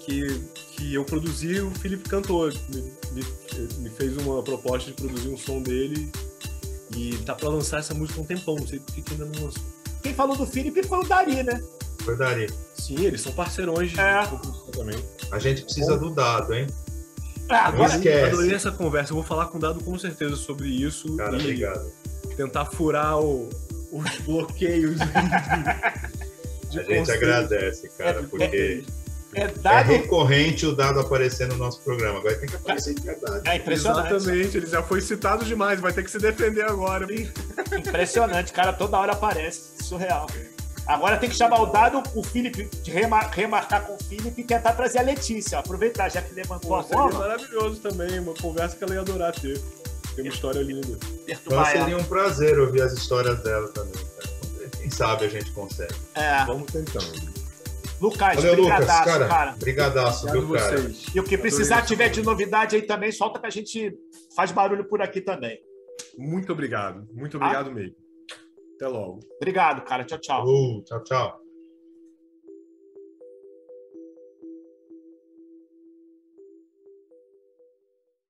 que, 0.06 0.28
que 0.76 0.94
eu 0.94 1.04
produzi 1.04 1.56
e 1.56 1.62
o 1.62 1.72
Felipe 1.72 2.08
cantou. 2.08 2.50
Me, 2.70 2.82
me, 3.14 3.24
me, 3.80 3.90
fez 3.90 4.16
uma 4.18 4.44
proposta 4.44 4.92
de 4.92 4.98
produzir 4.98 5.30
um 5.30 5.38
som 5.38 5.62
dele 5.62 6.12
e 6.96 7.18
tá 7.26 7.34
pra 7.34 7.50
lançar 7.50 7.80
essa 7.80 7.94
música 7.94 8.20
há 8.20 8.24
um 8.24 8.28
tempão, 8.28 8.56
não 8.56 8.68
sei 8.68 8.80
por 8.80 8.94
que 8.94 9.04
ainda 9.12 9.26
não 9.26 9.46
lançou. 9.46 9.64
Quem 10.04 10.14
falou 10.14 10.36
do 10.36 10.46
Felipe 10.46 10.84
foi 10.84 11.00
o 11.00 11.08
Dari, 11.08 11.42
né? 11.42 11.62
Dari. 12.18 12.48
Sim, 12.74 13.06
eles 13.06 13.22
são 13.22 13.32
parceirões 13.32 13.98
é. 13.98 14.24
também. 14.72 14.98
A 15.32 15.40
gente 15.40 15.64
precisa 15.64 15.98
Bom. 15.98 16.10
do 16.10 16.16
dado, 16.16 16.54
hein? 16.54 16.68
Ah, 17.50 17.68
agora 17.68 17.96
esquece. 17.96 18.34
Adorei 18.34 18.54
essa 18.54 18.72
conversa. 18.72 19.12
Eu 19.12 19.16
vou 19.16 19.24
falar 19.24 19.48
com 19.48 19.58
o 19.58 19.62
Dado 19.62 19.84
com 19.84 19.98
certeza 20.00 20.36
sobre 20.36 20.68
isso. 20.70 21.16
Cara, 21.18 21.36
e 21.36 21.40
obrigado. 21.40 21.92
Tentar 22.38 22.66
furar 22.66 23.20
o, 23.20 23.50
os 23.92 24.18
bloqueios. 24.20 24.98
De, 26.70 26.72
de 26.72 26.80
a 26.80 26.84
gente 26.84 27.12
agradece, 27.12 27.90
cara, 27.98 28.22
é, 28.22 28.24
porque 28.24 28.86
é, 29.34 29.42
é, 29.42 29.48
dado... 29.48 29.92
é, 29.92 29.98
recorrente 29.98 30.66
o 30.66 30.74
dado 30.74 31.02
aparecer 31.02 31.48
no 31.50 31.58
nosso 31.58 31.82
programa. 31.82 32.20
Agora 32.20 32.36
tem 32.36 32.48
que 32.48 32.56
aparecer 32.56 32.94
de 32.94 33.02
verdade. 33.02 33.50
É 33.50 33.58
impressionante. 33.58 34.14
Exatamente, 34.14 34.58
ele 34.58 34.66
já 34.68 34.82
foi 34.82 35.02
citado 35.02 35.44
demais, 35.44 35.82
vai 35.82 35.92
ter 35.92 36.04
que 36.04 36.12
se 36.12 36.18
defender 36.18 36.64
agora. 36.64 37.06
Impressionante, 37.78 38.54
cara, 38.54 38.72
toda 38.72 38.98
hora 38.98 39.12
aparece. 39.12 39.84
Surreal. 39.84 40.28
Agora 40.88 41.18
tem 41.18 41.30
que 41.30 41.36
chamar 41.36 41.62
o 41.62 41.68
dado, 41.68 42.02
o 42.16 42.24
Felipe, 42.24 42.70
de 42.82 42.92
remar, 42.92 43.30
remarcar 43.32 43.86
com 43.86 43.94
o 43.94 44.04
Felipe 44.04 44.42
e 44.42 44.44
tentar 44.44 44.74
trazer 44.74 45.00
a 45.00 45.04
Letícia. 45.04 45.60
Aproveitar, 45.60 46.10
já 46.10 46.22
que 46.22 46.34
levantou 46.34 46.70
Pô, 46.70 46.76
a 46.76 46.84
bola. 46.84 47.20
maravilhoso 47.20 47.82
também, 47.82 48.20
uma 48.20 48.34
conversa 48.34 48.76
que 48.76 48.84
ela 48.84 48.96
ia 48.96 49.02
adorar 49.02 49.34
ter. 49.34 49.62
Tem 50.16 50.26
uma 50.26 50.34
história 50.34 50.62
linda. 50.62 50.98
Então 51.28 51.66
seria 51.66 51.98
um 51.98 52.04
prazer 52.04 52.60
ouvir 52.60 52.82
as 52.82 52.94
histórias 52.94 53.42
dela 53.44 53.70
também. 53.70 53.94
Cara. 53.94 54.70
Quem 54.78 54.90
sabe 54.90 55.26
a 55.26 55.30
gente 55.30 55.52
consegue. 55.52 55.96
É. 56.16 56.44
Vamos 56.46 56.72
tentando. 56.72 57.32
Lucas, 58.02 58.36
Valeu, 58.36 58.56
Lucas, 58.56 58.86
cara. 58.88 59.28
cara. 59.28 59.52
Brigadaço, 59.60 60.30
viu, 60.32 60.48
vocês. 60.48 61.06
E 61.14 61.20
o 61.20 61.24
que 61.24 61.38
precisar 61.38 61.84
tiver 61.84 62.10
de 62.10 62.24
novidade 62.24 62.76
aí 62.76 62.82
também, 62.82 63.12
solta 63.12 63.40
que 63.40 63.46
a 63.46 63.50
gente 63.52 63.96
faz 64.36 64.52
barulho 64.52 64.84
por 64.86 65.02
aqui 65.04 65.22
também. 65.22 65.62
Muito 66.18 66.52
obrigado. 66.52 67.08
Muito 67.14 67.38
obrigado 67.38 67.70
ah. 67.70 67.74
mesmo. 67.74 67.96
Até 68.82 68.88
logo. 68.88 69.20
Obrigado, 69.36 69.84
cara. 69.84 70.04
Tchau, 70.04 70.18
tchau. 70.18 70.44
Uh, 70.44 70.84
tchau, 70.84 71.04
tchau. 71.04 71.41